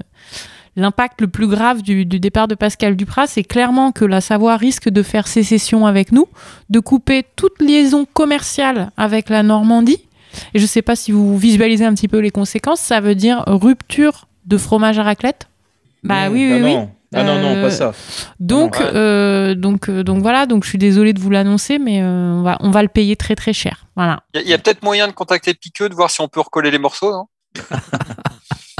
l'impact 0.76 1.20
le 1.22 1.28
plus 1.28 1.46
grave 1.48 1.82
du, 1.82 2.04
du 2.04 2.20
départ 2.20 2.48
de 2.48 2.54
Pascal 2.54 2.96
Duprat, 2.96 3.26
c'est 3.26 3.42
clairement 3.44 3.92
que 3.92 4.04
la 4.04 4.20
Savoie 4.20 4.56
risque 4.56 4.88
de 4.88 5.02
faire 5.02 5.26
sécession 5.26 5.86
avec 5.86 6.12
nous, 6.12 6.28
de 6.70 6.78
couper 6.80 7.24
toute 7.36 7.60
liaison 7.60 8.06
commerciale 8.12 8.90
avec 8.96 9.28
la 9.30 9.42
Normandie. 9.42 10.02
Et 10.54 10.58
je 10.58 10.64
ne 10.64 10.68
sais 10.68 10.82
pas 10.82 10.96
si 10.96 11.12
vous 11.12 11.36
visualisez 11.38 11.84
un 11.86 11.94
petit 11.94 12.08
peu 12.08 12.18
les 12.18 12.30
conséquences, 12.30 12.80
ça 12.80 13.00
veut 13.00 13.14
dire 13.14 13.42
rupture 13.46 14.28
de 14.44 14.58
fromage 14.58 14.98
à 14.98 15.02
raclette? 15.02 15.48
Bah 16.04 16.28
Non, 16.28 16.34
oui, 16.34 16.46
oui, 16.52 16.62
oui. 16.62 16.74
non. 16.74 16.90
Ah 17.14 17.22
non, 17.22 17.40
non, 17.40 17.54
Euh, 17.56 17.62
pas 17.62 17.70
ça. 17.70 17.92
Donc, 18.40 18.76
Ah 18.78 18.94
euh, 18.94 19.54
donc, 19.54 19.88
euh, 19.88 20.02
donc 20.02 20.20
voilà, 20.20 20.44
donc 20.44 20.64
je 20.64 20.68
suis 20.68 20.76
désolée 20.78 21.12
de 21.14 21.20
vous 21.20 21.30
l'annoncer, 21.30 21.78
mais 21.78 22.02
euh, 22.02 22.32
on, 22.34 22.42
va, 22.42 22.58
on 22.60 22.70
va 22.70 22.82
le 22.82 22.88
payer 22.88 23.16
très 23.16 23.34
très 23.36 23.52
cher. 23.54 23.86
Voilà. 23.96 24.24
Il 24.34 24.38
y 24.38 24.40
a, 24.40 24.42
il 24.44 24.50
y 24.50 24.52
a 24.52 24.58
peut-être 24.58 24.82
moyen 24.82 25.06
de 25.08 25.12
contacter 25.12 25.54
Piqueux, 25.54 25.88
de 25.88 25.94
voir 25.94 26.10
si 26.10 26.20
on 26.20 26.28
peut 26.28 26.40
recoller 26.40 26.70
les 26.70 26.78
morceaux, 26.80 27.12
non? 27.12 27.26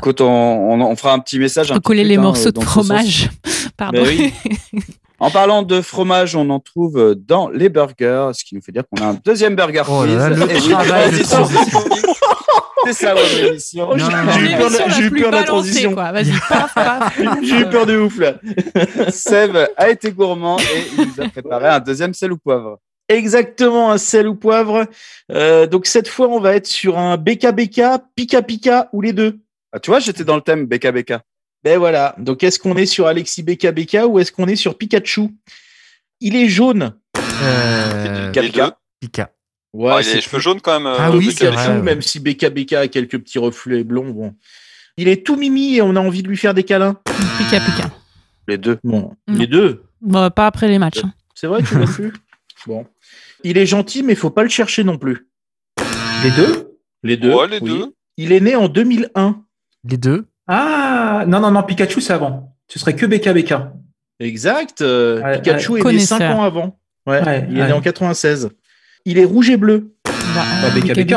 Écoute, 0.01 0.21
on, 0.21 0.27
on, 0.27 0.81
on 0.81 0.97
fera 0.97 1.13
un 1.15 1.19
petit 1.21 1.39
message. 1.39 1.71
un 1.71 1.75
petit 1.77 1.83
Coller 1.83 2.05
les 2.05 2.19
morceaux 2.19 2.51
de 2.51 2.55
dans 2.57 2.61
ce 2.63 2.67
fromage. 2.67 3.31
Pardon. 3.77 4.03
Ben 4.03 4.09
oui. 4.09 4.33
En 5.19 5.31
parlant 5.31 5.63
de 5.63 5.81
fromage, 5.81 6.37
on 6.37 6.51
en 6.51 6.61
trouve 6.61 6.99
euh, 6.99 7.15
dans 7.15 7.49
les 7.49 7.71
burgers, 7.71 8.33
ce 8.35 8.45
qui 8.45 8.55
nous 8.55 8.61
fait 8.61 8.71
dire 8.71 8.83
qu'on 8.87 9.03
a 9.03 9.07
un 9.07 9.15
deuxième 9.25 9.57
burger 9.57 9.83
Oh 9.89 10.05
là 10.05 10.29
là, 10.29 10.37
le 10.37 10.47
travail 10.71 11.11
de. 11.11 11.17
C'est 12.85 12.93
ça, 12.93 13.15
ouais, 13.15 13.23
l'émission. 13.43 13.97
Non, 13.97 13.97
j'ai- 13.97 14.53
eu 14.53 14.57
peur, 14.59 14.71
de- 14.71 14.77
la 14.77 14.99
eu 15.01 15.11
plus 15.11 15.23
peur 15.23 15.31
de 15.31 15.37
la 15.37 15.43
balancée, 15.43 15.47
transition. 15.47 15.95
quoi. 15.95 16.13
Vas-y, 16.13 16.33
paf, 16.51 16.75
paf. 16.75 17.19
J'ai 17.43 17.61
eu 17.61 17.67
peur 17.71 17.87
de 17.87 17.97
ouf 17.97 18.19
là. 18.19 18.35
Seb 19.11 19.57
a 19.79 19.89
été 19.89 20.13
gourmand 20.13 20.59
et 20.59 20.87
il 20.99 21.07
nous 21.09 21.25
a 21.25 21.29
préparé 21.31 21.69
un 21.69 21.81
deuxième 21.81 22.13
sel 22.13 22.33
ou 22.33 22.37
poivre. 22.37 22.77
Exactement, 23.09 23.91
un 23.93 23.99
sel 23.99 24.29
ou 24.29 24.35
poivre. 24.35 24.85
Euh, 25.33 25.67
donc 25.67 25.87
cette 25.87 26.09
fois, 26.09 26.29
on 26.29 26.41
va 26.41 26.55
être 26.57 26.67
sur 26.67 26.99
un 26.99 27.17
BKBK, 27.17 27.81
Pika 28.15 28.43
Pika 28.43 28.91
ou 28.93 29.01
les 29.01 29.15
deux? 29.15 29.39
Ah, 29.73 29.81
tu 29.81 29.91
vois, 29.91 29.99
j'étais 30.01 30.25
dans 30.25 30.37
le 30.37 30.43
thème 30.43 30.67
BKBK. 30.67 31.15
Ben 31.65 31.79
voilà. 31.79 32.15
Donc 32.19 32.43
est-ce 32.45 32.59
qu'on 32.59 32.77
est 32.77 32.87
sur 32.87 33.07
Alexis 33.07 33.43
BKBK 33.43 33.99
ou 34.09 34.19
est-ce 34.19 34.31
qu'on 34.33 34.47
est 34.47 34.57
sur 34.57 34.79
Pikachu? 34.79 35.29
Il 36.21 36.37
est 36.37 36.49
jaune. 36.49 36.95
Euh, 37.43 38.31
deux. 38.33 38.43
Pika. 39.01 39.31
Ouais, 39.75 39.91
Ah, 39.93 39.97
il 39.97 40.01
a 40.01 40.03
c'est 40.05 40.15
les 40.17 40.21
cheveux 40.23 40.39
jaunes 40.41 40.61
quand 40.61 40.79
même. 40.81 40.87
Ah 40.87 41.09
euh, 41.09 41.17
oui, 41.17 41.29
Pikachu. 41.29 41.45
vrai, 41.47 41.51
Pikachu, 41.57 41.71
ouais. 41.79 41.83
même 41.83 42.03
si 42.03 42.21
BKBK 42.21 42.73
a 42.75 42.89
quelques 42.89 43.19
petits 43.19 43.39
reflets 43.39 43.85
blonds. 43.85 44.11
Bon. 44.11 44.35
Il 44.97 45.09
est 45.09 45.27
tout 45.27 45.37
mimi 45.37 45.77
et 45.77 45.83
on 45.83 45.95
a 45.97 46.01
envie 46.01 46.23
de 46.23 46.29
lui 46.29 46.37
faire 46.37 46.55
des 46.55 46.63
câlins. 46.65 46.95
Pika 47.39 47.61
pika. 47.61 47.91
Les 48.49 48.57
deux. 48.59 48.79
Bon, 48.85 49.15
Non. 49.27 49.39
les 49.39 49.47
deux? 49.47 49.83
Bon, 50.01 50.31
pas 50.31 50.47
après 50.47 50.69
les 50.69 50.79
matchs. 50.79 51.05
hein. 51.05 51.13
C'est 51.35 51.47
vrai, 51.49 51.63
tu 51.63 51.79
l'as 51.79 51.87
plus? 51.87 52.13
Bon. 52.67 52.85
Il 53.45 53.59
est 53.59 53.67
gentil, 53.67 54.03
mais 54.03 54.15
faut 54.17 54.31
pas 54.31 54.43
le 54.43 54.49
chercher 54.49 54.83
non 54.83 54.99
plus. 54.99 55.29
Les 56.25 56.31
deux? 56.33 56.79
Les 57.05 57.17
deux. 57.17 57.33
Ouais, 57.33 57.47
les 57.47 57.59
oui. 57.61 57.69
deux. 57.71 57.95
Il 58.17 58.33
est 58.33 58.41
né 58.41 58.57
en 58.57 58.67
2001. 58.69 59.45
Les 59.89 59.97
deux? 59.97 60.27
Ah, 60.49 61.25
non, 61.27 61.41
non, 61.41 61.51
non, 61.51 61.63
Pikachu, 61.63 62.01
c'est 62.01 62.13
avant. 62.13 62.55
Ce 62.69 62.79
serait 62.79 62.95
que 62.95 63.07
BKBK. 63.07 63.55
Exact. 64.21 64.81
euh, 64.83 65.21
Ouais, 65.23 65.41
Pikachu 65.41 65.73
ouais. 65.73 65.81
est 65.81 65.85
né 65.93 65.99
5 66.01 66.19
Connaisseur. 66.19 66.37
ans 66.39 66.43
avant. 66.45 66.79
Ouais, 67.07 67.23
Ouais, 67.25 67.47
il 67.51 67.59
est 67.59 67.67
né 67.67 67.73
en 67.73 67.81
96. 67.81 68.51
Il 69.05 69.19
est 69.19 69.25
rouge 69.25 69.51
et 69.51 69.57
bleu. 69.57 69.93
Bah, 70.05 70.43
Pas 70.63 70.71
BKBK. 70.71 71.15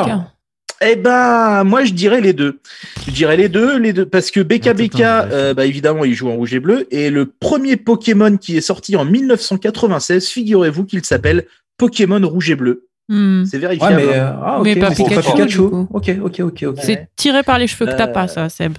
Eh 0.82 0.95
ben, 0.95 1.63
moi, 1.65 1.84
je 1.84 1.91
dirais 1.93 2.22
les 2.22 2.32
deux. 2.34 2.59
Je 3.05 3.11
dirais 3.11 3.36
les 3.36 3.49
deux, 3.49 3.78
les 3.78 3.91
deux, 3.91 4.05
parce 4.05 4.32
que 4.32 4.39
BKBK, 4.39 5.01
euh, 5.01 5.53
bah, 5.53 5.65
évidemment, 5.65 6.05
il 6.05 6.13
joue 6.13 6.30
en 6.30 6.36
rouge 6.36 6.53
et 6.53 6.59
bleu. 6.59 6.88
Et 6.91 7.09
le 7.09 7.26
premier 7.26 7.76
Pokémon 7.76 8.38
qui 8.38 8.55
est 8.55 8.61
sorti 8.61 8.95
en 8.95 9.03
1996, 9.03 10.28
figurez-vous 10.30 10.86
qu'il 10.86 11.03
s'appelle 11.03 11.45
Pokémon 11.78 12.26
rouge 12.26 12.49
et 12.51 12.55
bleu. 12.55 12.88
Hmm. 13.10 13.45
C'est 13.45 13.57
Ouais, 13.57 13.62
vérifiable. 13.62 13.95
mais, 13.97 14.18
hein. 14.18 14.39
euh, 14.39 14.41
ah, 14.45 14.62
Mais 14.64 14.76
pas 14.78 14.91
Pikachu. 14.91 15.62
Ok, 15.62 16.10
ok, 16.22 16.39
ok, 16.39 16.64
ok. 16.68 16.80
C'est 16.82 17.10
tiré 17.18 17.43
par 17.43 17.60
les 17.60 17.68
cheveux 17.68 17.86
que 17.91 17.97
t'as 17.97 18.07
Euh, 18.07 18.14
pas, 18.14 18.28
ça, 18.30 18.47
Seb. 18.49 18.78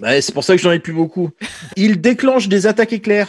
Ouais, 0.00 0.20
c'est 0.22 0.32
pour 0.32 0.44
ça 0.44 0.56
que 0.56 0.62
j'en 0.62 0.72
ai 0.72 0.78
plus 0.78 0.92
beaucoup. 0.94 1.30
Il 1.76 2.00
déclenche 2.00 2.48
des 2.48 2.66
attaques 2.66 2.92
éclairs. 2.94 3.28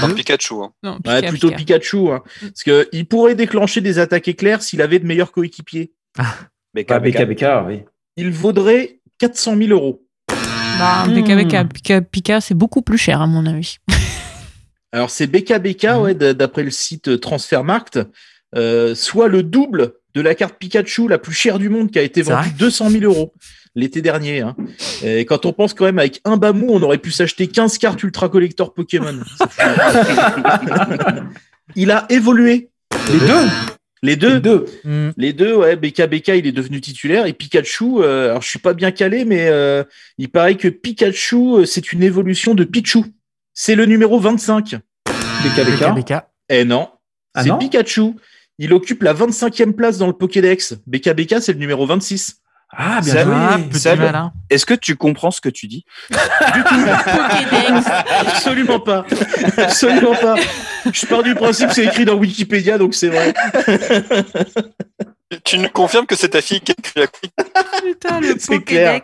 Non, 0.00 0.08
deux. 0.08 0.14
Pikachu. 0.14 0.54
hein. 0.62 0.70
Non, 0.82 0.98
Ouais, 1.06 1.26
plutôt 1.28 1.48
Pika. 1.48 1.58
Pikachu. 1.78 2.08
Hein. 2.12 2.22
Parce 2.40 2.62
que 2.62 2.88
il 2.92 3.04
pourrait 3.06 3.34
déclencher 3.34 3.80
des 3.80 3.98
attaques 3.98 4.28
éclairs 4.28 4.62
s'il 4.62 4.80
avait 4.80 4.98
de 5.00 5.06
meilleurs 5.06 5.32
coéquipiers. 5.32 5.92
Pas 6.86 7.00
BKBK, 7.00 7.44
oui. 7.66 7.82
Il 8.16 8.30
vaudrait 8.30 9.00
400 9.18 9.56
000 9.56 9.70
euros. 9.72 10.02
Bah, 10.78 11.04
Hmm. 11.06 11.14
Pika, 11.22 11.64
Pika, 11.64 12.00
Pika, 12.00 12.40
c'est 12.40 12.54
beaucoup 12.54 12.80
plus 12.82 12.96
cher, 12.98 13.20
à 13.20 13.26
mon 13.26 13.44
avis. 13.46 13.76
Alors 14.92 15.10
c'est 15.10 15.26
BKBK, 15.26 15.86
ouais, 16.00 16.14
d- 16.14 16.34
d'après 16.34 16.62
le 16.62 16.70
site 16.70 17.20
Transfermarkt, 17.20 17.98
euh, 18.56 18.94
soit 18.94 19.28
le 19.28 19.42
double 19.42 19.94
de 20.14 20.20
la 20.20 20.34
carte 20.34 20.56
Pikachu 20.58 21.08
la 21.08 21.18
plus 21.18 21.34
chère 21.34 21.58
du 21.58 21.68
monde 21.68 21.90
qui 21.90 21.98
a 21.98 22.02
été 22.02 22.22
vendue 22.22 22.48
vrai 22.48 22.56
200 22.58 22.90
000 22.90 23.04
euros 23.04 23.32
l'été 23.74 24.02
dernier. 24.02 24.40
hein. 24.40 24.54
Et 25.02 25.24
quand 25.24 25.46
on 25.46 25.54
pense 25.54 25.72
quand 25.72 25.86
même 25.86 25.98
avec 25.98 26.20
un 26.26 26.36
bas 26.36 26.52
mou, 26.52 26.66
on 26.70 26.82
aurait 26.82 26.98
pu 26.98 27.10
s'acheter 27.10 27.46
15 27.46 27.78
cartes 27.78 28.02
Ultra 28.02 28.28
Collector 28.28 28.74
Pokémon. 28.74 29.18
Il 31.76 31.90
a 31.90 32.06
évolué. 32.10 32.70
Les 33.10 33.18
deux 33.18 33.48
Les 34.02 34.16
deux. 34.16 34.34
Les 34.34 34.40
deux. 34.40 34.64
Hmm. 34.84 35.10
Les 35.16 35.32
deux, 35.32 35.54
ouais, 35.54 35.76
BKBK, 35.76 36.28
il 36.28 36.46
est 36.46 36.52
devenu 36.52 36.80
titulaire 36.80 37.26
et 37.26 37.32
Pikachu, 37.32 38.02
euh, 38.02 38.30
alors 38.30 38.42
je 38.42 38.48
suis 38.48 38.58
pas 38.58 38.74
bien 38.74 38.90
calé, 38.90 39.24
mais 39.24 39.46
euh, 39.48 39.84
il 40.18 40.28
paraît 40.28 40.56
que 40.56 40.68
Pikachu, 40.68 41.36
euh, 41.60 41.64
c'est 41.64 41.92
une 41.92 42.02
évolution 42.02 42.54
de 42.54 42.64
Pichu. 42.64 43.00
C'est 43.54 43.74
le 43.74 43.86
numéro 43.86 44.18
25. 44.18 44.76
BKBK. 45.06 45.94
BK. 45.94 46.14
Eh 46.48 46.64
non, 46.64 46.88
Ah 47.34 47.44
c'est 47.44 47.56
Pikachu. 47.58 48.14
Il 48.58 48.72
occupe 48.74 49.02
la 49.02 49.14
25e 49.14 49.72
place 49.72 49.98
dans 49.98 50.06
le 50.06 50.12
Pokédex. 50.12 50.76
BKBK, 50.86 51.40
c'est 51.40 51.52
le 51.52 51.58
numéro 51.58 51.86
26. 51.86 52.36
Ah, 52.74 53.00
bien. 53.02 53.30
Ah, 53.30 53.58
petit 53.70 53.80
Seb. 53.80 53.98
malin. 53.98 54.32
Est-ce 54.48 54.64
que 54.64 54.74
tu 54.74 54.96
comprends 54.96 55.30
ce 55.30 55.40
que 55.40 55.48
tu 55.50 55.66
dis? 55.68 55.84
Pokédex. 56.10 57.86
Absolument 58.20 58.80
pas. 58.80 59.04
Absolument 59.58 60.14
pas. 60.14 60.36
Je 60.92 61.06
pars 61.06 61.22
du 61.22 61.34
principe 61.34 61.68
que 61.68 61.74
c'est 61.74 61.84
écrit 61.84 62.04
dans 62.04 62.14
Wikipédia, 62.14 62.78
donc 62.78 62.94
c'est 62.94 63.08
vrai. 63.08 63.34
Tu 65.44 65.58
nous 65.58 65.68
confirmes 65.68 66.06
que 66.06 66.14
c'est 66.16 66.30
ta 66.30 66.42
fille 66.42 66.60
qui 66.60 66.72
a 66.72 66.74
écrit 66.78 67.00
la 67.00 67.06
Putain, 67.80 68.20
le 68.20 68.34
C'est 68.38 68.60
clair. 68.62 69.00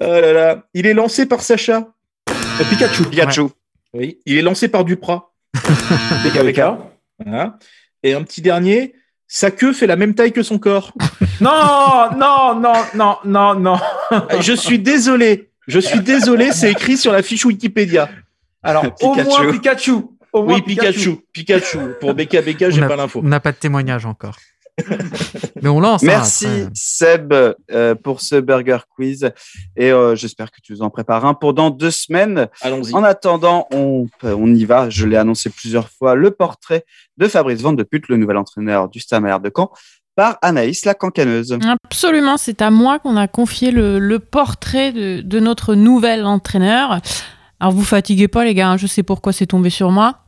Oh 0.00 0.04
là 0.04 0.32
là. 0.32 0.62
Il 0.74 0.86
est 0.86 0.94
lancé 0.94 1.26
par 1.26 1.40
Sacha. 1.42 1.88
Euh, 2.28 2.64
Pikachu. 2.68 3.04
Pikachu. 3.04 3.42
Oui. 3.94 4.18
Il 4.26 4.36
est 4.36 4.42
lancé 4.42 4.68
par 4.68 4.84
Duprat. 4.84 5.32
BKBK. 6.24 6.60
Voilà. 7.24 7.58
Et 8.02 8.14
un 8.14 8.22
petit 8.22 8.42
dernier, 8.42 8.94
Sa 9.32 9.50
queue 9.52 9.72
fait 9.72 9.86
la 9.86 9.94
même 9.96 10.14
taille 10.14 10.32
que 10.32 10.42
son 10.42 10.58
corps. 10.58 10.92
Non, 11.40 12.10
non, 12.18 12.54
non, 12.60 12.72
non, 12.94 13.16
non, 13.24 13.54
non. 13.54 13.78
Je 14.40 14.52
suis 14.52 14.78
désolé. 14.78 15.50
Je 15.66 15.78
suis 15.78 16.00
désolé, 16.00 16.52
c'est 16.52 16.70
écrit 16.70 16.98
sur 16.98 17.12
la 17.12 17.22
fiche 17.22 17.46
Wikipédia. 17.46 18.10
Alors, 18.62 18.84
au 19.00 19.12
Pikachu. 19.14 19.28
moins 19.28 19.52
Pikachu. 19.52 19.92
Au 20.32 20.42
moins 20.44 20.54
Oui, 20.56 20.62
Pikachu. 20.62 21.16
Pikachu. 21.32 21.78
Pour 22.00 22.12
BK 22.14 22.42
BK, 22.44 22.64
On 22.66 22.70
j'ai 22.70 22.80
pas 22.86 22.96
l'info. 22.96 23.20
On 23.24 23.28
n'a 23.28 23.40
pas 23.40 23.52
de 23.52 23.56
témoignage 23.56 24.04
encore. 24.04 24.36
Mais 25.62 25.68
on 25.68 25.80
lance. 25.80 26.02
hein, 26.02 26.06
Merci. 26.06 26.46
Seb 26.74 27.32
euh, 27.32 27.94
pour 27.94 28.20
ce 28.20 28.36
burger 28.40 28.78
quiz 28.94 29.30
et 29.76 29.92
euh, 29.92 30.14
j'espère 30.16 30.50
que 30.50 30.60
tu 30.62 30.72
nous 30.72 30.82
en 30.82 30.90
prépares 30.90 31.24
un 31.24 31.34
pour 31.34 31.54
dans 31.54 31.70
deux 31.70 31.90
semaines. 31.90 32.48
Allons-y. 32.62 32.94
En 32.94 33.04
attendant, 33.04 33.66
on, 33.72 34.06
on 34.22 34.54
y 34.54 34.64
va. 34.64 34.90
Je 34.90 35.06
l'ai 35.06 35.16
annoncé 35.16 35.50
plusieurs 35.50 35.88
fois. 35.90 36.14
Le 36.14 36.30
portrait 36.30 36.84
de 37.16 37.28
Fabrice 37.28 37.60
Van 37.60 37.72
de 37.72 37.82
Put, 37.82 38.02
le 38.08 38.16
nouvel 38.16 38.36
entraîneur 38.36 38.88
du 38.88 39.00
Stade 39.00 39.42
de 39.42 39.50
Caen, 39.54 39.70
par 40.16 40.38
Anaïs 40.42 40.84
la 40.84 40.94
cancaneuse. 40.94 41.58
Absolument, 41.84 42.36
c'est 42.36 42.62
à 42.62 42.70
moi 42.70 42.98
qu'on 42.98 43.16
a 43.16 43.28
confié 43.28 43.70
le, 43.70 43.98
le 43.98 44.18
portrait 44.18 44.92
de, 44.92 45.20
de 45.20 45.40
notre 45.40 45.74
nouvel 45.74 46.24
entraîneur. 46.24 47.00
Alors 47.60 47.72
vous 47.72 47.84
fatiguez 47.84 48.28
pas 48.28 48.44
les 48.44 48.54
gars, 48.54 48.70
hein, 48.70 48.76
je 48.76 48.86
sais 48.86 49.02
pourquoi 49.02 49.32
c'est 49.32 49.46
tombé 49.46 49.70
sur 49.70 49.90
moi. 49.90 50.20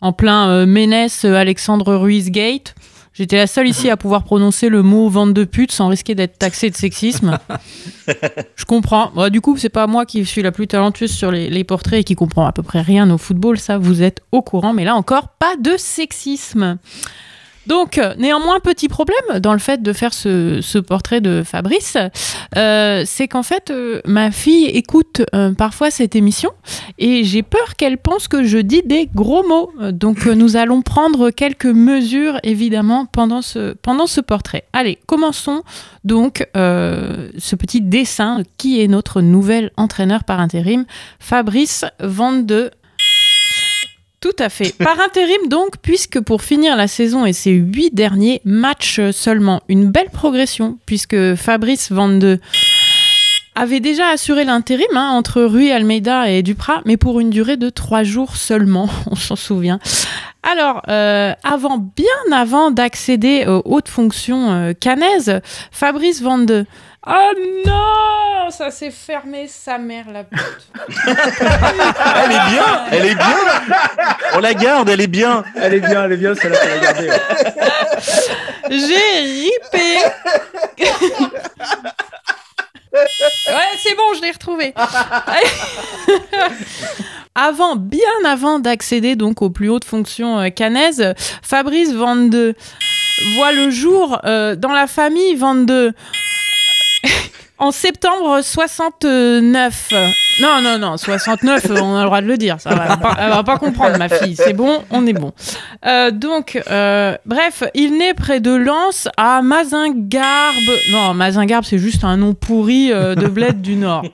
En 0.00 0.12
plein 0.14 0.48
euh, 0.48 0.66
Ménès, 0.66 1.24
euh, 1.26 1.34
Alexandre 1.34 1.94
Ruiz 1.94 2.30
Gate. 2.30 2.74
J'étais 3.12 3.36
la 3.36 3.46
seule 3.46 3.66
ici 3.66 3.90
à 3.90 3.96
pouvoir 3.96 4.22
prononcer 4.22 4.68
le 4.68 4.82
mot 4.82 5.08
vente 5.08 5.34
de 5.34 5.44
pute 5.44 5.72
sans 5.72 5.88
risquer 5.88 6.14
d'être 6.14 6.38
taxé 6.38 6.70
de 6.70 6.76
sexisme. 6.76 7.38
Je 8.56 8.64
comprends. 8.64 9.28
Du 9.30 9.40
coup, 9.40 9.56
c'est 9.56 9.68
pas 9.68 9.86
moi 9.88 10.06
qui 10.06 10.24
suis 10.24 10.42
la 10.42 10.52
plus 10.52 10.68
talentueuse 10.68 11.10
sur 11.10 11.32
les, 11.32 11.50
les 11.50 11.64
portraits 11.64 12.00
et 12.00 12.04
qui 12.04 12.14
comprend 12.14 12.46
à 12.46 12.52
peu 12.52 12.62
près 12.62 12.80
rien 12.80 13.10
au 13.10 13.18
football. 13.18 13.58
Ça, 13.58 13.78
vous 13.78 14.02
êtes 14.02 14.22
au 14.30 14.42
courant. 14.42 14.72
Mais 14.72 14.84
là 14.84 14.94
encore, 14.94 15.28
pas 15.38 15.56
de 15.56 15.76
sexisme. 15.76 16.78
Donc, 17.70 17.98
euh, 17.98 18.14
néanmoins, 18.18 18.58
petit 18.58 18.88
problème 18.88 19.38
dans 19.38 19.52
le 19.52 19.60
fait 19.60 19.80
de 19.80 19.92
faire 19.92 20.12
ce, 20.12 20.78
portrait 20.80 21.20
de 21.20 21.44
Fabrice, 21.44 21.96
euh, 22.56 23.04
c'est 23.06 23.28
qu'en 23.28 23.44
fait, 23.44 23.70
euh, 23.70 24.00
ma 24.04 24.32
fille 24.32 24.64
écoute 24.64 25.22
parfois 25.56 25.92
cette 25.92 26.16
émission 26.16 26.50
et 26.98 27.22
j'ai 27.22 27.44
peur 27.44 27.76
qu'elle 27.76 27.96
pense 27.96 28.26
que 28.26 28.42
je 28.42 28.58
dis 28.58 28.82
des 28.84 29.08
gros 29.14 29.46
mots. 29.46 29.70
Donc, 29.92 30.26
nous 30.26 30.56
allons 30.56 30.82
prendre 30.82 31.30
quelques 31.30 31.66
mesures, 31.66 32.40
évidemment, 32.42 33.06
pendant 33.06 33.40
ce, 33.40 33.74
pendant 33.74 34.08
ce 34.08 34.20
portrait. 34.20 34.64
Allez, 34.72 34.98
commençons 35.06 35.62
donc 36.02 36.44
ce 36.54 37.54
petit 37.54 37.80
dessin. 37.80 38.42
Qui 38.58 38.82
est 38.82 38.88
notre 38.88 39.20
nouvel 39.20 39.70
entraîneur 39.76 40.24
par 40.24 40.40
intérim 40.40 40.84
Fabrice 41.18 41.84
Van 42.00 42.32
de 42.32 42.70
tout 44.20 44.36
à 44.38 44.50
fait. 44.50 44.76
Par 44.76 45.00
intérim 45.00 45.48
donc, 45.48 45.76
puisque 45.80 46.20
pour 46.20 46.42
finir 46.42 46.76
la 46.76 46.88
saison 46.88 47.24
et 47.24 47.32
ses 47.32 47.52
huit 47.52 47.94
derniers 47.94 48.42
matchs 48.44 49.00
seulement, 49.12 49.62
une 49.68 49.90
belle 49.90 50.10
progression, 50.10 50.78
puisque 50.84 51.34
Fabrice 51.36 51.90
Van 51.90 52.08
de 52.08 52.38
avait 53.54 53.80
déjà 53.80 54.08
assuré 54.08 54.44
l'intérim 54.44 54.94
hein, 54.94 55.10
entre 55.10 55.42
Rui 55.42 55.70
Almeida 55.70 56.30
et 56.30 56.42
Duprat, 56.42 56.82
mais 56.84 56.96
pour 56.96 57.20
une 57.20 57.30
durée 57.30 57.56
de 57.56 57.68
trois 57.68 58.04
jours 58.04 58.36
seulement, 58.36 58.88
on 59.10 59.16
s'en 59.16 59.36
souvient. 59.36 59.78
Alors, 60.42 60.82
euh, 60.88 61.34
avant, 61.42 61.78
bien 61.78 62.06
avant 62.32 62.70
d'accéder 62.70 63.46
aux 63.46 63.62
hautes 63.64 63.88
fonctions 63.88 64.50
euh, 64.52 64.72
canaises, 64.72 65.40
Fabrice 65.70 66.22
Van 66.22 66.38
de... 66.38 66.64
Oh 67.06 67.32
non 67.66 68.50
Ça 68.50 68.70
s'est 68.70 68.90
fermé, 68.90 69.48
sa 69.48 69.78
mère 69.78 70.04
la 70.12 70.24
pute. 70.24 70.40
Elle 71.06 72.32
est 72.32 72.50
bien, 72.50 72.84
elle 72.90 73.06
est 73.06 73.14
bien. 73.14 73.38
On 74.34 74.38
la 74.40 74.52
garde, 74.54 74.88
elle 74.90 75.00
est 75.00 75.06
bien. 75.06 75.44
Elle 75.56 75.74
est 75.74 75.80
bien, 75.80 76.04
elle 76.04 76.12
est 76.12 76.16
bien, 76.16 76.34
celle-là, 76.34 76.58
faut 76.58 76.68
la 76.68 76.78
garder. 76.78 77.08
ouais. 77.08 77.20
J'ai 78.70 79.20
ripé. 79.20 79.98
ouais, 82.92 83.70
c'est 83.82 83.94
bon, 83.96 84.14
je 84.16 84.22
l'ai 84.22 84.30
retrouvé. 84.30 84.74
avant, 87.34 87.76
bien 87.76 88.00
avant 88.26 88.58
d'accéder 88.58 89.16
donc 89.16 89.42
aux 89.42 89.50
plus 89.50 89.68
hautes 89.70 89.84
fonctions 89.84 90.38
euh, 90.38 90.48
canaises, 90.50 91.14
Fabrice 91.42 91.92
Van 91.92 92.16
de 92.16 92.54
voit 93.34 93.52
le 93.52 93.70
jour 93.70 94.18
euh, 94.24 94.56
dans 94.56 94.72
la 94.72 94.86
famille 94.86 95.34
Van 95.34 95.54
de 95.54 95.92
en 97.60 97.70
septembre 97.70 98.40
69. 98.42 99.92
Non, 100.40 100.62
non, 100.62 100.78
non, 100.78 100.96
69, 100.96 101.66
on 101.70 101.94
a 101.94 102.00
le 102.00 102.06
droit 102.06 102.20
de 102.22 102.26
le 102.26 102.38
dire. 102.38 102.56
Ça 102.58 102.70
va, 102.70 102.96
pas, 102.96 103.16
elle 103.20 103.28
va 103.28 103.44
pas 103.44 103.58
comprendre, 103.58 103.98
ma 103.98 104.08
fille. 104.08 104.34
C'est 104.34 104.54
bon, 104.54 104.82
on 104.90 105.06
est 105.06 105.12
bon. 105.12 105.32
Euh, 105.84 106.10
donc, 106.10 106.60
euh, 106.70 107.16
bref, 107.26 107.62
il 107.74 107.98
naît 107.98 108.14
près 108.14 108.40
de 108.40 108.50
Lens 108.50 109.08
à 109.18 109.42
Mazingarbe. 109.42 110.54
Non, 110.90 111.12
Mazingarbe, 111.12 111.64
c'est 111.64 111.78
juste 111.78 112.02
un 112.02 112.16
nom 112.16 112.32
pourri 112.32 112.90
euh, 112.90 113.14
de 113.14 113.26
bled 113.26 113.60
du 113.60 113.76
Nord. 113.76 114.04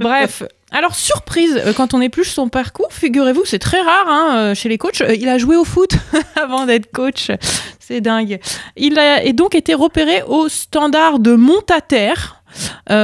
Bref. 0.00 0.42
Alors, 0.72 0.96
surprise, 0.96 1.62
quand 1.76 1.94
on 1.94 2.00
épluche 2.00 2.30
son 2.30 2.48
parcours, 2.48 2.88
figurez-vous, 2.90 3.44
c'est 3.44 3.60
très 3.60 3.80
rare 3.80 4.08
hein, 4.08 4.54
chez 4.54 4.68
les 4.68 4.78
coachs. 4.78 5.00
il 5.16 5.28
a 5.28 5.38
joué 5.38 5.54
au 5.54 5.64
foot 5.64 5.92
avant 6.36 6.66
d'être 6.66 6.90
coach. 6.90 7.30
C'est 7.78 8.00
dingue. 8.00 8.40
Il 8.76 8.98
a 8.98 9.22
et 9.22 9.32
donc 9.32 9.54
été 9.54 9.74
repéré 9.74 10.24
au 10.26 10.48
standard 10.48 11.20
de 11.20 11.34
Montataire, 11.34 12.42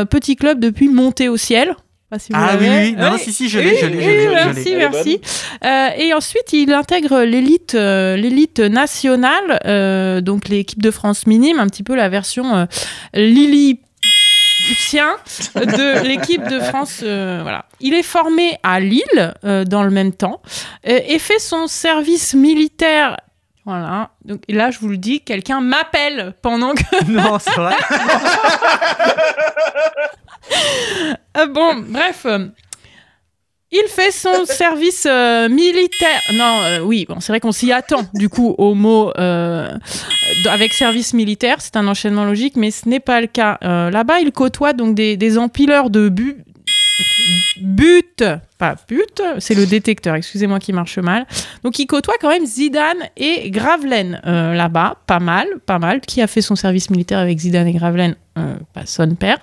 petit 0.05 0.37
club 0.37 0.61
depuis 0.61 0.89
monté 0.89 1.29
au 1.29 1.37
ciel. 1.37 1.75
Pas 2.11 2.19
si 2.19 2.31
vous 2.33 2.39
Ah 2.39 2.57
oui, 2.61 2.67
oui. 2.69 2.93
Non, 2.93 3.13
Ouais. 3.13 3.19
si, 3.19 3.33
si, 3.33 3.49
je 3.49 3.59
l'ai, 3.59 3.75
je 3.79 3.87
Oui, 3.87 4.03
je 4.03 4.11
l'ai. 4.11 4.29
Merci, 4.29 4.75
merci. 4.77 5.21
Euh, 5.65 5.89
et 5.97 6.13
ensuite, 6.13 6.53
il 6.53 6.73
intègre 6.75 7.23
l'élite, 7.23 7.75
euh, 7.75 8.17
l'élite 8.17 8.61
nationale, 8.61 9.61
euh, 9.65 10.21
donc 10.21 10.49
l'équipe 10.51 10.83
de 10.83 10.91
France 10.91 11.27
minime, 11.27 11.59
un 11.59 11.67
petit 11.69 11.83
peu 11.83 11.95
la 11.97 12.11
version 12.11 12.55
euh, 12.55 12.65
Lily 13.15 13.81
de 15.55 16.03
l'équipe 16.07 16.47
de 16.49 16.61
France. 16.61 17.01
euh, 17.03 17.41
voilà. 17.43 17.65
Il 17.81 17.95
est 17.95 18.03
formé 18.03 18.59
à 18.63 18.79
Lille 18.79 19.35
euh, 19.45 19.65
dans 19.65 19.83
le 19.83 19.91
même 19.91 20.13
temps 20.13 20.41
euh, 20.89 21.01
et 21.09 21.19
fait 21.19 21.39
son 21.39 21.67
service 21.67 22.35
militaire. 22.35 23.17
Voilà. 23.65 24.11
Donc 24.25 24.43
et 24.49 24.53
là, 24.55 24.71
je 24.71 24.79
vous 24.81 24.89
le 24.89 24.97
dis, 24.97 25.21
quelqu'un 25.21 25.61
m'appelle 25.61 26.35
pendant 26.43 26.75
que. 26.75 26.83
Non, 27.09 27.39
c'est 27.39 27.51
vrai. 27.55 27.75
Ah 31.35 31.47
bon, 31.51 31.77
bref. 31.89 32.27
euh, 32.27 32.47
Il 33.71 33.85
fait 33.89 34.11
son 34.11 34.45
service 34.45 35.07
euh, 35.09 35.49
militaire. 35.49 36.21
Non, 36.35 36.63
euh, 36.65 36.81
oui, 36.81 37.07
bon, 37.09 37.21
c'est 37.21 37.33
vrai 37.33 37.41
qu'on 37.41 37.53
s'y 37.53 37.73
attend, 37.73 38.03
du 38.15 38.29
coup, 38.29 38.55
au 38.59 38.75
mot 38.75 39.13
euh, 39.19 39.69
avec 40.51 40.73
service 40.73 41.15
militaire. 41.15 41.57
C'est 41.61 41.77
un 41.77 41.87
enchaînement 41.87 42.25
logique, 42.25 42.57
mais 42.57 42.71
ce 42.71 42.89
n'est 42.89 43.01
pas 43.01 43.21
le 43.21 43.29
cas. 43.29 43.59
Euh, 43.63 43.91
Là-bas, 43.91 44.21
il 44.21 44.33
côtoie 44.33 44.73
donc 44.73 44.95
des, 44.95 45.17
des 45.17 45.39
empileurs 45.39 45.89
de 45.91 46.09
but. 46.09 46.37
But, 47.61 48.25
pas 48.63 48.77
but, 48.87 49.21
c'est 49.41 49.55
le 49.55 49.67
détecteur, 49.67 50.15
excusez-moi 50.15 50.61
qui 50.61 50.73
marche 50.73 50.99
mal. 50.99 51.27
Donc 51.65 51.81
il 51.81 51.87
côtoie 51.89 52.15
quand 52.21 52.29
même 52.29 52.47
Zidane 52.47 53.09
et 53.17 53.51
Gravelaine 53.51 54.21
euh, 54.25 54.55
là-bas, 54.55 54.99
pas 55.09 55.19
mal, 55.19 55.49
pas 55.67 55.81
mal. 55.81 56.01
Qui 56.01 56.23
a 56.23 56.29
fait 56.29 56.43
son 56.43 56.55
service 56.55 56.89
militaire 56.89 57.19
avec 57.19 57.41
Zidane 57.41 57.67
et 57.67 57.73
Gravelaine 57.73 58.15
euh, 58.39 58.55
Pas 58.73 58.87
son 58.87 59.17
père. 59.17 59.39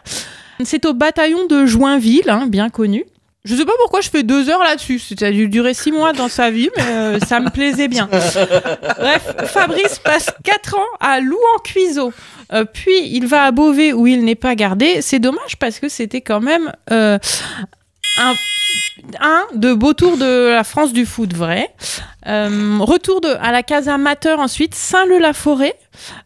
C'est 0.64 0.86
au 0.86 0.94
bataillon 0.94 1.48
de 1.48 1.66
Joinville, 1.66 2.30
hein, 2.30 2.48
bien 2.48 2.70
connu. 2.70 3.04
Je 3.44 3.56
sais 3.56 3.66
pas 3.66 3.74
pourquoi 3.80 4.00
je 4.00 4.10
fais 4.10 4.24
deux 4.24 4.50
heures 4.50 4.64
là-dessus. 4.64 5.00
Ça 5.00 5.26
a 5.26 5.32
dû 5.32 5.50
durer 5.50 5.74
six 5.74 5.92
mois 5.92 6.14
dans 6.14 6.30
sa 6.30 6.50
vie, 6.50 6.70
mais 6.78 6.84
euh, 6.84 7.20
ça 7.20 7.42
me 7.42 7.50
plaisait 7.50 7.90
bien. 7.90 8.08
Bref, 9.00 9.34
Fabrice 9.48 10.00
passe 10.00 10.32
quatre 10.46 10.78
ans 10.78 10.98
à 11.02 11.20
Louan-Cuiseau. 11.20 12.14
Euh, 12.54 12.64
puis 12.64 13.06
il 13.12 13.28
va 13.28 13.44
à 13.44 13.52
Beauvais 13.52 13.92
où 13.92 14.08
il 14.08 14.24
n'est 14.24 14.36
pas 14.36 14.56
gardé. 14.56 15.02
C'est 15.02 15.20
dommage 15.20 15.58
parce 15.58 15.80
que 15.80 15.90
c'était 15.90 16.22
quand 16.22 16.40
même 16.40 16.72
euh, 16.92 17.20
un, 18.20 18.34
un 19.22 19.44
de 19.56 19.74
beaux 19.74 19.94
tours 19.94 20.18
de 20.18 20.50
la 20.50 20.64
France 20.64 20.94
du 20.94 21.06
foot, 21.06 21.34
vrai. 21.34 21.70
Euh, 22.28 22.78
retour 22.82 23.22
de, 23.22 23.30
à 23.42 23.52
la 23.52 23.64
case 23.64 23.88
amateur 23.90 24.40
ensuite, 24.40 24.76
Saint-Leu-la-Forêt, 24.76 25.74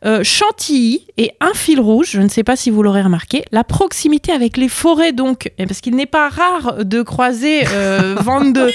euh, 0.05 0.23
Chantilly 0.23 1.05
et 1.17 1.31
un 1.39 1.53
fil 1.53 1.79
rouge, 1.79 2.09
je 2.11 2.19
ne 2.19 2.27
sais 2.29 2.43
pas 2.43 2.55
si 2.55 2.69
vous 2.71 2.83
l'aurez 2.83 3.01
remarqué, 3.03 3.45
la 3.51 3.63
proximité 3.63 4.31
avec 4.31 4.57
les 4.57 4.69
forêts 4.69 5.11
donc, 5.13 5.51
et 5.57 5.65
parce 5.65 5.79
qu'il 5.81 5.95
n'est 5.95 6.05
pas 6.07 6.29
rare 6.29 6.83
de 6.83 7.01
croiser 7.03 7.63
euh, 7.69 8.15
Van 8.19 8.41
de, 8.41 8.59
euh, 8.61 8.71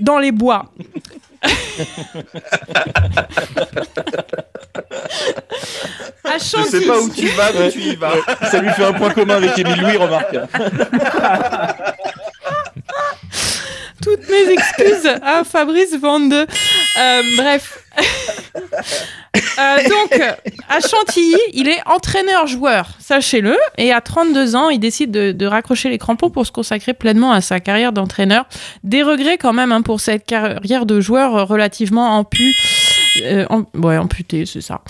dans 0.00 0.18
les 0.18 0.32
bois. 0.32 0.72
à 6.24 6.38
Je 6.38 6.44
Chantilly. 6.44 6.70
sais 6.70 6.86
pas 6.86 7.00
où 7.00 7.08
tu 7.10 7.26
vas, 7.28 7.52
mais 7.58 7.70
tu 7.70 7.80
y 7.80 7.96
vas. 7.96 8.12
Ça 8.50 8.60
lui 8.60 8.70
fait 8.70 8.84
un 8.84 8.92
point 8.92 9.10
commun 9.10 9.36
avec 9.36 9.58
Émile 9.58 9.80
Louis, 9.80 9.96
remarque. 9.96 10.36
toutes 14.02 14.28
mes 14.28 14.52
excuses 14.52 15.10
à 15.22 15.44
Fabrice 15.44 15.96
Vande. 15.98 16.32
Euh, 16.32 17.22
bref. 17.36 17.78
Euh, 17.98 19.88
donc, 19.88 20.20
à 20.68 20.80
Chantilly, 20.80 21.36
il 21.52 21.68
est 21.68 21.80
entraîneur-joueur, 21.86 22.90
sachez-le. 22.98 23.56
Et 23.78 23.92
à 23.92 24.00
32 24.00 24.56
ans, 24.56 24.68
il 24.70 24.78
décide 24.80 25.10
de, 25.10 25.46
raccrocher 25.46 25.88
les 25.88 25.98
crampons 25.98 26.30
pour 26.30 26.46
se 26.46 26.52
consacrer 26.52 26.94
pleinement 26.94 27.32
à 27.32 27.40
sa 27.40 27.60
carrière 27.60 27.92
d'entraîneur. 27.92 28.46
Des 28.84 29.02
regrets 29.02 29.38
quand 29.38 29.52
même 29.52 29.72
hein, 29.72 29.82
pour 29.82 30.00
cette 30.00 30.24
carrière 30.24 30.86
de 30.86 31.00
joueur 31.00 31.48
relativement. 31.48 32.24
Euh, 33.22 33.46
am- 33.50 33.66
ouais, 33.74 33.96
amputé, 33.96 34.46
c'est 34.46 34.60
ça. 34.60 34.82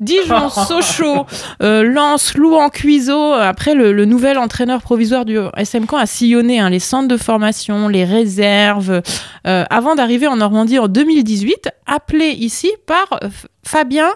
Dijon, 0.00 0.48
Sochaux, 0.68 1.26
euh, 1.62 1.82
Lens, 1.82 2.34
Louan, 2.34 2.68
Cuiseau. 2.68 3.32
Après, 3.32 3.74
le, 3.74 3.92
le 3.92 4.04
nouvel 4.04 4.38
entraîneur 4.38 4.82
provisoire 4.82 5.24
du 5.24 5.38
SM 5.56 5.86
Caen 5.88 5.98
a 5.98 6.06
sillonné 6.06 6.60
hein, 6.60 6.70
les 6.70 6.78
centres 6.78 7.08
de 7.08 7.16
formation, 7.16 7.88
les 7.88 8.04
réserves, 8.04 9.02
euh, 9.46 9.64
avant 9.70 9.94
d'arriver 9.94 10.26
en 10.26 10.36
Normandie 10.36 10.78
en 10.78 10.88
2018, 10.88 11.70
appelé 11.86 12.26
ici 12.28 12.70
par 12.86 13.20
Fabien 13.64 14.10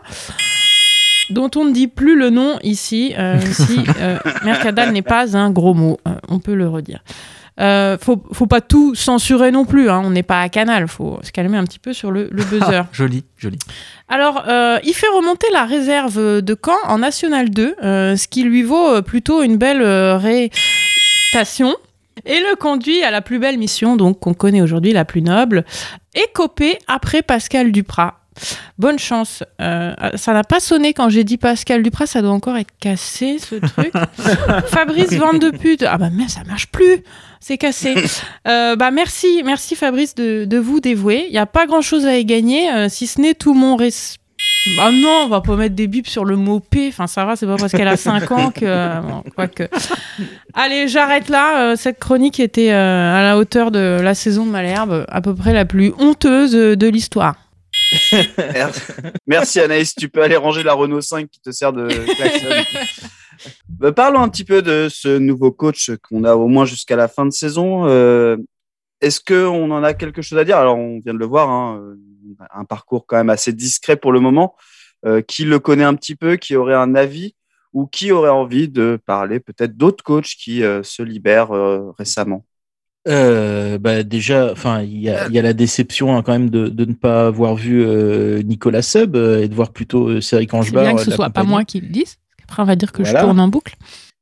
dont 1.30 1.50
on 1.56 1.64
ne 1.64 1.72
dit 1.72 1.88
plus 1.88 2.16
le 2.16 2.30
nom 2.30 2.58
ici, 2.62 3.14
euh, 3.18 3.38
si 3.40 3.80
euh, 4.00 4.18
Mercadal 4.44 4.92
n'est 4.92 5.02
pas 5.02 5.36
un 5.36 5.50
gros 5.50 5.74
mot, 5.74 5.98
euh, 6.06 6.12
on 6.28 6.38
peut 6.38 6.54
le 6.54 6.68
redire. 6.68 7.02
Euh, 7.60 7.98
faut, 7.98 8.22
faut 8.32 8.46
pas 8.46 8.60
tout 8.60 8.94
censurer 8.94 9.50
non 9.50 9.64
plus, 9.66 9.90
hein, 9.90 10.00
on 10.04 10.10
n'est 10.10 10.22
pas 10.22 10.40
à 10.40 10.48
Canal, 10.48 10.88
faut 10.88 11.18
se 11.22 11.30
calmer 11.30 11.58
un 11.58 11.64
petit 11.64 11.78
peu 11.78 11.92
sur 11.92 12.10
le, 12.10 12.28
le 12.30 12.44
buzzer. 12.50 12.84
Ah, 12.84 12.88
joli, 12.92 13.24
joli. 13.36 13.58
Alors, 14.08 14.44
euh, 14.48 14.78
il 14.84 14.94
fait 14.94 15.08
remonter 15.14 15.46
la 15.52 15.64
réserve 15.64 16.40
de 16.40 16.56
Caen 16.64 16.78
en 16.88 16.98
National 16.98 17.50
2, 17.50 17.76
euh, 17.82 18.16
ce 18.16 18.28
qui 18.28 18.44
lui 18.44 18.62
vaut 18.62 19.02
plutôt 19.02 19.42
une 19.42 19.58
belle 19.58 19.82
réputation. 19.82 21.74
Et 22.26 22.40
le 22.40 22.56
conduit 22.56 23.02
à 23.02 23.10
la 23.10 23.22
plus 23.22 23.38
belle 23.38 23.58
mission, 23.58 23.96
donc 23.96 24.20
qu'on 24.20 24.34
connaît 24.34 24.60
aujourd'hui, 24.60 24.92
la 24.92 25.04
plus 25.04 25.22
noble, 25.22 25.64
écopée 26.14 26.78
après 26.86 27.22
Pascal 27.22 27.72
Duprat. 27.72 28.19
Bonne 28.78 28.98
chance. 28.98 29.42
Euh, 29.60 29.92
ça 30.14 30.32
n'a 30.32 30.44
pas 30.44 30.60
sonné 30.60 30.94
quand 30.94 31.08
j'ai 31.08 31.24
dit 31.24 31.36
Pascal 31.36 31.82
Duprat, 31.82 32.06
ça 32.06 32.22
doit 32.22 32.30
encore 32.30 32.56
être 32.56 32.70
cassé 32.80 33.38
ce 33.38 33.56
truc. 33.56 33.92
Fabrice 34.66 35.12
vente 35.14 35.40
de 35.40 35.50
pute. 35.50 35.82
Ah 35.82 35.98
bah 35.98 36.10
merde, 36.10 36.30
ça 36.30 36.44
marche 36.46 36.68
plus. 36.68 37.02
C'est 37.40 37.58
cassé. 37.58 37.94
Euh, 38.48 38.76
bah 38.76 38.90
merci, 38.90 39.42
merci 39.44 39.74
Fabrice 39.76 40.14
de, 40.14 40.44
de 40.44 40.58
vous 40.58 40.80
dévouer. 40.80 41.26
Il 41.28 41.32
n'y 41.32 41.38
a 41.38 41.46
pas 41.46 41.66
grand 41.66 41.82
chose 41.82 42.06
à 42.06 42.16
y 42.16 42.24
gagner, 42.24 42.70
euh, 42.72 42.88
si 42.88 43.06
ce 43.06 43.20
n'est 43.20 43.34
tout 43.34 43.54
mon 43.54 43.76
respect. 43.76 44.18
Ah 44.78 44.90
non, 44.92 45.22
on 45.24 45.28
va 45.28 45.40
pas 45.40 45.56
mettre 45.56 45.74
des 45.74 45.86
bips 45.86 46.08
sur 46.08 46.24
le 46.26 46.36
mot 46.36 46.60
P. 46.60 46.88
Enfin, 46.88 47.06
ça 47.06 47.24
va, 47.24 47.34
c'est 47.34 47.46
pas 47.46 47.56
parce 47.56 47.72
qu'elle 47.72 47.88
a 47.88 47.96
5 47.96 48.30
ans 48.30 48.50
que. 48.50 49.00
Bon. 49.00 49.22
Allez, 50.54 50.86
j'arrête 50.86 51.30
là. 51.30 51.76
Cette 51.76 51.98
chronique 51.98 52.40
était 52.40 52.70
à 52.70 53.22
la 53.22 53.38
hauteur 53.38 53.70
de 53.70 53.98
la 54.02 54.14
saison 54.14 54.44
de 54.44 54.50
Malherbe, 54.50 55.06
à 55.08 55.20
peu 55.22 55.34
près 55.34 55.54
la 55.54 55.64
plus 55.64 55.92
honteuse 55.98 56.52
de 56.52 56.86
l'histoire. 56.88 57.36
Merci. 59.26 59.60
Anaïs, 59.60 59.94
tu 59.94 60.08
peux 60.08 60.22
aller 60.22 60.36
ranger 60.36 60.62
la 60.62 60.74
Renault 60.74 61.00
5 61.00 61.28
qui 61.28 61.40
te 61.40 61.50
sert 61.50 61.72
de 61.72 61.88
klaxon. 62.14 62.48
Bah, 63.68 63.90
parlons 63.92 64.20
un 64.20 64.28
petit 64.28 64.44
peu 64.44 64.60
de 64.60 64.88
ce 64.90 65.16
nouveau 65.16 65.50
coach 65.50 65.90
qu'on 66.02 66.24
a 66.24 66.34
au 66.34 66.46
moins 66.46 66.66
jusqu'à 66.66 66.96
la 66.96 67.08
fin 67.08 67.24
de 67.24 67.30
saison. 67.30 67.86
Euh, 67.88 68.36
Est-ce 69.00 69.20
qu'on 69.20 69.70
en 69.70 69.82
a 69.82 69.94
quelque 69.94 70.20
chose 70.20 70.38
à 70.38 70.44
dire? 70.44 70.58
Alors, 70.58 70.76
on 70.76 70.98
vient 70.98 71.14
de 71.14 71.18
le 71.18 71.24
voir, 71.24 71.48
hein, 71.48 71.80
euh, 71.82 71.96
un 72.52 72.66
parcours 72.66 73.06
quand 73.06 73.16
même 73.16 73.30
assez 73.30 73.54
discret 73.54 73.96
pour 73.96 74.12
le 74.12 74.20
moment. 74.20 74.56
Euh, 75.06 75.22
qui 75.22 75.46
le 75.46 75.58
connaît 75.58 75.84
un 75.84 75.94
petit 75.94 76.14
peu, 76.14 76.36
qui 76.36 76.54
aurait 76.56 76.74
un 76.74 76.94
avis 76.94 77.34
ou 77.72 77.86
qui 77.86 78.12
aurait 78.12 78.28
envie 78.28 78.68
de 78.68 78.98
parler 79.06 79.40
peut-être 79.40 79.74
d'autres 79.74 80.04
coachs 80.04 80.34
qui 80.38 80.62
euh, 80.62 80.82
se 80.82 81.02
libèrent 81.02 81.52
récemment? 81.96 82.44
Euh, 83.08 83.78
bah 83.78 84.02
déjà, 84.02 84.52
enfin, 84.52 84.82
il 84.82 85.00
y 85.00 85.08
a, 85.08 85.26
il 85.28 85.32
y 85.34 85.38
a 85.38 85.42
la 85.42 85.54
déception 85.54 86.14
hein, 86.16 86.22
quand 86.22 86.32
même 86.32 86.50
de, 86.50 86.68
de 86.68 86.84
ne 86.84 86.92
pas 86.92 87.26
avoir 87.28 87.54
vu 87.54 87.82
euh, 87.82 88.42
Nicolas 88.42 88.82
Sub 88.82 89.16
euh, 89.16 89.40
et 89.42 89.48
de 89.48 89.54
voir 89.54 89.72
plutôt 89.72 90.08
euh, 90.08 90.20
Cédric 90.20 90.50
C'est 90.50 90.56
Angebar. 90.58 90.84
bien 90.84 90.94
que 90.96 91.02
ce 91.02 91.10
soit 91.10 91.30
pas 91.30 91.42
moi 91.42 91.64
qui 91.64 91.80
le 91.80 91.88
dise. 91.88 92.16
parce 92.36 92.36
qu'Après, 92.46 92.62
on 92.62 92.66
va 92.66 92.76
dire 92.76 92.92
que 92.92 93.02
Voilà. 93.02 93.20
je 93.20 93.24
tourne 93.24 93.40
en 93.40 93.48
boucle. 93.48 93.74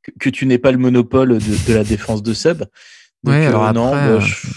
Que, 0.03 0.11
que 0.17 0.29
tu 0.29 0.45
n'aies 0.45 0.57
pas 0.59 0.71
le 0.71 0.77
monopole 0.77 1.39
de, 1.39 1.67
de 1.67 1.73
la 1.73 1.83
défense 1.83 2.23
de 2.23 2.33
Sub. 2.33 2.59
Donc, 2.59 3.35
Ouais, 3.35 3.45
alors 3.47 3.73
non, 3.73 3.87
après, 3.93 4.13
bah, 4.13 4.19
je- 4.21 4.47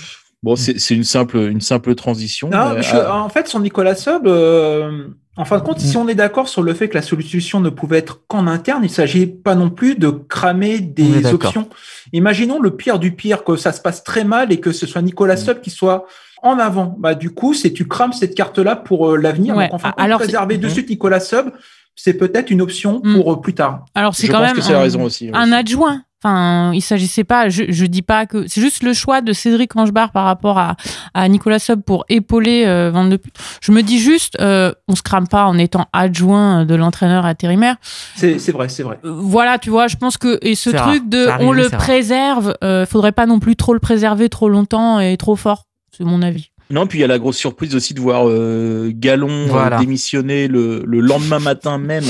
bon, 0.44 0.54
c'est 0.54 0.94
une 0.94 1.02
simple, 1.02 1.38
une 1.38 1.60
simple 1.60 1.96
transition. 1.96 2.48
Non, 2.48 2.74
mais, 2.74 2.82
je- 2.82 2.94
ah, 2.94 3.22
en 3.24 3.28
fait, 3.28 3.48
sur 3.48 3.58
Nicolas 3.58 3.96
Sub, 3.96 4.28
euh, 4.28 5.08
en 5.36 5.44
fin 5.44 5.58
de 5.58 5.62
compte, 5.62 5.80
si 5.80 5.96
on 5.96 6.08
est 6.08 6.14
d'accord 6.14 6.48
sur 6.48 6.62
le 6.62 6.74
fait 6.74 6.88
que 6.88 6.94
la 6.94 7.02
solution 7.02 7.60
ne 7.60 7.70
pouvait 7.70 7.98
être 7.98 8.20
qu'en 8.28 8.46
interne, 8.46 8.80
il 8.82 8.88
ne 8.88 8.92
s'agit 8.92 9.26
pas 9.26 9.54
non 9.54 9.70
plus 9.70 9.94
de 9.94 10.10
cramer 10.10 10.78
des 10.80 11.26
options. 11.32 11.68
Imaginons 12.12 12.60
le 12.60 12.76
pire 12.76 12.98
du 12.98 13.12
pire, 13.12 13.42
que 13.44 13.56
ça 13.56 13.72
se 13.72 13.80
passe 13.80 14.04
très 14.04 14.24
mal 14.24 14.52
et 14.52 14.60
que 14.60 14.72
ce 14.72 14.86
soit 14.86 15.00
Nicolas 15.02 15.36
Sub 15.38 15.60
qui 15.60 15.70
soit 15.70 16.06
en 16.42 16.58
avant. 16.58 16.96
Bah, 16.98 17.14
du 17.14 17.30
coup, 17.30 17.54
c'est 17.54 17.72
tu 17.72 17.86
crames 17.88 18.12
cette 18.12 18.34
carte-là 18.34 18.76
pour 18.76 19.12
euh, 19.12 19.16
l'avenir. 19.16 19.56
Ouais, 19.56 19.66
Donc, 19.68 19.74
en 19.74 19.78
fin 19.78 19.88
de 19.88 19.92
a- 19.92 19.96
compte, 19.96 20.04
alors, 20.04 20.18
préserver 20.20 20.58
de 20.58 20.66
Mhm. 20.66 20.72
suite 20.72 20.90
Nicolas 20.90 21.20
Sub, 21.20 21.46
c'est 21.94 22.14
peut-être 22.14 22.50
une 22.50 22.60
option 22.60 23.00
Mm. 23.04 23.14
pour 23.14 23.32
euh, 23.32 23.40
plus 23.40 23.54
tard. 23.54 23.84
Alors, 23.94 24.14
c'est 24.14 24.26
quand 24.28 24.38
pense 24.38 24.46
même 24.48 24.56
que 24.56 24.62
c'est 24.62 24.72
la 24.72 24.80
un, 24.80 24.82
raison 24.82 25.02
aussi. 25.04 25.30
un 25.32 25.52
adjoint. 25.52 26.02
Enfin, 26.24 26.70
il 26.72 26.80
s'agissait 26.82 27.24
pas, 27.24 27.48
je, 27.48 27.64
je 27.68 27.84
dis 27.84 28.02
pas 28.02 28.26
que 28.26 28.46
c'est 28.46 28.60
juste 28.60 28.84
le 28.84 28.92
choix 28.92 29.22
de 29.22 29.32
Cédric 29.32 29.74
Angebar 29.74 30.12
par 30.12 30.24
rapport 30.24 30.56
à, 30.56 30.76
à 31.14 31.28
Nicolas 31.28 31.58
Sub 31.58 31.82
pour 31.82 32.04
épauler 32.08 32.64
euh, 32.64 32.92
Van 32.92 33.04
de 33.04 33.16
Put. 33.16 33.32
Je 33.60 33.72
me 33.72 33.82
dis 33.82 33.98
juste, 33.98 34.36
euh, 34.40 34.70
on 34.86 34.94
se 34.94 35.02
crame 35.02 35.26
pas 35.26 35.46
en 35.46 35.58
étant 35.58 35.86
adjoint 35.92 36.64
de 36.64 36.74
l'entraîneur 36.76 37.26
intérimaire. 37.26 37.74
C'est 38.14 38.38
c'est 38.38 38.52
vrai, 38.52 38.68
c'est 38.68 38.84
vrai. 38.84 39.00
Euh, 39.04 39.10
voilà, 39.12 39.58
tu 39.58 39.70
vois, 39.70 39.88
je 39.88 39.96
pense 39.96 40.16
que 40.16 40.38
et 40.42 40.54
ce 40.54 40.70
truc 40.70 40.80
rare. 40.80 40.94
de 41.04 41.26
arrive, 41.26 41.48
on 41.48 41.50
le 41.52 41.68
préserve, 41.68 42.54
euh, 42.62 42.86
faudrait 42.86 43.10
pas 43.10 43.26
non 43.26 43.40
plus 43.40 43.56
trop 43.56 43.74
le 43.74 43.80
préserver 43.80 44.28
trop 44.28 44.48
longtemps 44.48 45.00
et 45.00 45.16
trop 45.16 45.34
fort. 45.34 45.64
C'est 45.96 46.04
mon 46.04 46.22
avis. 46.22 46.50
Non, 46.70 46.86
puis 46.86 46.98
il 46.98 47.02
y 47.02 47.04
a 47.04 47.08
la 47.08 47.18
grosse 47.18 47.36
surprise 47.36 47.74
aussi 47.74 47.92
de 47.94 48.00
voir 48.00 48.28
euh, 48.28 48.92
Galon 48.94 49.46
Voilà. 49.48 49.78
démissionner 49.78 50.46
le, 50.46 50.84
le 50.86 51.00
lendemain 51.00 51.40
matin 51.40 51.78
même. 51.78 52.04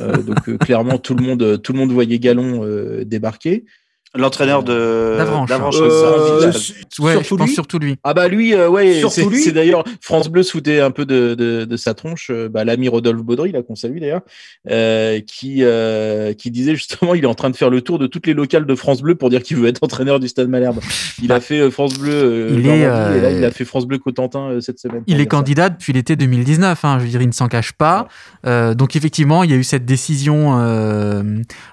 Euh, 0.00 0.22
donc 0.22 0.48
euh, 0.48 0.56
clairement, 0.58 0.98
tout 0.98 1.14
le 1.14 1.24
monde, 1.24 1.60
tout 1.62 1.72
le 1.72 1.78
monde 1.78 1.92
voyait 1.92 2.18
Galon 2.18 2.64
euh, 2.64 3.04
débarquer. 3.04 3.64
L'entraîneur 4.14 4.62
de 4.62 5.16
D'Avranches. 5.18 5.76
Euh, 5.80 6.50
Ouais, 6.98 7.12
je 7.12 7.18
surtout 7.18 7.36
pense 7.36 7.46
lui. 7.48 7.54
surtout 7.54 7.78
lui. 7.78 7.96
Ah 8.04 8.14
bah 8.14 8.26
lui, 8.26 8.54
euh, 8.54 8.68
ouais, 8.68 9.02
c'est 9.10 9.24
lui. 9.26 9.40
c'est 9.42 9.52
d'ailleurs 9.52 9.84
France 10.00 10.28
Bleu 10.28 10.42
se 10.42 10.50
foutait 10.52 10.80
un 10.80 10.90
peu 10.90 11.04
de, 11.04 11.34
de, 11.34 11.64
de 11.66 11.76
sa 11.76 11.92
tronche. 11.94 12.30
euh, 12.32 12.48
Bah, 12.48 12.64
L'ami 12.64 12.88
Rodolphe 12.88 13.20
Baudry, 13.22 13.52
là 13.52 13.62
qu'on 13.62 13.76
salue 13.76 13.98
d'ailleurs, 14.00 14.22
euh, 14.70 15.20
qui 15.26 15.58
euh, 15.62 16.32
qui 16.32 16.50
disait 16.50 16.74
justement, 16.74 17.14
il 17.14 17.24
est 17.24 17.26
en 17.28 17.34
train 17.34 17.50
de 17.50 17.56
faire 17.56 17.68
le 17.70 17.82
tour 17.82 17.98
de 17.98 18.06
toutes 18.06 18.26
les 18.26 18.34
locales 18.34 18.64
de 18.66 18.74
France 18.74 19.02
Bleu 19.02 19.14
pour 19.14 19.28
dire 19.30 19.42
qu'il 19.42 19.58
veut 19.58 19.68
être 19.68 19.82
entraîneur 19.84 20.18
du 20.20 20.28
Stade 20.28 20.48
Malherbe. 20.48 20.80
Il 21.22 21.30
a 21.30 21.40
fait 21.40 21.60
euh, 21.60 21.70
France 21.70 21.94
Bleu, 21.98 22.10
euh, 22.12 22.56
Il 22.58 22.66
est, 22.66 22.86
euh, 22.86 23.16
et 23.16 23.20
là 23.20 23.30
il 23.30 23.44
a 23.44 23.50
fait 23.50 23.64
France 23.66 23.86
Bleu 23.86 23.98
Cotentin 23.98 24.50
euh, 24.52 24.60
cette 24.60 24.78
semaine. 24.78 25.02
Il 25.06 25.16
est 25.20 25.24
ça. 25.24 25.26
candidat 25.26 25.68
depuis 25.68 25.92
l'été 25.92 26.16
2019. 26.16 26.82
hein, 26.84 26.96
je 26.98 27.04
veux 27.04 27.10
dire, 27.10 27.20
il 27.22 27.28
ne 27.28 27.32
s'en 27.32 27.48
cache 27.48 27.72
pas. 27.72 28.08
Euh, 28.46 28.74
donc 28.74 28.96
effectivement, 28.96 29.44
il 29.44 29.50
y 29.50 29.54
a 29.54 29.56
eu 29.56 29.64
cette 29.64 29.84
décision. 29.84 30.58
euh, 30.60 31.22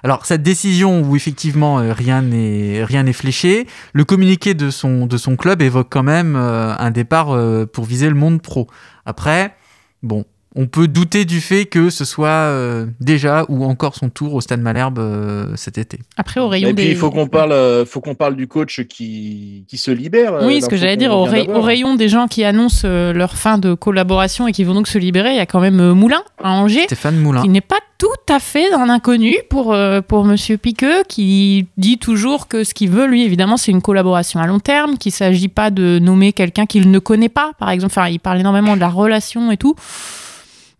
Alors 0.04 0.26
cette 0.26 0.42
décision 0.42 1.00
où 1.02 1.16
effectivement 1.16 1.78
euh, 1.80 1.92
rien 1.92 2.25
n'est 2.26 2.84
rien 2.84 3.04
n'est 3.04 3.12
fléché. 3.12 3.66
Le 3.92 4.04
communiqué 4.04 4.54
de 4.54 4.70
son 4.70 5.06
de 5.06 5.16
son 5.16 5.36
club 5.36 5.62
évoque 5.62 5.88
quand 5.90 6.02
même 6.02 6.36
euh, 6.36 6.74
un 6.76 6.90
départ 6.90 7.30
euh, 7.30 7.66
pour 7.66 7.84
viser 7.84 8.08
le 8.08 8.14
monde 8.14 8.42
pro. 8.42 8.66
Après, 9.04 9.54
bon. 10.02 10.24
On 10.58 10.66
peut 10.66 10.88
douter 10.88 11.24
du 11.26 11.40
fait 11.42 11.66
que 11.66 11.90
ce 11.90 12.04
soit 12.06 12.28
euh, 12.28 12.86
déjà 12.98 13.44
ou 13.50 13.64
encore 13.64 13.94
son 13.94 14.08
tour 14.08 14.32
au 14.34 14.40
Stade 14.40 14.60
Malherbe 14.62 14.98
euh, 14.98 15.52
cet 15.54 15.76
été. 15.76 15.98
Après, 16.16 16.40
au 16.40 16.48
rayon 16.48 16.70
Et 16.70 16.74
puis 16.74 16.84
des. 16.86 16.90
il 16.92 16.96
faut 16.96 17.10
qu'on 17.10 17.26
parle, 17.28 17.52
euh, 17.52 17.84
faut 17.84 18.00
qu'on 18.00 18.14
parle 18.14 18.36
du 18.36 18.48
coach 18.48 18.80
qui 18.88 19.64
qui 19.68 19.76
se 19.76 19.90
libère. 19.90 20.38
Oui, 20.42 20.62
ce 20.62 20.68
que 20.68 20.76
j'allais 20.76 20.96
dire, 20.96 21.12
au, 21.12 21.24
ray- 21.24 21.46
rayon 21.52 21.94
des 21.94 22.08
gens 22.08 22.26
qui 22.26 22.42
annoncent 22.42 22.82
euh, 22.88 23.12
leur 23.12 23.36
fin 23.36 23.58
de 23.58 23.74
collaboration 23.74 24.48
et 24.48 24.52
qui 24.52 24.64
vont 24.64 24.72
donc 24.74 24.88
se 24.88 24.96
libérer, 24.98 25.30
il 25.32 25.36
y 25.36 25.40
a 25.40 25.46
quand 25.46 25.60
même 25.60 25.78
euh, 25.80 25.94
Moulin 25.94 26.22
à 26.42 26.52
Angers, 26.52 26.84
Stéphane 26.84 27.18
Moulin. 27.18 27.42
qui 27.42 27.48
n'est 27.50 27.60
pas 27.60 27.76
tout 27.98 28.06
à 28.28 28.38
fait 28.40 28.72
un 28.72 28.88
inconnu 28.90 29.36
pour, 29.50 29.72
euh, 29.74 30.00
pour 30.00 30.24
Monsieur 30.24 30.56
Piqueux, 30.56 31.02
qui 31.08 31.66
dit 31.76 31.98
toujours 31.98 32.48
que 32.48 32.64
ce 32.64 32.72
qu'il 32.74 32.90
veut, 32.90 33.06
lui, 33.06 33.24
évidemment, 33.24 33.56
c'est 33.56 33.72
une 33.72 33.80
collaboration 33.82 34.40
à 34.40 34.46
long 34.46 34.58
terme, 34.58 34.96
qu'il 34.98 35.10
ne 35.10 35.16
s'agit 35.16 35.48
pas 35.48 35.70
de 35.70 35.98
nommer 35.98 36.32
quelqu'un 36.32 36.66
qu'il 36.66 36.90
ne 36.90 36.98
connaît 36.98 37.28
pas, 37.30 37.52
par 37.58 37.70
exemple. 37.70 37.92
Enfin, 37.96 38.08
il 38.08 38.20
parle 38.20 38.40
énormément 38.40 38.74
de 38.74 38.80
la 38.80 38.88
relation 38.88 39.50
et 39.50 39.56
tout. 39.56 39.74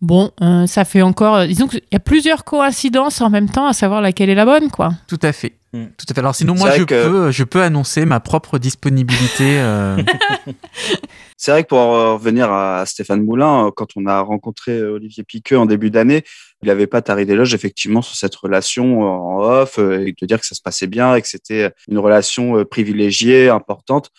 Bon, 0.03 0.30
euh, 0.42 0.66
ça 0.66 0.84
fait 0.84 1.01
encore. 1.03 1.36
euh, 1.36 1.47
disons 1.47 1.68
qu'il 1.68 1.80
y 1.90 1.97
a 1.97 2.01
plusieurs 2.01 2.44
coïncidences 2.44 3.20
en 3.22 3.30
même 3.30 3.49
temps, 3.49 3.66
à 3.66 3.72
savoir 3.72 4.01
laquelle 4.03 4.28
est 4.28 4.34
la 4.34 4.44
bonne, 4.44 4.70
quoi. 4.70 4.90
Tout 5.09 5.18
à 5.22 5.32
fait. 5.32 5.55
Mm. 5.72 5.84
Tout 5.97 6.07
à 6.11 6.14
fait. 6.14 6.20
Alors 6.20 6.34
sinon, 6.34 6.55
moi, 6.55 6.70
je 6.72 6.82
que- 6.84 7.09
peux, 7.09 7.30
je 7.30 7.44
peux 7.44 7.62
annoncer 7.62 8.05
ma 8.05 8.20
propre 8.20 8.59
disponibilité. 8.59 9.59
euh, 9.59 9.97
C'est 11.38 11.51
vrai 11.51 11.62
que 11.64 11.68
pour 11.68 11.78
en 11.78 12.14
revenir 12.14 12.51
à 12.51 12.84
Stéphane 12.86 13.22
Moulin, 13.22 13.70
quand 13.76 13.88
on 13.97 14.07
a 14.07 14.20
rencontré 14.20 14.80
Olivier 14.82 15.22
Piqueux 15.22 15.59
en 15.59 15.66
début 15.66 15.90
d'année, 15.90 16.24
il 16.62 16.68
n'avait 16.68 16.86
pas 16.86 17.03
taré 17.03 17.26
d'éloge 17.26 17.53
effectivement 17.55 18.01
sur 18.01 18.16
cette 18.16 18.34
relation 18.34 19.03
en 19.03 19.40
off 19.42 19.78
et 19.78 20.14
de 20.18 20.26
dire 20.26 20.40
que 20.40 20.47
ça 20.47 20.55
se 20.55 20.62
passait 20.62 20.86
bien 20.86 21.14
et 21.14 21.20
que 21.22 21.28
c'était 21.28 21.72
une 21.88 21.99
relation 21.99 22.64
privilégiée, 22.64 23.51
importante. 23.51 24.11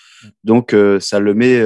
Donc 0.44 0.74
euh, 0.74 1.00
ça 1.00 1.20
le 1.20 1.34
met 1.34 1.60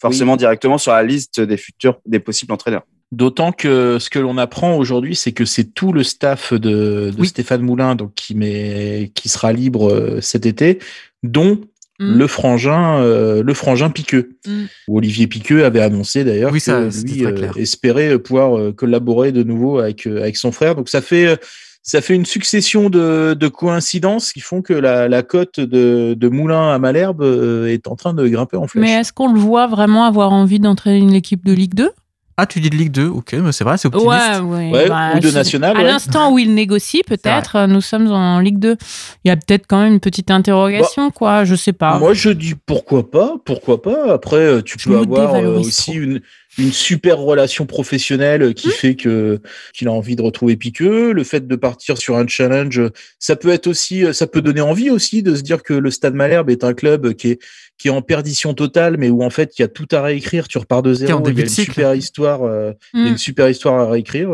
forcément 0.00 0.36
directement 0.36 0.78
sur 0.78 0.92
la 0.92 1.02
liste 1.02 1.40
des 1.40 1.56
futurs, 1.56 1.98
des 2.06 2.20
possibles 2.20 2.52
entraîneurs. 2.52 2.84
D'autant 3.14 3.52
que 3.52 3.98
ce 4.00 4.10
que 4.10 4.18
l'on 4.18 4.38
apprend 4.38 4.76
aujourd'hui, 4.76 5.14
c'est 5.14 5.30
que 5.30 5.44
c'est 5.44 5.72
tout 5.72 5.92
le 5.92 6.02
staff 6.02 6.52
de, 6.52 6.58
de 6.58 7.14
Oui. 7.16 7.28
Stéphane 7.28 7.62
Moulin 7.62 7.94
donc 7.94 8.12
qui, 8.14 8.34
met, 8.34 9.12
qui 9.14 9.28
sera 9.28 9.52
libre 9.52 9.88
euh, 9.88 10.20
cet 10.20 10.46
été, 10.46 10.80
dont 11.22 11.60
Mm. 12.00 12.18
le 12.18 12.26
frangin, 12.26 12.98
euh, 12.98 13.44
le 13.44 13.54
frangin 13.54 13.88
Piqueux. 13.88 14.30
Mm. 14.48 14.64
Où 14.88 14.98
Olivier 14.98 15.28
Piqueux 15.28 15.64
avait 15.64 15.80
annoncé 15.80 16.24
d'ailleurs 16.24 16.50
Oui, 16.50 16.58
que 16.58 16.64
ça, 16.64 16.80
lui 16.80 17.24
euh, 17.24 17.52
espérait 17.54 18.18
pouvoir 18.18 18.74
collaborer 18.74 19.30
de 19.30 19.44
nouveau 19.44 19.78
avec, 19.78 20.04
avec 20.08 20.36
son 20.36 20.50
frère. 20.50 20.74
Donc 20.74 20.88
ça 20.88 21.00
fait, 21.00 21.40
ça 21.84 22.00
fait 22.00 22.16
une 22.16 22.26
succession 22.26 22.90
de, 22.90 23.36
de 23.38 23.46
coïncidences 23.46 24.32
qui 24.32 24.40
font 24.40 24.60
que 24.60 24.72
la, 24.72 25.06
la 25.08 25.22
cote 25.22 25.60
de, 25.60 26.14
de 26.18 26.28
Moulin 26.28 26.72
à 26.72 26.80
Malherbe 26.80 27.22
est 27.68 27.86
en 27.86 27.94
train 27.94 28.12
de 28.12 28.26
grimper 28.26 28.56
en 28.56 28.66
flèche. 28.66 28.82
Mais 28.82 28.94
est-ce 28.94 29.12
qu'on 29.12 29.32
le 29.32 29.38
voit 29.38 29.68
vraiment 29.68 30.04
avoir 30.04 30.32
envie 30.32 30.58
d'entraîner 30.58 30.98
une 30.98 31.14
équipe 31.14 31.46
de 31.46 31.52
Ligue 31.52 31.74
2 31.74 31.92
Ah, 32.36 32.46
tu 32.46 32.58
dis 32.60 32.68
de 32.68 32.76
Ligue 32.76 32.90
2, 32.90 33.06
ok, 33.06 33.32
mais 33.34 33.52
c'est 33.52 33.62
vrai, 33.62 33.78
c'est 33.78 33.86
optimiste. 33.86 34.08
Ouais, 34.10 34.38
ouais, 34.40 34.70
Ouais, 34.72 34.88
bah, 34.88 35.12
ou 35.16 35.20
de 35.20 35.30
national, 35.30 35.76
À 35.76 35.80
ouais. 35.80 35.86
l'instant 35.86 36.32
où 36.32 36.38
il 36.40 36.52
négocie, 36.54 37.02
peut-être, 37.06 37.54
euh, 37.56 37.66
nous 37.68 37.80
sommes 37.80 38.10
en 38.10 38.40
Ligue 38.40 38.58
2. 38.58 38.76
Il 39.24 39.28
y 39.28 39.30
a 39.30 39.36
peut-être 39.36 39.66
quand 39.68 39.80
même 39.80 39.92
une 39.92 40.00
petite 40.00 40.32
interrogation, 40.32 41.12
quoi. 41.12 41.44
Je 41.44 41.54
sais 41.54 41.72
pas. 41.72 41.98
Moi, 41.98 42.12
je 42.12 42.30
dis 42.30 42.54
pourquoi 42.66 43.08
pas, 43.08 43.36
pourquoi 43.44 43.80
pas. 43.80 44.12
Après, 44.12 44.36
euh, 44.36 44.62
tu 44.62 44.76
Je 44.80 44.88
peux 44.88 44.96
me 44.96 45.02
avoir 45.02 45.34
euh, 45.36 45.60
aussi 45.60 45.92
une, 45.92 46.20
une 46.58 46.72
super 46.72 47.18
relation 47.18 47.66
professionnelle 47.66 48.54
qui 48.54 48.68
fait 48.70 48.94
que 48.94 49.40
qu'il 49.74 49.88
a 49.88 49.92
envie 49.92 50.16
de 50.16 50.22
retrouver 50.22 50.56
Piqueux. 50.56 51.12
Le 51.12 51.24
fait 51.24 51.46
de 51.46 51.56
partir 51.56 51.98
sur 51.98 52.16
un 52.16 52.26
challenge, 52.26 52.80
ça 53.18 53.36
peut 53.36 53.50
être 53.50 53.66
aussi, 53.66 54.04
ça 54.12 54.26
peut 54.26 54.42
donner 54.42 54.60
envie 54.60 54.90
aussi 54.90 55.22
de 55.22 55.34
se 55.34 55.42
dire 55.42 55.62
que 55.62 55.74
le 55.74 55.90
Stade 55.90 56.14
Malherbe 56.14 56.50
est 56.50 56.64
un 56.64 56.74
club 56.74 57.14
qui 57.14 57.30
est 57.32 57.38
qui 57.76 57.88
est 57.88 57.90
en 57.90 58.02
perdition 58.02 58.54
totale, 58.54 58.96
mais 58.98 59.10
où 59.10 59.24
en 59.24 59.30
fait 59.30 59.58
il 59.58 59.62
y 59.62 59.64
a 59.64 59.68
tout 59.68 59.88
à 59.90 60.00
réécrire. 60.00 60.46
Tu 60.46 60.58
repars 60.58 60.82
de 60.82 60.90
en 60.92 60.94
zéro. 60.94 61.22
Il 61.28 61.34
y 61.36 61.40
a 61.40 61.42
une 61.42 61.48
cycle. 61.48 61.72
super 61.72 61.94
histoire. 61.94 62.42
euh, 62.44 62.72
il 62.94 63.00
y 63.02 63.06
a 63.06 63.08
une 63.08 63.18
super 63.18 63.48
histoire 63.48 63.74
à 63.80 63.90
réécrire. 63.90 64.30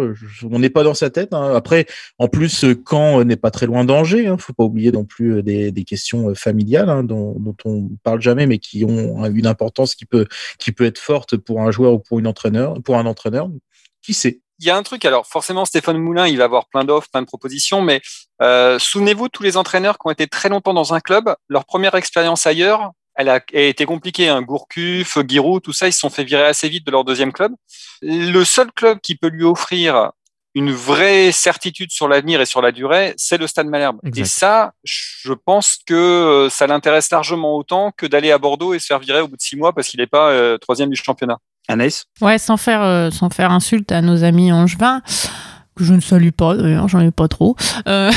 On 0.50 0.58
n'est 0.58 0.68
pas 0.70 0.82
dans 0.82 0.92
sa 0.92 1.08
tête. 1.08 1.32
hein. 1.32 1.54
Après, 1.54 1.86
en 2.18 2.28
plus, 2.28 2.64
euh, 2.64 2.74
Caen 2.88 3.20
euh, 3.20 3.24
n'est 3.24 3.36
pas 3.36 3.50
très 3.50 3.64
loin 3.64 3.84
d'Angers. 3.84 4.26
Hein. 4.26 4.36
Faut 4.38 4.52
pas 4.52 4.64
oublier 4.64 4.92
non 4.92 5.04
plus 5.04 5.42
des, 5.42 5.72
des 5.72 5.84
questions 5.84 6.34
familiales 6.34 6.90
hein, 6.90 7.02
dont, 7.02 7.34
dont 7.40 7.56
on 7.64 7.88
parle 8.02 8.20
jamais, 8.20 8.46
mais 8.46 8.58
qui 8.58 8.84
ont 8.84 9.24
une 9.24 9.46
importance 9.46 9.94
qui 9.94 10.04
peut 10.04 10.26
qui 10.58 10.72
peut 10.72 10.84
être 10.84 10.98
forte 10.98 11.36
pour 11.38 11.62
un 11.62 11.70
joueur 11.70 11.94
ou 11.94 11.98
pour 11.98 12.09
une 12.18 12.26
entraîneur, 12.26 12.74
pour 12.82 12.96
un 12.96 13.06
entraîneur. 13.06 13.48
Qui 14.02 14.14
sait? 14.14 14.40
Il 14.58 14.66
y 14.66 14.70
a 14.70 14.76
un 14.76 14.82
truc, 14.82 15.04
alors 15.04 15.26
forcément 15.26 15.64
Stéphane 15.64 15.96
Moulin, 15.96 16.26
il 16.26 16.36
va 16.36 16.44
avoir 16.44 16.66
plein 16.66 16.84
d'offres, 16.84 17.08
plein 17.10 17.22
de 17.22 17.26
propositions, 17.26 17.80
mais 17.80 18.02
euh, 18.42 18.78
souvenez-vous, 18.78 19.28
tous 19.28 19.42
les 19.42 19.56
entraîneurs 19.56 19.98
qui 19.98 20.06
ont 20.06 20.10
été 20.10 20.26
très 20.26 20.48
longtemps 20.48 20.74
dans 20.74 20.92
un 20.92 21.00
club, 21.00 21.34
leur 21.48 21.64
première 21.64 21.94
expérience 21.94 22.46
ailleurs, 22.46 22.90
elle 23.14 23.28
a, 23.28 23.40
a 23.54 23.60
été 23.60 23.86
compliquée. 23.86 24.28
Hein. 24.28 24.42
Gourcuff, 24.42 25.18
Giroud, 25.26 25.62
tout 25.62 25.72
ça, 25.72 25.88
ils 25.88 25.92
se 25.92 26.00
sont 26.00 26.10
fait 26.10 26.24
virer 26.24 26.44
assez 26.44 26.68
vite 26.68 26.84
de 26.84 26.90
leur 26.90 27.04
deuxième 27.04 27.32
club. 27.32 27.52
Le 28.02 28.44
seul 28.44 28.70
club 28.72 29.00
qui 29.00 29.16
peut 29.16 29.28
lui 29.28 29.44
offrir 29.44 30.10
une 30.54 30.72
vraie 30.72 31.30
certitude 31.32 31.92
sur 31.92 32.08
l'avenir 32.08 32.40
et 32.40 32.46
sur 32.46 32.60
la 32.60 32.72
durée, 32.72 33.14
c'est 33.16 33.38
le 33.38 33.46
Stade 33.46 33.68
Malherbe. 33.68 33.98
Exact. 34.04 34.22
Et 34.22 34.28
ça, 34.28 34.72
je 34.82 35.32
pense 35.32 35.78
que 35.86 35.94
euh, 35.94 36.50
ça 36.50 36.66
l'intéresse 36.66 37.10
largement 37.10 37.56
autant 37.56 37.92
que 37.96 38.04
d'aller 38.06 38.32
à 38.32 38.38
Bordeaux 38.38 38.74
et 38.74 38.78
se 38.78 38.86
faire 38.86 38.98
virer 38.98 39.20
au 39.20 39.28
bout 39.28 39.36
de 39.36 39.42
six 39.42 39.56
mois 39.56 39.72
parce 39.72 39.88
qu'il 39.88 40.00
n'est 40.00 40.08
pas 40.08 40.30
euh, 40.30 40.58
troisième 40.58 40.90
du 40.90 40.96
championnat. 40.96 41.38
Anaïs 41.68 42.04
Ouais, 42.20 42.38
sans 42.38 42.56
faire, 42.56 42.82
euh, 42.82 43.10
sans 43.10 43.30
faire 43.30 43.50
insulte 43.52 43.92
à 43.92 44.02
nos 44.02 44.24
amis 44.24 44.52
angevins, 44.52 45.02
que 45.76 45.84
je 45.84 45.94
ne 45.94 46.00
salue 46.00 46.30
pas 46.30 46.56
d'ailleurs, 46.56 46.88
j'en 46.88 47.00
ai 47.00 47.10
pas 47.10 47.28
trop. 47.28 47.56
Euh, 47.86 48.10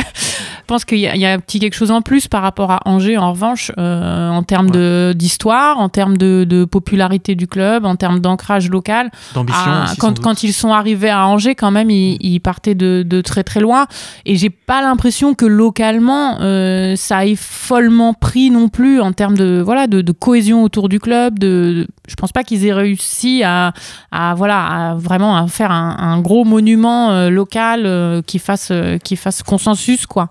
pense 0.70 0.84
qu'il 0.84 0.98
y, 0.98 1.06
a- 1.08 1.14
il 1.16 1.20
y 1.20 1.26
a 1.26 1.32
un 1.32 1.38
petit 1.40 1.58
quelque 1.58 1.74
chose 1.74 1.90
en 1.90 2.00
plus 2.00 2.28
par 2.28 2.42
rapport 2.42 2.70
à 2.70 2.80
Angers, 2.86 3.18
en 3.18 3.32
revanche, 3.32 3.72
euh, 3.76 4.30
en 4.30 4.42
termes 4.44 4.70
d'histoire, 5.14 5.78
en 5.80 5.88
termes 5.88 6.16
de, 6.16 6.44
de 6.48 6.64
popularité 6.64 7.34
du 7.34 7.46
club, 7.48 7.84
en 7.84 7.96
termes 7.96 8.20
d'ancrage 8.20 8.70
local. 8.70 9.10
D'ambition 9.34 9.60
quand, 9.98 10.20
quand 10.20 10.42
ils 10.44 10.52
sont 10.52 10.72
arrivés 10.72 11.10
à 11.10 11.26
Angers, 11.26 11.54
quand 11.56 11.70
même, 11.72 11.90
ils, 11.90 12.16
ils 12.20 12.38
partaient 12.40 12.76
de, 12.76 13.02
de 13.06 13.20
très 13.20 13.42
très 13.42 13.60
loin. 13.60 13.86
Et 14.26 14.36
j'ai 14.36 14.50
pas 14.50 14.80
l'impression 14.80 15.34
que 15.34 15.44
localement, 15.44 16.40
euh, 16.40 16.94
ça 16.96 17.26
ait 17.26 17.34
follement 17.36 18.14
pris 18.14 18.50
non 18.50 18.68
plus 18.68 19.00
en 19.00 19.12
termes 19.12 19.36
de 19.36 19.60
voilà 19.64 19.86
de, 19.88 20.00
de 20.02 20.12
cohésion 20.12 20.62
autour 20.62 20.88
du 20.88 21.00
club. 21.00 21.38
De, 21.38 21.86
je 22.08 22.14
pense 22.14 22.30
pas 22.32 22.44
qu'ils 22.44 22.64
aient 22.66 22.72
réussi 22.72 23.42
à, 23.44 23.72
à 24.12 24.34
voilà 24.34 24.90
à 24.90 24.94
vraiment 24.94 25.36
à 25.36 25.46
faire 25.48 25.72
un, 25.72 25.96
un 25.98 26.20
gros 26.20 26.44
monument 26.44 27.10
euh, 27.10 27.28
local 27.30 28.22
qui 28.26 28.38
fasse 28.38 28.72
qui 29.02 29.16
fasse 29.16 29.42
consensus 29.42 30.06
quoi. 30.06 30.28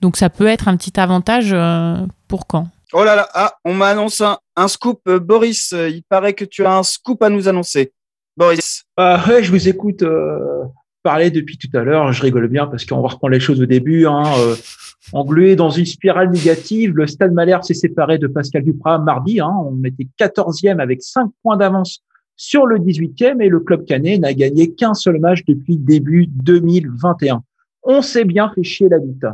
Donc 0.00 0.16
ça 0.16 0.30
peut 0.30 0.46
être 0.46 0.68
un 0.68 0.76
petit 0.76 0.98
avantage 0.98 1.50
euh, 1.52 1.96
pour 2.28 2.46
quand? 2.46 2.68
Oh 2.92 3.04
là 3.04 3.16
là, 3.16 3.28
ah, 3.32 3.54
on 3.64 3.74
m'annonce 3.74 4.20
un, 4.20 4.38
un 4.56 4.68
scoop. 4.68 5.00
Euh, 5.08 5.18
Boris, 5.18 5.72
euh, 5.72 5.88
il 5.88 6.02
paraît 6.02 6.34
que 6.34 6.44
tu 6.44 6.64
as 6.64 6.76
un 6.76 6.82
scoop 6.82 7.22
à 7.22 7.30
nous 7.30 7.48
annoncer. 7.48 7.92
Boris. 8.36 8.84
Bah 8.96 9.22
ouais, 9.28 9.42
je 9.42 9.50
vous 9.50 9.68
écoute 9.68 10.02
euh, 10.02 10.64
parler 11.02 11.30
depuis 11.30 11.56
tout 11.56 11.74
à 11.74 11.82
l'heure. 11.82 12.12
Je 12.12 12.22
rigole 12.22 12.48
bien 12.48 12.66
parce 12.66 12.84
qu'on 12.84 13.00
va 13.00 13.08
reprendre 13.08 13.32
les 13.32 13.40
choses 13.40 13.60
au 13.60 13.66
début. 13.66 14.06
Hein, 14.06 14.24
euh, 14.38 14.56
englué 15.12 15.56
dans 15.56 15.70
une 15.70 15.86
spirale 15.86 16.30
négative, 16.30 16.92
le 16.94 17.06
Stade 17.06 17.32
Malherbe 17.32 17.62
s'est 17.62 17.74
séparé 17.74 18.18
de 18.18 18.26
Pascal 18.26 18.62
Duprat 18.62 18.98
mardi. 18.98 19.40
Hein, 19.40 19.52
on 19.66 19.82
était 19.84 20.06
14e 20.18 20.78
avec 20.78 21.02
5 21.02 21.30
points 21.42 21.56
d'avance 21.56 22.02
sur 22.36 22.66
le 22.66 22.78
18e 22.78 23.42
et 23.42 23.48
le 23.48 23.60
club 23.60 23.84
canet 23.84 24.20
n'a 24.20 24.32
gagné 24.34 24.72
qu'un 24.72 24.94
seul 24.94 25.18
match 25.18 25.44
depuis 25.46 25.76
début 25.76 26.26
2021. 26.26 27.42
On 27.82 28.02
s'est 28.02 28.24
bien 28.24 28.50
fait 28.54 28.62
chier 28.62 28.88
la 28.88 28.98
vite. 28.98 29.24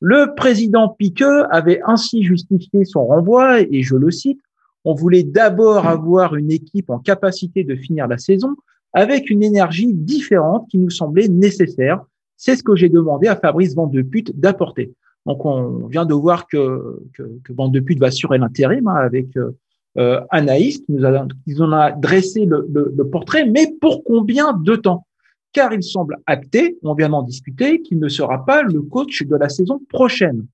Le 0.00 0.34
président 0.34 0.88
Piqueux 0.88 1.44
avait 1.50 1.80
ainsi 1.86 2.24
justifié 2.24 2.84
son 2.84 3.06
renvoi 3.06 3.60
et 3.60 3.82
je 3.82 3.96
le 3.96 4.10
cite 4.10 4.40
on 4.84 4.94
voulait 4.94 5.22
d'abord 5.22 5.86
avoir 5.86 6.36
une 6.36 6.50
équipe 6.50 6.90
en 6.90 6.98
capacité 6.98 7.64
de 7.64 7.74
finir 7.74 8.06
la 8.06 8.18
saison 8.18 8.54
avec 8.92 9.30
une 9.30 9.42
énergie 9.42 9.92
différente 9.92 10.68
qui 10.70 10.78
nous 10.78 10.90
semblait 10.90 11.28
nécessaire. 11.28 12.02
C'est 12.36 12.54
ce 12.54 12.62
que 12.62 12.76
j'ai 12.76 12.88
demandé 12.88 13.26
à 13.26 13.36
Fabrice 13.36 13.74
Van 13.74 13.86
de 13.86 14.02
Put 14.02 14.24
d'apporter. 14.34 14.92
Donc, 15.26 15.44
on 15.46 15.86
vient 15.86 16.04
de 16.04 16.12
voir 16.12 16.46
que, 16.46 17.00
que, 17.14 17.98
va 17.98 18.06
assurer 18.06 18.38
l'intérim 18.38 18.86
hein, 18.86 18.94
avec 18.94 19.36
euh, 19.38 19.52
euh, 19.96 20.20
Anaïs, 20.30 20.78
qui 20.78 20.92
nous, 20.92 21.04
a, 21.04 21.26
en 21.60 21.72
a 21.72 21.92
dressé 21.92 22.44
le 22.46 23.02
portrait, 23.04 23.46
mais 23.46 23.74
pour 23.80 24.04
combien 24.04 24.52
de 24.52 24.76
temps? 24.76 25.06
Car 25.54 25.72
il 25.72 25.82
semble 25.82 26.18
acté, 26.26 26.78
on 26.82 26.94
vient 26.94 27.08
d'en 27.08 27.22
discuter, 27.22 27.80
qu'il 27.80 27.98
ne 28.00 28.08
sera 28.08 28.44
pas 28.44 28.62
le 28.62 28.82
coach 28.82 29.22
de 29.22 29.36
la 29.36 29.48
saison 29.48 29.80
prochaine. 29.88 30.46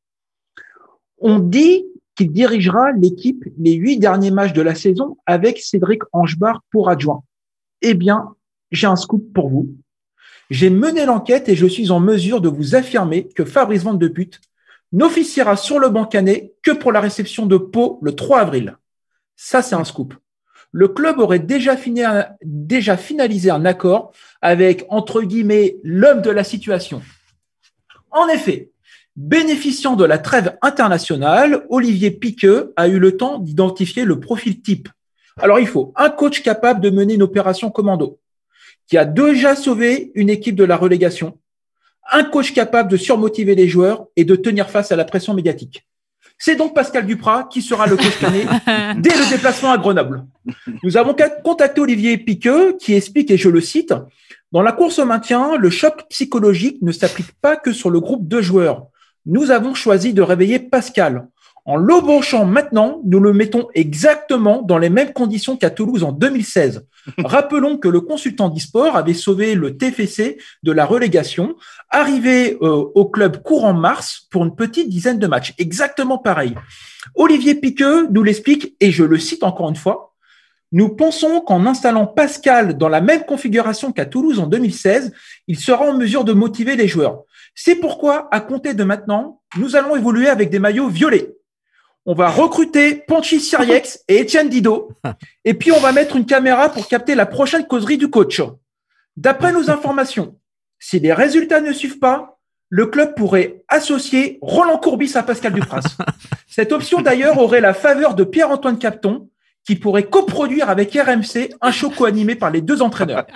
On 1.19 1.39
dit 1.39 1.87
qu'il 2.15 2.31
dirigera 2.31 2.93
l'équipe 2.93 3.45
les 3.59 3.73
huit 3.73 3.99
derniers 3.99 4.31
matchs 4.31 4.53
de 4.53 4.63
la 4.63 4.75
saison 4.75 5.17
avec 5.27 5.59
Cédric 5.59 6.03
Angebar 6.13 6.63
pour 6.71 6.91
adjoint. 6.91 7.25
Eh 7.81 7.95
bien, 7.95 8.35
j'ai 8.71 8.87
un 8.87 8.97
scoop 8.97 9.33
pour 9.33 9.49
vous. 9.49 9.75
J'ai 10.51 10.69
mené 10.69 11.07
l'enquête 11.07 11.49
et 11.49 11.57
je 11.57 11.67
suis 11.67 11.91
en 11.91 12.01
mesure 12.01 12.43
de 12.43 12.49
vous 12.49 12.75
affirmer 12.75 13.29
que 13.29 13.45
Fabrice 13.45 13.85
Van 13.85 13.95
de 13.95 14.15
n'officiera 14.93 15.57
sur 15.57 15.79
le 15.79 15.89
banc 15.89 16.05
canet 16.05 16.55
que 16.63 16.73
pour 16.73 16.93
la 16.93 17.01
réception 17.01 17.47
de 17.47 17.57
Pau 17.57 17.99
le 18.03 18.15
3 18.15 18.41
avril. 18.41 18.77
Ça, 19.37 19.63
c'est 19.63 19.77
un 19.77 19.85
scoop. 19.85 20.15
Le 20.73 20.89
club 20.89 21.19
aurait 21.19 21.41
déjà, 21.41 21.77
finalisé 21.77 23.51
un 23.51 23.65
accord 23.65 24.13
avec, 24.41 24.87
entre 24.89 25.23
guillemets, 25.23 25.77
l'homme 25.83 26.23
de 26.23 26.31
la 26.31 26.45
situation. 26.45 27.03
En 28.13 28.29
effet, 28.29 28.71
bénéficiant 29.17 29.97
de 29.97 30.05
la 30.05 30.19
trêve 30.19 30.57
internationale, 30.63 31.67
Olivier 31.71 32.13
Piqueux 32.13 32.73
a 32.77 32.87
eu 32.89 32.99
le 32.99 33.17
temps 33.17 33.39
d'identifier 33.39 34.05
le 34.05 34.21
profil 34.21 34.63
type. 34.63 34.89
Alors, 35.39 35.59
il 35.59 35.67
faut 35.67 35.93
un 35.97 36.11
coach 36.11 36.43
capable 36.43 36.81
de 36.81 36.91
mener 36.91 37.15
une 37.15 37.23
opération 37.23 37.71
commando, 37.71 38.21
qui 38.87 38.97
a 38.97 39.05
déjà 39.05 39.57
sauvé 39.57 40.13
une 40.15 40.31
équipe 40.31 40.57
de 40.57 40.65
la 40.65 40.77
relégation, 40.77 41.39
un 42.13 42.25
coach 42.25 42.53
capable 42.53 42.91
de 42.91 42.97
surmotiver 42.97 43.55
les 43.55 43.69
joueurs 43.69 44.07
et 44.17 44.25
de 44.25 44.37
tenir 44.37 44.71
face 44.71 44.93
à 44.93 44.97
la 44.97 45.05
pression 45.05 45.35
médiatique. 45.35 45.87
C'est 46.43 46.57
donc 46.57 46.75
Pascal 46.75 47.05
Duprat 47.05 47.49
qui 47.53 47.61
sera 47.61 47.87
le 47.87 47.99
coach 47.99 48.19
canet 48.19 48.47
dès 48.99 49.11
le 49.11 49.31
déplacement 49.31 49.73
à 49.73 49.77
Grenoble. 49.77 50.25
Nous 50.83 50.97
avons 50.97 51.15
contacté 51.45 51.83
Olivier 51.83 52.17
Piqueux 52.17 52.79
qui 52.79 52.95
explique, 52.95 53.31
et 53.31 53.37
je 53.37 53.51
le 53.51 53.61
cite, 53.61 53.93
dans 54.51 54.63
la 54.63 54.73
course 54.73 54.99
au 54.99 55.05
maintien, 55.05 55.57
le 55.59 55.69
choc 55.69 56.09
psychologique 56.09 56.79
ne 56.81 56.93
s'applique 56.93 57.33
pas 57.43 57.57
que 57.57 57.75
sur 57.75 57.91
le 57.91 58.01
groupe 58.01 58.27
de 58.27 58.41
joueurs. 58.41 58.87
Nous 59.27 59.51
avons 59.51 59.75
choisi 59.75 60.15
de 60.15 60.23
réveiller 60.23 60.59
Pascal. 60.59 61.29
En 61.67 61.77
l'embauchant 61.77 62.47
maintenant, 62.47 63.01
nous 63.05 63.21
le 63.21 63.33
mettons 63.33 63.69
exactement 63.75 64.63
dans 64.63 64.79
les 64.79 64.91
mêmes 64.91 65.13
conditions 65.13 65.57
qu'à 65.57 65.71
Toulouse 65.71 66.03
en 66.03 66.13
2016. 66.13 66.87
Rappelons 67.19 67.79
que 67.79 67.89
le 67.89 68.01
consultant 68.01 68.49
d'e-sport 68.49 68.97
avait 68.97 69.15
sauvé 69.15 69.55
le 69.55 69.77
TFC 69.77 70.39
de 70.63 70.73
la 70.73 70.87
relégation, 70.87 71.57
arrivé 71.91 72.59
euh, 72.63 72.85
au 72.95 73.07
club 73.07 73.43
courant 73.43 73.75
mars 73.75 74.27
pour 74.31 74.45
une 74.45 74.55
petite 74.55 74.89
dizaine 74.89 75.19
de 75.19 75.27
matchs. 75.27 75.55
Exactement 75.59 76.19
pareil. 76.19 76.55
Olivier 77.15 77.55
Piqueux 77.55 78.09
nous 78.11 78.23
l'explique, 78.23 78.77
et 78.81 78.91
je 78.91 79.05
le 79.05 79.19
cite 79.19 79.43
encore 79.43 79.69
une 79.69 79.77
fois, 79.77 80.15
nous 80.73 80.89
pensons 80.89 81.41
qu'en 81.41 81.67
installant 81.67 82.07
Pascal 82.07 82.79
dans 82.79 82.89
la 82.89 83.01
même 83.01 83.25
configuration 83.25 83.93
qu'à 83.93 84.07
Toulouse 84.07 84.39
en 84.39 84.47
2016, 84.47 85.13
il 85.49 85.59
sera 85.59 85.85
en 85.85 85.97
mesure 85.97 86.25
de 86.25 86.33
motiver 86.33 86.77
les 86.77 86.87
joueurs. 86.87 87.25
C'est 87.55 87.75
pourquoi, 87.75 88.29
à 88.31 88.41
compter 88.41 88.75
de 88.75 88.85
maintenant, 88.85 89.41
nous 89.57 89.75
allons 89.75 89.97
évoluer 89.97 90.29
avec 90.29 90.49
des 90.49 90.61
maillots 90.61 90.89
violets. 90.89 91.35
On 92.07 92.15
va 92.15 92.31
recruter 92.31 92.95
Ponchi 92.95 93.41
Siriex 93.41 94.05
et 94.09 94.21
Étienne 94.21 94.49
Dido. 94.49 94.93
Et 95.45 95.55
puis, 95.55 95.71
on 95.73 95.81
va 95.81 95.93
mettre 95.93 96.17
une 96.17 96.27
caméra 96.27 96.71
pour 96.71 96.89
capter 96.89 97.15
la 97.15 97.27
prochaine 97.27 97.67
causerie 97.67 97.99
du 97.99 98.09
coach. 98.09 98.41
D'après 99.17 99.53
nos 99.53 99.71
informations, 99.71 100.37
si 100.79 100.99
les 100.99 101.13
résultats 101.13 101.61
ne 101.61 101.73
suivent 101.73 101.99
pas, 101.99 102.39
le 102.71 102.87
club 102.87 103.15
pourrait 103.17 103.63
associer 103.69 104.39
Roland 104.41 104.79
Courbis 104.79 105.13
à 105.15 105.23
Pascal 105.23 105.53
Dupras. 105.53 105.97
Cette 106.49 106.73
option, 106.73 107.03
d'ailleurs, 107.03 107.39
aurait 107.39 107.61
la 107.61 107.75
faveur 107.75 108.15
de 108.15 108.25
Pierre-Antoine 108.25 108.79
Capton, 108.79 109.29
qui 109.67 109.77
pourrait 109.77 110.05
coproduire 110.05 110.71
avec 110.71 110.95
RMC 110.95 111.51
un 111.61 111.71
show 111.71 111.91
co-animé 111.91 112.35
par 112.35 112.51
les 112.51 112.63
deux 112.63 112.81
entraîneurs. 112.81 113.27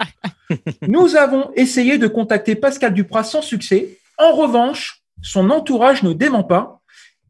Nous 0.89 1.17
avons 1.17 1.51
essayé 1.55 1.99
de 1.99 2.07
contacter 2.07 2.55
Pascal 2.55 2.95
Dupras 2.95 3.25
sans 3.25 3.43
succès. 3.43 3.99
En 4.17 4.33
revanche, 4.33 5.03
son 5.21 5.51
entourage 5.51 6.03
ne 6.03 6.13
dément 6.13 6.45
pas, 6.45 6.81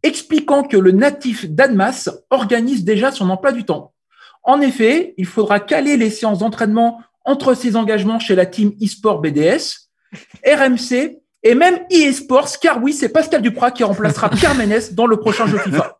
expliquant 0.05 0.63
que 0.63 0.77
le 0.77 0.93
natif 0.93 1.51
d'Annemasse 1.51 2.11
organise 2.31 2.85
déjà 2.85 3.11
son 3.11 3.29
emploi 3.31 3.51
du 3.51 3.65
temps. 3.65 3.93
En 4.45 4.61
effet, 4.61 5.15
il 5.17 5.27
faudra 5.27 5.59
caler 5.59 5.97
les 5.97 6.11
séances 6.11 6.39
d'entraînement 6.39 7.01
entre 7.25 7.55
ses 7.55 7.75
engagements 7.75 8.21
chez 8.21 8.35
la 8.35 8.47
team 8.47 8.73
eSport 8.81 9.21
BDS, 9.21 9.89
RMC 10.47 11.19
et 11.43 11.55
même 11.55 11.79
eSports, 11.91 12.59
car 12.61 12.83
oui, 12.83 12.93
c'est 12.93 13.09
Pascal 13.09 13.43
Duprat 13.43 13.71
qui 13.71 13.83
remplacera 13.83 14.29
Pierre 14.31 14.55
Ménès 14.55 14.95
dans 14.95 15.07
le 15.07 15.19
prochain 15.19 15.47
jeu 15.47 15.59
FIFA. 15.59 15.99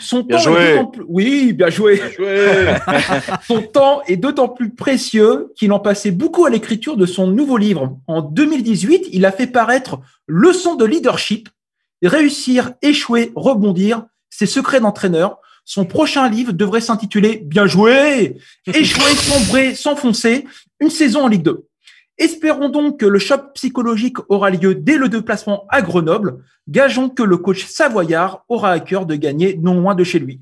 Son 0.00 0.20
Bien 0.20 0.36
temps 0.36 0.42
joué. 0.42 0.60
est 0.60 0.76
d'autant 0.76 0.86
plus... 0.90 1.04
Oui, 1.08 1.52
bien 1.52 1.68
joué. 1.68 2.00
Son 3.46 3.62
temps 3.62 4.02
est 4.06 4.16
d'autant 4.16 4.48
plus 4.48 4.70
précieux 4.70 5.52
qu'il 5.54 5.72
en 5.72 5.80
passait 5.80 6.10
beaucoup 6.10 6.46
à 6.46 6.50
l'écriture 6.50 6.96
de 6.96 7.06
son 7.06 7.26
nouveau 7.26 7.58
livre. 7.58 7.98
En 8.06 8.22
2018, 8.22 9.08
il 9.12 9.24
a 9.26 9.32
fait 9.32 9.46
paraître 9.46 9.98
Leçon 10.26 10.76
de 10.76 10.84
leadership, 10.84 11.48
réussir, 12.02 12.72
échouer, 12.82 13.32
rebondir, 13.34 14.04
ses 14.30 14.46
secrets 14.46 14.80
d'entraîneur. 14.80 15.38
Son 15.64 15.84
prochain 15.84 16.28
livre 16.28 16.52
devrait 16.52 16.80
s'intituler 16.80 17.42
Bien 17.44 17.66
joué, 17.66 18.38
échouer, 18.66 19.14
sombrer, 19.14 19.74
s'enfoncer, 19.74 20.46
une 20.80 20.90
saison 20.90 21.24
en 21.24 21.28
Ligue 21.28 21.42
2. 21.42 21.66
Espérons 22.18 22.68
donc 22.68 23.00
que 23.00 23.06
le 23.06 23.18
choc 23.18 23.52
psychologique 23.54 24.16
aura 24.28 24.50
lieu 24.50 24.74
dès 24.74 24.96
le 24.96 25.08
déplacement 25.08 25.66
à 25.68 25.82
Grenoble. 25.82 26.44
Gageons 26.68 27.10
que 27.10 27.22
le 27.22 27.36
coach 27.36 27.66
savoyard 27.66 28.44
aura 28.48 28.70
à 28.70 28.80
cœur 28.80 29.04
de 29.04 29.16
gagner 29.16 29.56
non 29.60 29.74
loin 29.74 29.94
de 29.94 30.04
chez 30.04 30.18
lui. 30.18 30.40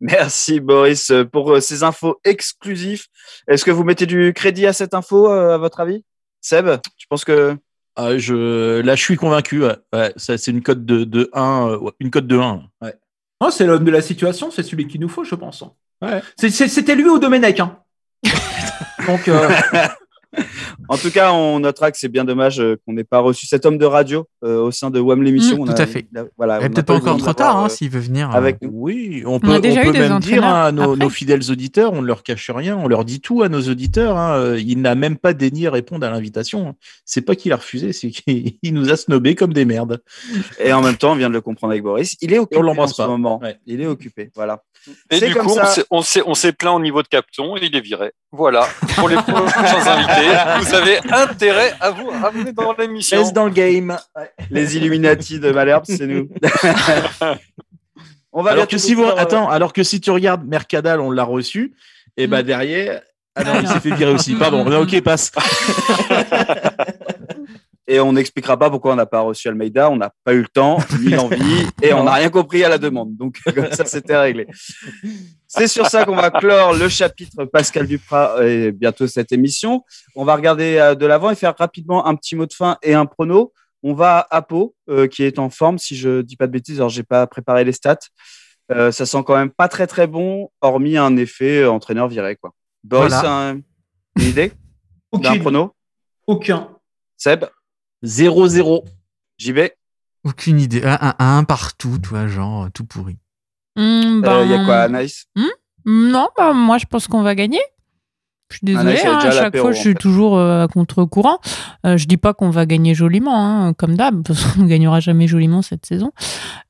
Merci 0.00 0.60
Boris 0.60 1.12
pour 1.30 1.52
euh, 1.52 1.60
ces 1.60 1.82
infos 1.82 2.18
exclusives. 2.24 3.04
Est-ce 3.46 3.66
que 3.66 3.70
vous 3.70 3.84
mettez 3.84 4.06
du 4.06 4.32
crédit 4.32 4.66
à 4.66 4.72
cette 4.72 4.94
info, 4.94 5.30
euh, 5.30 5.54
à 5.54 5.58
votre 5.58 5.80
avis? 5.80 6.04
Seb, 6.40 6.80
tu 6.96 7.06
penses 7.06 7.24
que 7.24 7.54
Ah, 7.96 8.16
je, 8.18 8.80
là, 8.80 8.94
je 8.94 9.02
suis 9.02 9.16
convaincu. 9.16 9.62
ouais. 9.62 9.76
Ouais, 9.92 10.12
ça, 10.16 10.38
c'est 10.38 10.50
une 10.50 10.62
cote 10.62 10.84
de, 10.84 11.04
de 11.04 11.28
1. 11.32 11.68
euh, 11.70 11.78
ouais, 11.78 11.92
une 12.00 12.10
cote 12.10 12.26
de 12.26 12.38
1. 12.38 12.62
Ouais. 12.82 12.94
Oh, 13.40 13.50
c'est 13.50 13.66
l'homme 13.66 13.84
de 13.84 13.90
la 13.90 14.00
situation, 14.02 14.50
c'est 14.50 14.62
celui 14.62 14.86
qu'il 14.86 15.00
nous 15.00 15.08
faut, 15.08 15.24
je 15.24 15.34
pense. 15.34 15.64
Ouais. 16.02 16.22
C'est- 16.38 16.50
c'est- 16.50 16.68
C'était 16.68 16.94
lui 16.94 17.08
au 17.08 17.18
Domenech. 17.18 17.60
Hein. 17.60 17.78
Donc, 19.06 19.28
euh, 19.28 19.48
En 20.88 20.96
tout 20.96 21.10
cas, 21.10 21.32
on 21.32 21.60
notera 21.60 21.90
que 21.90 21.98
c'est 21.98 22.08
bien 22.08 22.24
dommage 22.24 22.60
euh, 22.60 22.76
qu'on 22.86 22.92
n'ait 22.92 23.04
pas 23.04 23.18
reçu 23.18 23.46
cet 23.46 23.66
homme 23.66 23.78
de 23.78 23.84
radio 23.84 24.26
euh, 24.44 24.60
au 24.60 24.70
sein 24.70 24.90
de 24.90 25.00
WAM 25.00 25.22
l'émission. 25.22 25.58
Mm, 25.58 25.60
On 25.60 25.64
tout 25.66 25.72
a- 25.72 25.80
à 25.82 25.86
fait. 25.86 26.06
il 26.12 26.18
a- 26.18 26.24
voilà, 26.36 26.58
peut-être 26.60 26.74
pas 26.82 26.94
pas 26.94 26.94
encore 26.94 27.16
trop 27.18 27.32
tard 27.32 27.56
hein, 27.58 27.66
euh, 27.66 27.68
s'il 27.68 27.90
veut 27.90 28.00
venir. 28.00 28.30
avec 28.30 28.56
euh. 28.62 28.68
Oui, 28.70 29.22
on 29.26 29.34
On 29.34 29.40
peut, 29.40 29.52
a 29.54 29.60
déjà 29.60 29.80
on 29.80 29.82
eu 29.82 29.86
peut 29.86 29.92
des 29.92 29.98
même 30.08 30.18
dire 30.20 30.44
à 30.44 30.70
nos, 30.72 31.08
fidèles 31.10 31.50
auditeurs, 31.50 31.92
on 31.92 32.02
ne 32.02 32.06
leur 32.06 32.22
cache 32.22 32.50
rien, 32.50 32.76
on 32.76 32.86
leur 32.88 33.04
dit 33.04 33.20
tout 33.20 33.42
à 33.42 33.48
nos 33.48 33.60
auditeurs. 33.62 34.16
hein, 34.16 34.56
Il 34.56 34.80
n'a 34.82 34.94
même 34.94 35.16
pas 35.16 35.32
daigné 35.34 35.68
répondre 35.68 36.06
à 36.06 36.10
l'invitation. 36.10 36.74
C'est 37.04 37.22
pas 37.22 37.34
qu'il 37.34 37.52
a 37.52 37.56
refusé, 37.56 37.92
c'est 37.92 38.10
qu'il 38.10 38.54
il 38.62 38.74
nous 38.74 38.90
a 38.92 38.96
snobé 38.96 39.34
comme 39.34 39.52
des 39.52 39.64
merdes. 39.64 40.00
Et 40.58 40.72
en 40.72 40.80
même 40.82 40.96
temps, 40.96 41.12
on 41.12 41.16
vient 41.16 41.28
de 41.28 41.34
le 41.34 41.40
comprendre 41.40 41.72
avec 41.72 41.82
Boris. 41.82 42.16
Il 42.20 42.32
est 42.32 42.38
occupé 42.38 42.58
on 42.58 42.62
l'embrasse 42.62 42.90
en 42.92 42.94
ce 42.94 43.02
pas. 43.02 43.08
moment. 43.08 43.40
Ouais. 43.42 43.58
Il 43.66 43.80
est 43.80 43.86
occupé. 43.86 44.30
Voilà. 44.34 44.62
Et 45.10 45.20
du 45.20 45.34
comme 45.34 45.46
coup, 45.46 45.54
ça. 45.54 45.82
on 45.90 46.34
s'est 46.34 46.52
plaint 46.52 46.74
au 46.76 46.80
niveau 46.80 47.02
de 47.02 47.08
Capton 47.08 47.56
et 47.56 47.66
il 47.66 47.76
est 47.76 47.80
viré. 47.80 48.12
Voilà. 48.32 48.66
Pour 48.96 49.08
les 49.08 49.16
prochains 49.16 49.86
invités, 49.86 50.19
vous 50.60 50.74
avez 50.74 50.98
intérêt 51.12 51.74
à 51.80 51.90
vous 51.90 52.08
ramener 52.08 52.52
dans 52.52 52.74
l'émission. 52.78 53.18
Reste 53.18 53.34
dans 53.34 53.44
le 53.46 53.50
game. 53.50 53.96
Les 54.50 54.76
Illuminati 54.76 55.38
de 55.40 55.50
Malherbe, 55.50 55.84
c'est 55.86 56.06
nous. 56.06 56.28
on 58.32 58.42
va 58.42 58.52
Alors 58.52 58.68
que 58.68 58.78
si 58.78 58.94
vous, 58.94 59.04
euh, 59.04 59.14
attends, 59.16 59.48
alors 59.48 59.72
que 59.72 59.82
si 59.82 60.00
tu 60.00 60.10
regardes 60.10 60.46
Mercadal, 60.46 61.00
on 61.00 61.10
l'a 61.10 61.24
reçu, 61.24 61.74
et 62.16 62.26
bah 62.26 62.42
derrière, 62.42 63.02
ah 63.34 63.44
non, 63.44 63.50
Ah 63.54 63.58
il 63.60 63.64
non. 63.68 63.72
s'est 63.74 63.80
fait 63.80 63.94
virer 63.94 64.12
aussi. 64.12 64.34
Pardon. 64.34 64.64
Non, 64.64 64.80
ok, 64.82 65.00
passe. 65.02 65.30
Et 67.86 67.98
on 67.98 68.12
n'expliquera 68.12 68.56
pas 68.56 68.70
pourquoi 68.70 68.92
on 68.92 68.96
n'a 68.96 69.06
pas 69.06 69.20
reçu 69.20 69.48
Almeida. 69.48 69.90
On 69.90 69.96
n'a 69.96 70.12
pas 70.22 70.32
eu 70.32 70.42
le 70.42 70.48
temps, 70.48 70.78
ni 71.00 71.08
l'envie, 71.08 71.66
et 71.82 71.92
on 71.92 72.04
n'a 72.04 72.12
rien 72.12 72.30
compris 72.30 72.62
à 72.62 72.68
la 72.68 72.78
demande. 72.78 73.16
Donc, 73.16 73.38
comme 73.52 73.72
ça, 73.72 73.84
c'était 73.84 74.16
réglé. 74.16 74.46
C'est 75.52 75.66
sur 75.66 75.86
ça 75.86 76.04
qu'on 76.04 76.14
va 76.14 76.30
clore 76.30 76.74
le 76.74 76.88
chapitre 76.88 77.44
Pascal 77.44 77.88
Duprat 77.88 78.36
et 78.46 78.70
bientôt 78.70 79.08
cette 79.08 79.32
émission. 79.32 79.84
On 80.14 80.24
va 80.24 80.36
regarder 80.36 80.76
euh, 80.78 80.94
de 80.94 81.04
l'avant 81.06 81.28
et 81.30 81.34
faire 81.34 81.56
rapidement 81.58 82.06
un 82.06 82.14
petit 82.14 82.36
mot 82.36 82.46
de 82.46 82.52
fin 82.52 82.78
et 82.82 82.94
un 82.94 83.04
prono. 83.04 83.52
On 83.82 83.92
va 83.92 84.24
à 84.30 84.42
Pau, 84.42 84.76
euh, 84.88 85.08
qui 85.08 85.24
est 85.24 85.40
en 85.40 85.50
forme, 85.50 85.78
si 85.78 85.96
je 85.96 86.20
dis 86.22 86.36
pas 86.36 86.46
de 86.46 86.52
bêtises. 86.52 86.76
Alors, 86.78 86.88
j'ai 86.90 87.02
pas 87.02 87.26
préparé 87.26 87.64
les 87.64 87.72
stats. 87.72 87.98
Euh, 88.70 88.92
ça 88.92 89.06
sent 89.06 89.24
quand 89.26 89.34
même 89.34 89.50
pas 89.50 89.66
très 89.66 89.88
très 89.88 90.06
bon, 90.06 90.50
hormis 90.60 90.96
un 90.96 91.16
effet 91.16 91.62
euh, 91.62 91.70
entraîneur 91.72 92.06
viré. 92.06 92.36
Quoi. 92.36 92.52
Boris, 92.84 93.12
Voilà. 93.12 93.48
un- 93.48 93.56
une 93.56 94.22
idée 94.22 94.52
d'un 95.12 95.30
aucune, 95.30 95.40
prono? 95.40 95.74
Aucun. 96.28 96.68
Seb? 97.16 97.46
0-0. 98.04 98.84
JB 99.38 99.58
Aucune 100.22 100.60
idée. 100.60 100.82
Un, 100.84 100.98
un, 101.00 101.14
un 101.38 101.44
partout, 101.44 101.98
tu 102.00 102.10
vois, 102.10 102.28
genre 102.28 102.68
tout 102.72 102.84
pourri. 102.84 103.16
Hmm, 103.76 104.20
Il 104.22 104.28
Euh, 104.28 104.44
y 104.46 104.54
a 104.54 104.58
ben, 104.58 104.64
quoi, 104.66 104.76
Anaïs? 104.82 105.26
Non, 105.86 106.28
bah, 106.36 106.52
moi 106.52 106.78
je 106.78 106.86
pense 106.86 107.06
qu'on 107.06 107.22
va 107.22 107.34
gagner. 107.34 107.60
Je 108.50 108.56
suis 108.56 108.64
désolée, 108.66 108.98
hein, 109.06 109.18
à 109.22 109.30
chaque 109.30 109.56
fois 109.56 109.70
je 109.72 109.78
en 109.78 109.80
suis 109.80 109.92
fait. 109.92 109.98
toujours 109.98 110.36
euh, 110.36 110.64
à 110.64 110.68
contre-courant. 110.68 111.38
Euh, 111.86 111.96
je 111.96 112.06
dis 112.06 112.16
pas 112.16 112.34
qu'on 112.34 112.50
va 112.50 112.66
gagner 112.66 112.94
joliment, 112.94 113.36
hein, 113.66 113.72
comme 113.74 113.94
d'hab, 113.96 114.22
parce 114.26 114.44
qu'on 114.44 114.62
ne 114.62 114.66
gagnera 114.66 114.98
jamais 115.00 115.28
joliment 115.28 115.62
cette 115.62 115.86
saison. 115.86 116.10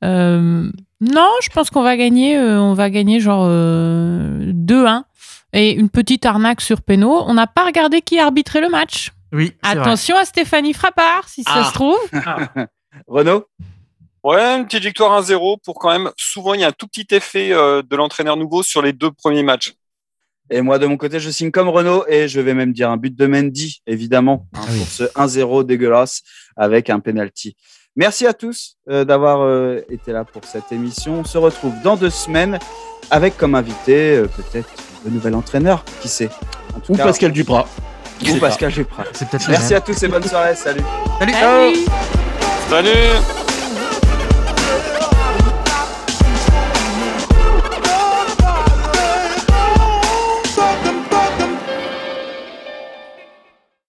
Euh, 0.05 0.70
non, 1.01 1.30
je 1.42 1.48
pense 1.48 1.70
qu'on 1.70 1.82
va 1.82 1.96
gagner, 1.96 2.36
euh, 2.36 2.61
on 2.61 2.74
va 2.74 2.90
gagner 2.90 3.18
genre 3.20 3.46
euh, 3.48 4.53
2-1 4.53 5.05
et 5.55 5.72
une 5.72 5.88
petite 5.88 6.26
arnaque 6.26 6.61
sur 6.61 6.82
Péno. 6.82 7.22
On 7.26 7.32
n'a 7.34 7.46
pas 7.46 7.64
regardé 7.64 8.03
qui 8.03 8.18
arbitrait 8.20 8.61
le 8.61 8.68
match. 8.68 9.12
Oui, 9.32 9.53
vrai. 9.64 9.78
Attention 9.78 10.16
à 10.18 10.26
Stéphanie 10.26 10.74
Frappard, 10.74 11.28
si 11.28 11.42
ça 11.44 11.53
Ah. 11.57 11.64
se 11.64 11.72
trouve. 11.72 11.98
Renaud? 13.09 13.44
Ouais, 14.23 14.41
une 14.59 14.66
petite 14.66 14.85
victoire 14.85 15.23
1-0 15.23 15.59
pour 15.64 15.79
quand 15.79 15.91
même. 15.91 16.11
Souvent, 16.16 16.55
il 16.55 16.61
y 16.61 16.64
a 16.64 16.68
un 16.68 16.73
tout 16.73 16.87
petit 16.87 17.07
effet 17.14 17.53
euh, 17.53 17.83
de 17.83 17.97
l'entraîneur 17.97 18.37
nouveau 18.37 18.62
sur 18.62 18.83
les 18.83 18.93
deux 18.93 19.11
premiers 19.11 19.43
matchs. 19.43 19.75
Et 20.51 20.62
moi, 20.62 20.79
de 20.79 20.87
mon 20.87 20.97
côté, 20.97 21.21
je 21.21 21.31
signe 21.31 21.51
comme 21.51 21.68
Renaud 21.68 22.05
et 22.09 22.27
je 22.29 22.41
vais 22.41 22.55
même 22.55 22.73
dire 22.73 22.91
un 22.91 22.97
but 22.97 23.14
de 23.14 23.27
Mendy, 23.27 23.83
évidemment, 23.87 24.47
hein, 24.55 24.61
Ah 24.62 24.66
oui. 24.73 24.79
pour 24.81 24.89
ce 24.89 25.05
1-0 25.05 25.64
dégueulasse 25.64 26.23
avec 26.57 26.91
un 26.91 26.99
penalty. 27.01 27.57
Merci 27.97 28.27
à 28.27 28.33
tous 28.35 28.77
euh, 28.89 29.05
d'avoir 29.05 29.43
euh, 29.43 29.81
été 29.91 30.12
là 30.12 30.25
pour 30.25 30.45
cette 30.45 30.71
émission. 30.73 31.21
On 31.21 31.25
se 31.25 31.39
retrouve 31.39 31.73
dans 31.83 31.97
deux 31.97 32.11
semaines 32.11 32.59
avec 33.11 33.37
comme 33.37 33.55
invité 33.55 34.16
euh, 34.16 34.27
peut-être 34.27 34.68
le 35.05 35.11
nouvel 35.12 35.35
entraîneur, 35.35 35.85
qui 36.03 36.09
sait. 36.09 36.29
En 36.75 36.81
tout 36.81 36.93
Ou 36.93 36.97
cas, 36.97 37.05
Pascal 37.05 37.33
Duprat. 37.33 37.66
ou 38.29 38.37
Pascal 38.39 38.73
Duprat. 38.73 39.05
C'est 39.12 39.29
peut-être 39.29 39.47
la 39.51 39.59
Merci 39.59 39.75
à 39.75 39.81
tous 39.81 40.03
et 40.03 40.09
bonne 40.09 40.23
soirée. 40.25 40.55
Salut. 40.57 40.83
Salut. 41.21 41.33
Salut. 41.33 41.77
Salut 42.68 43.59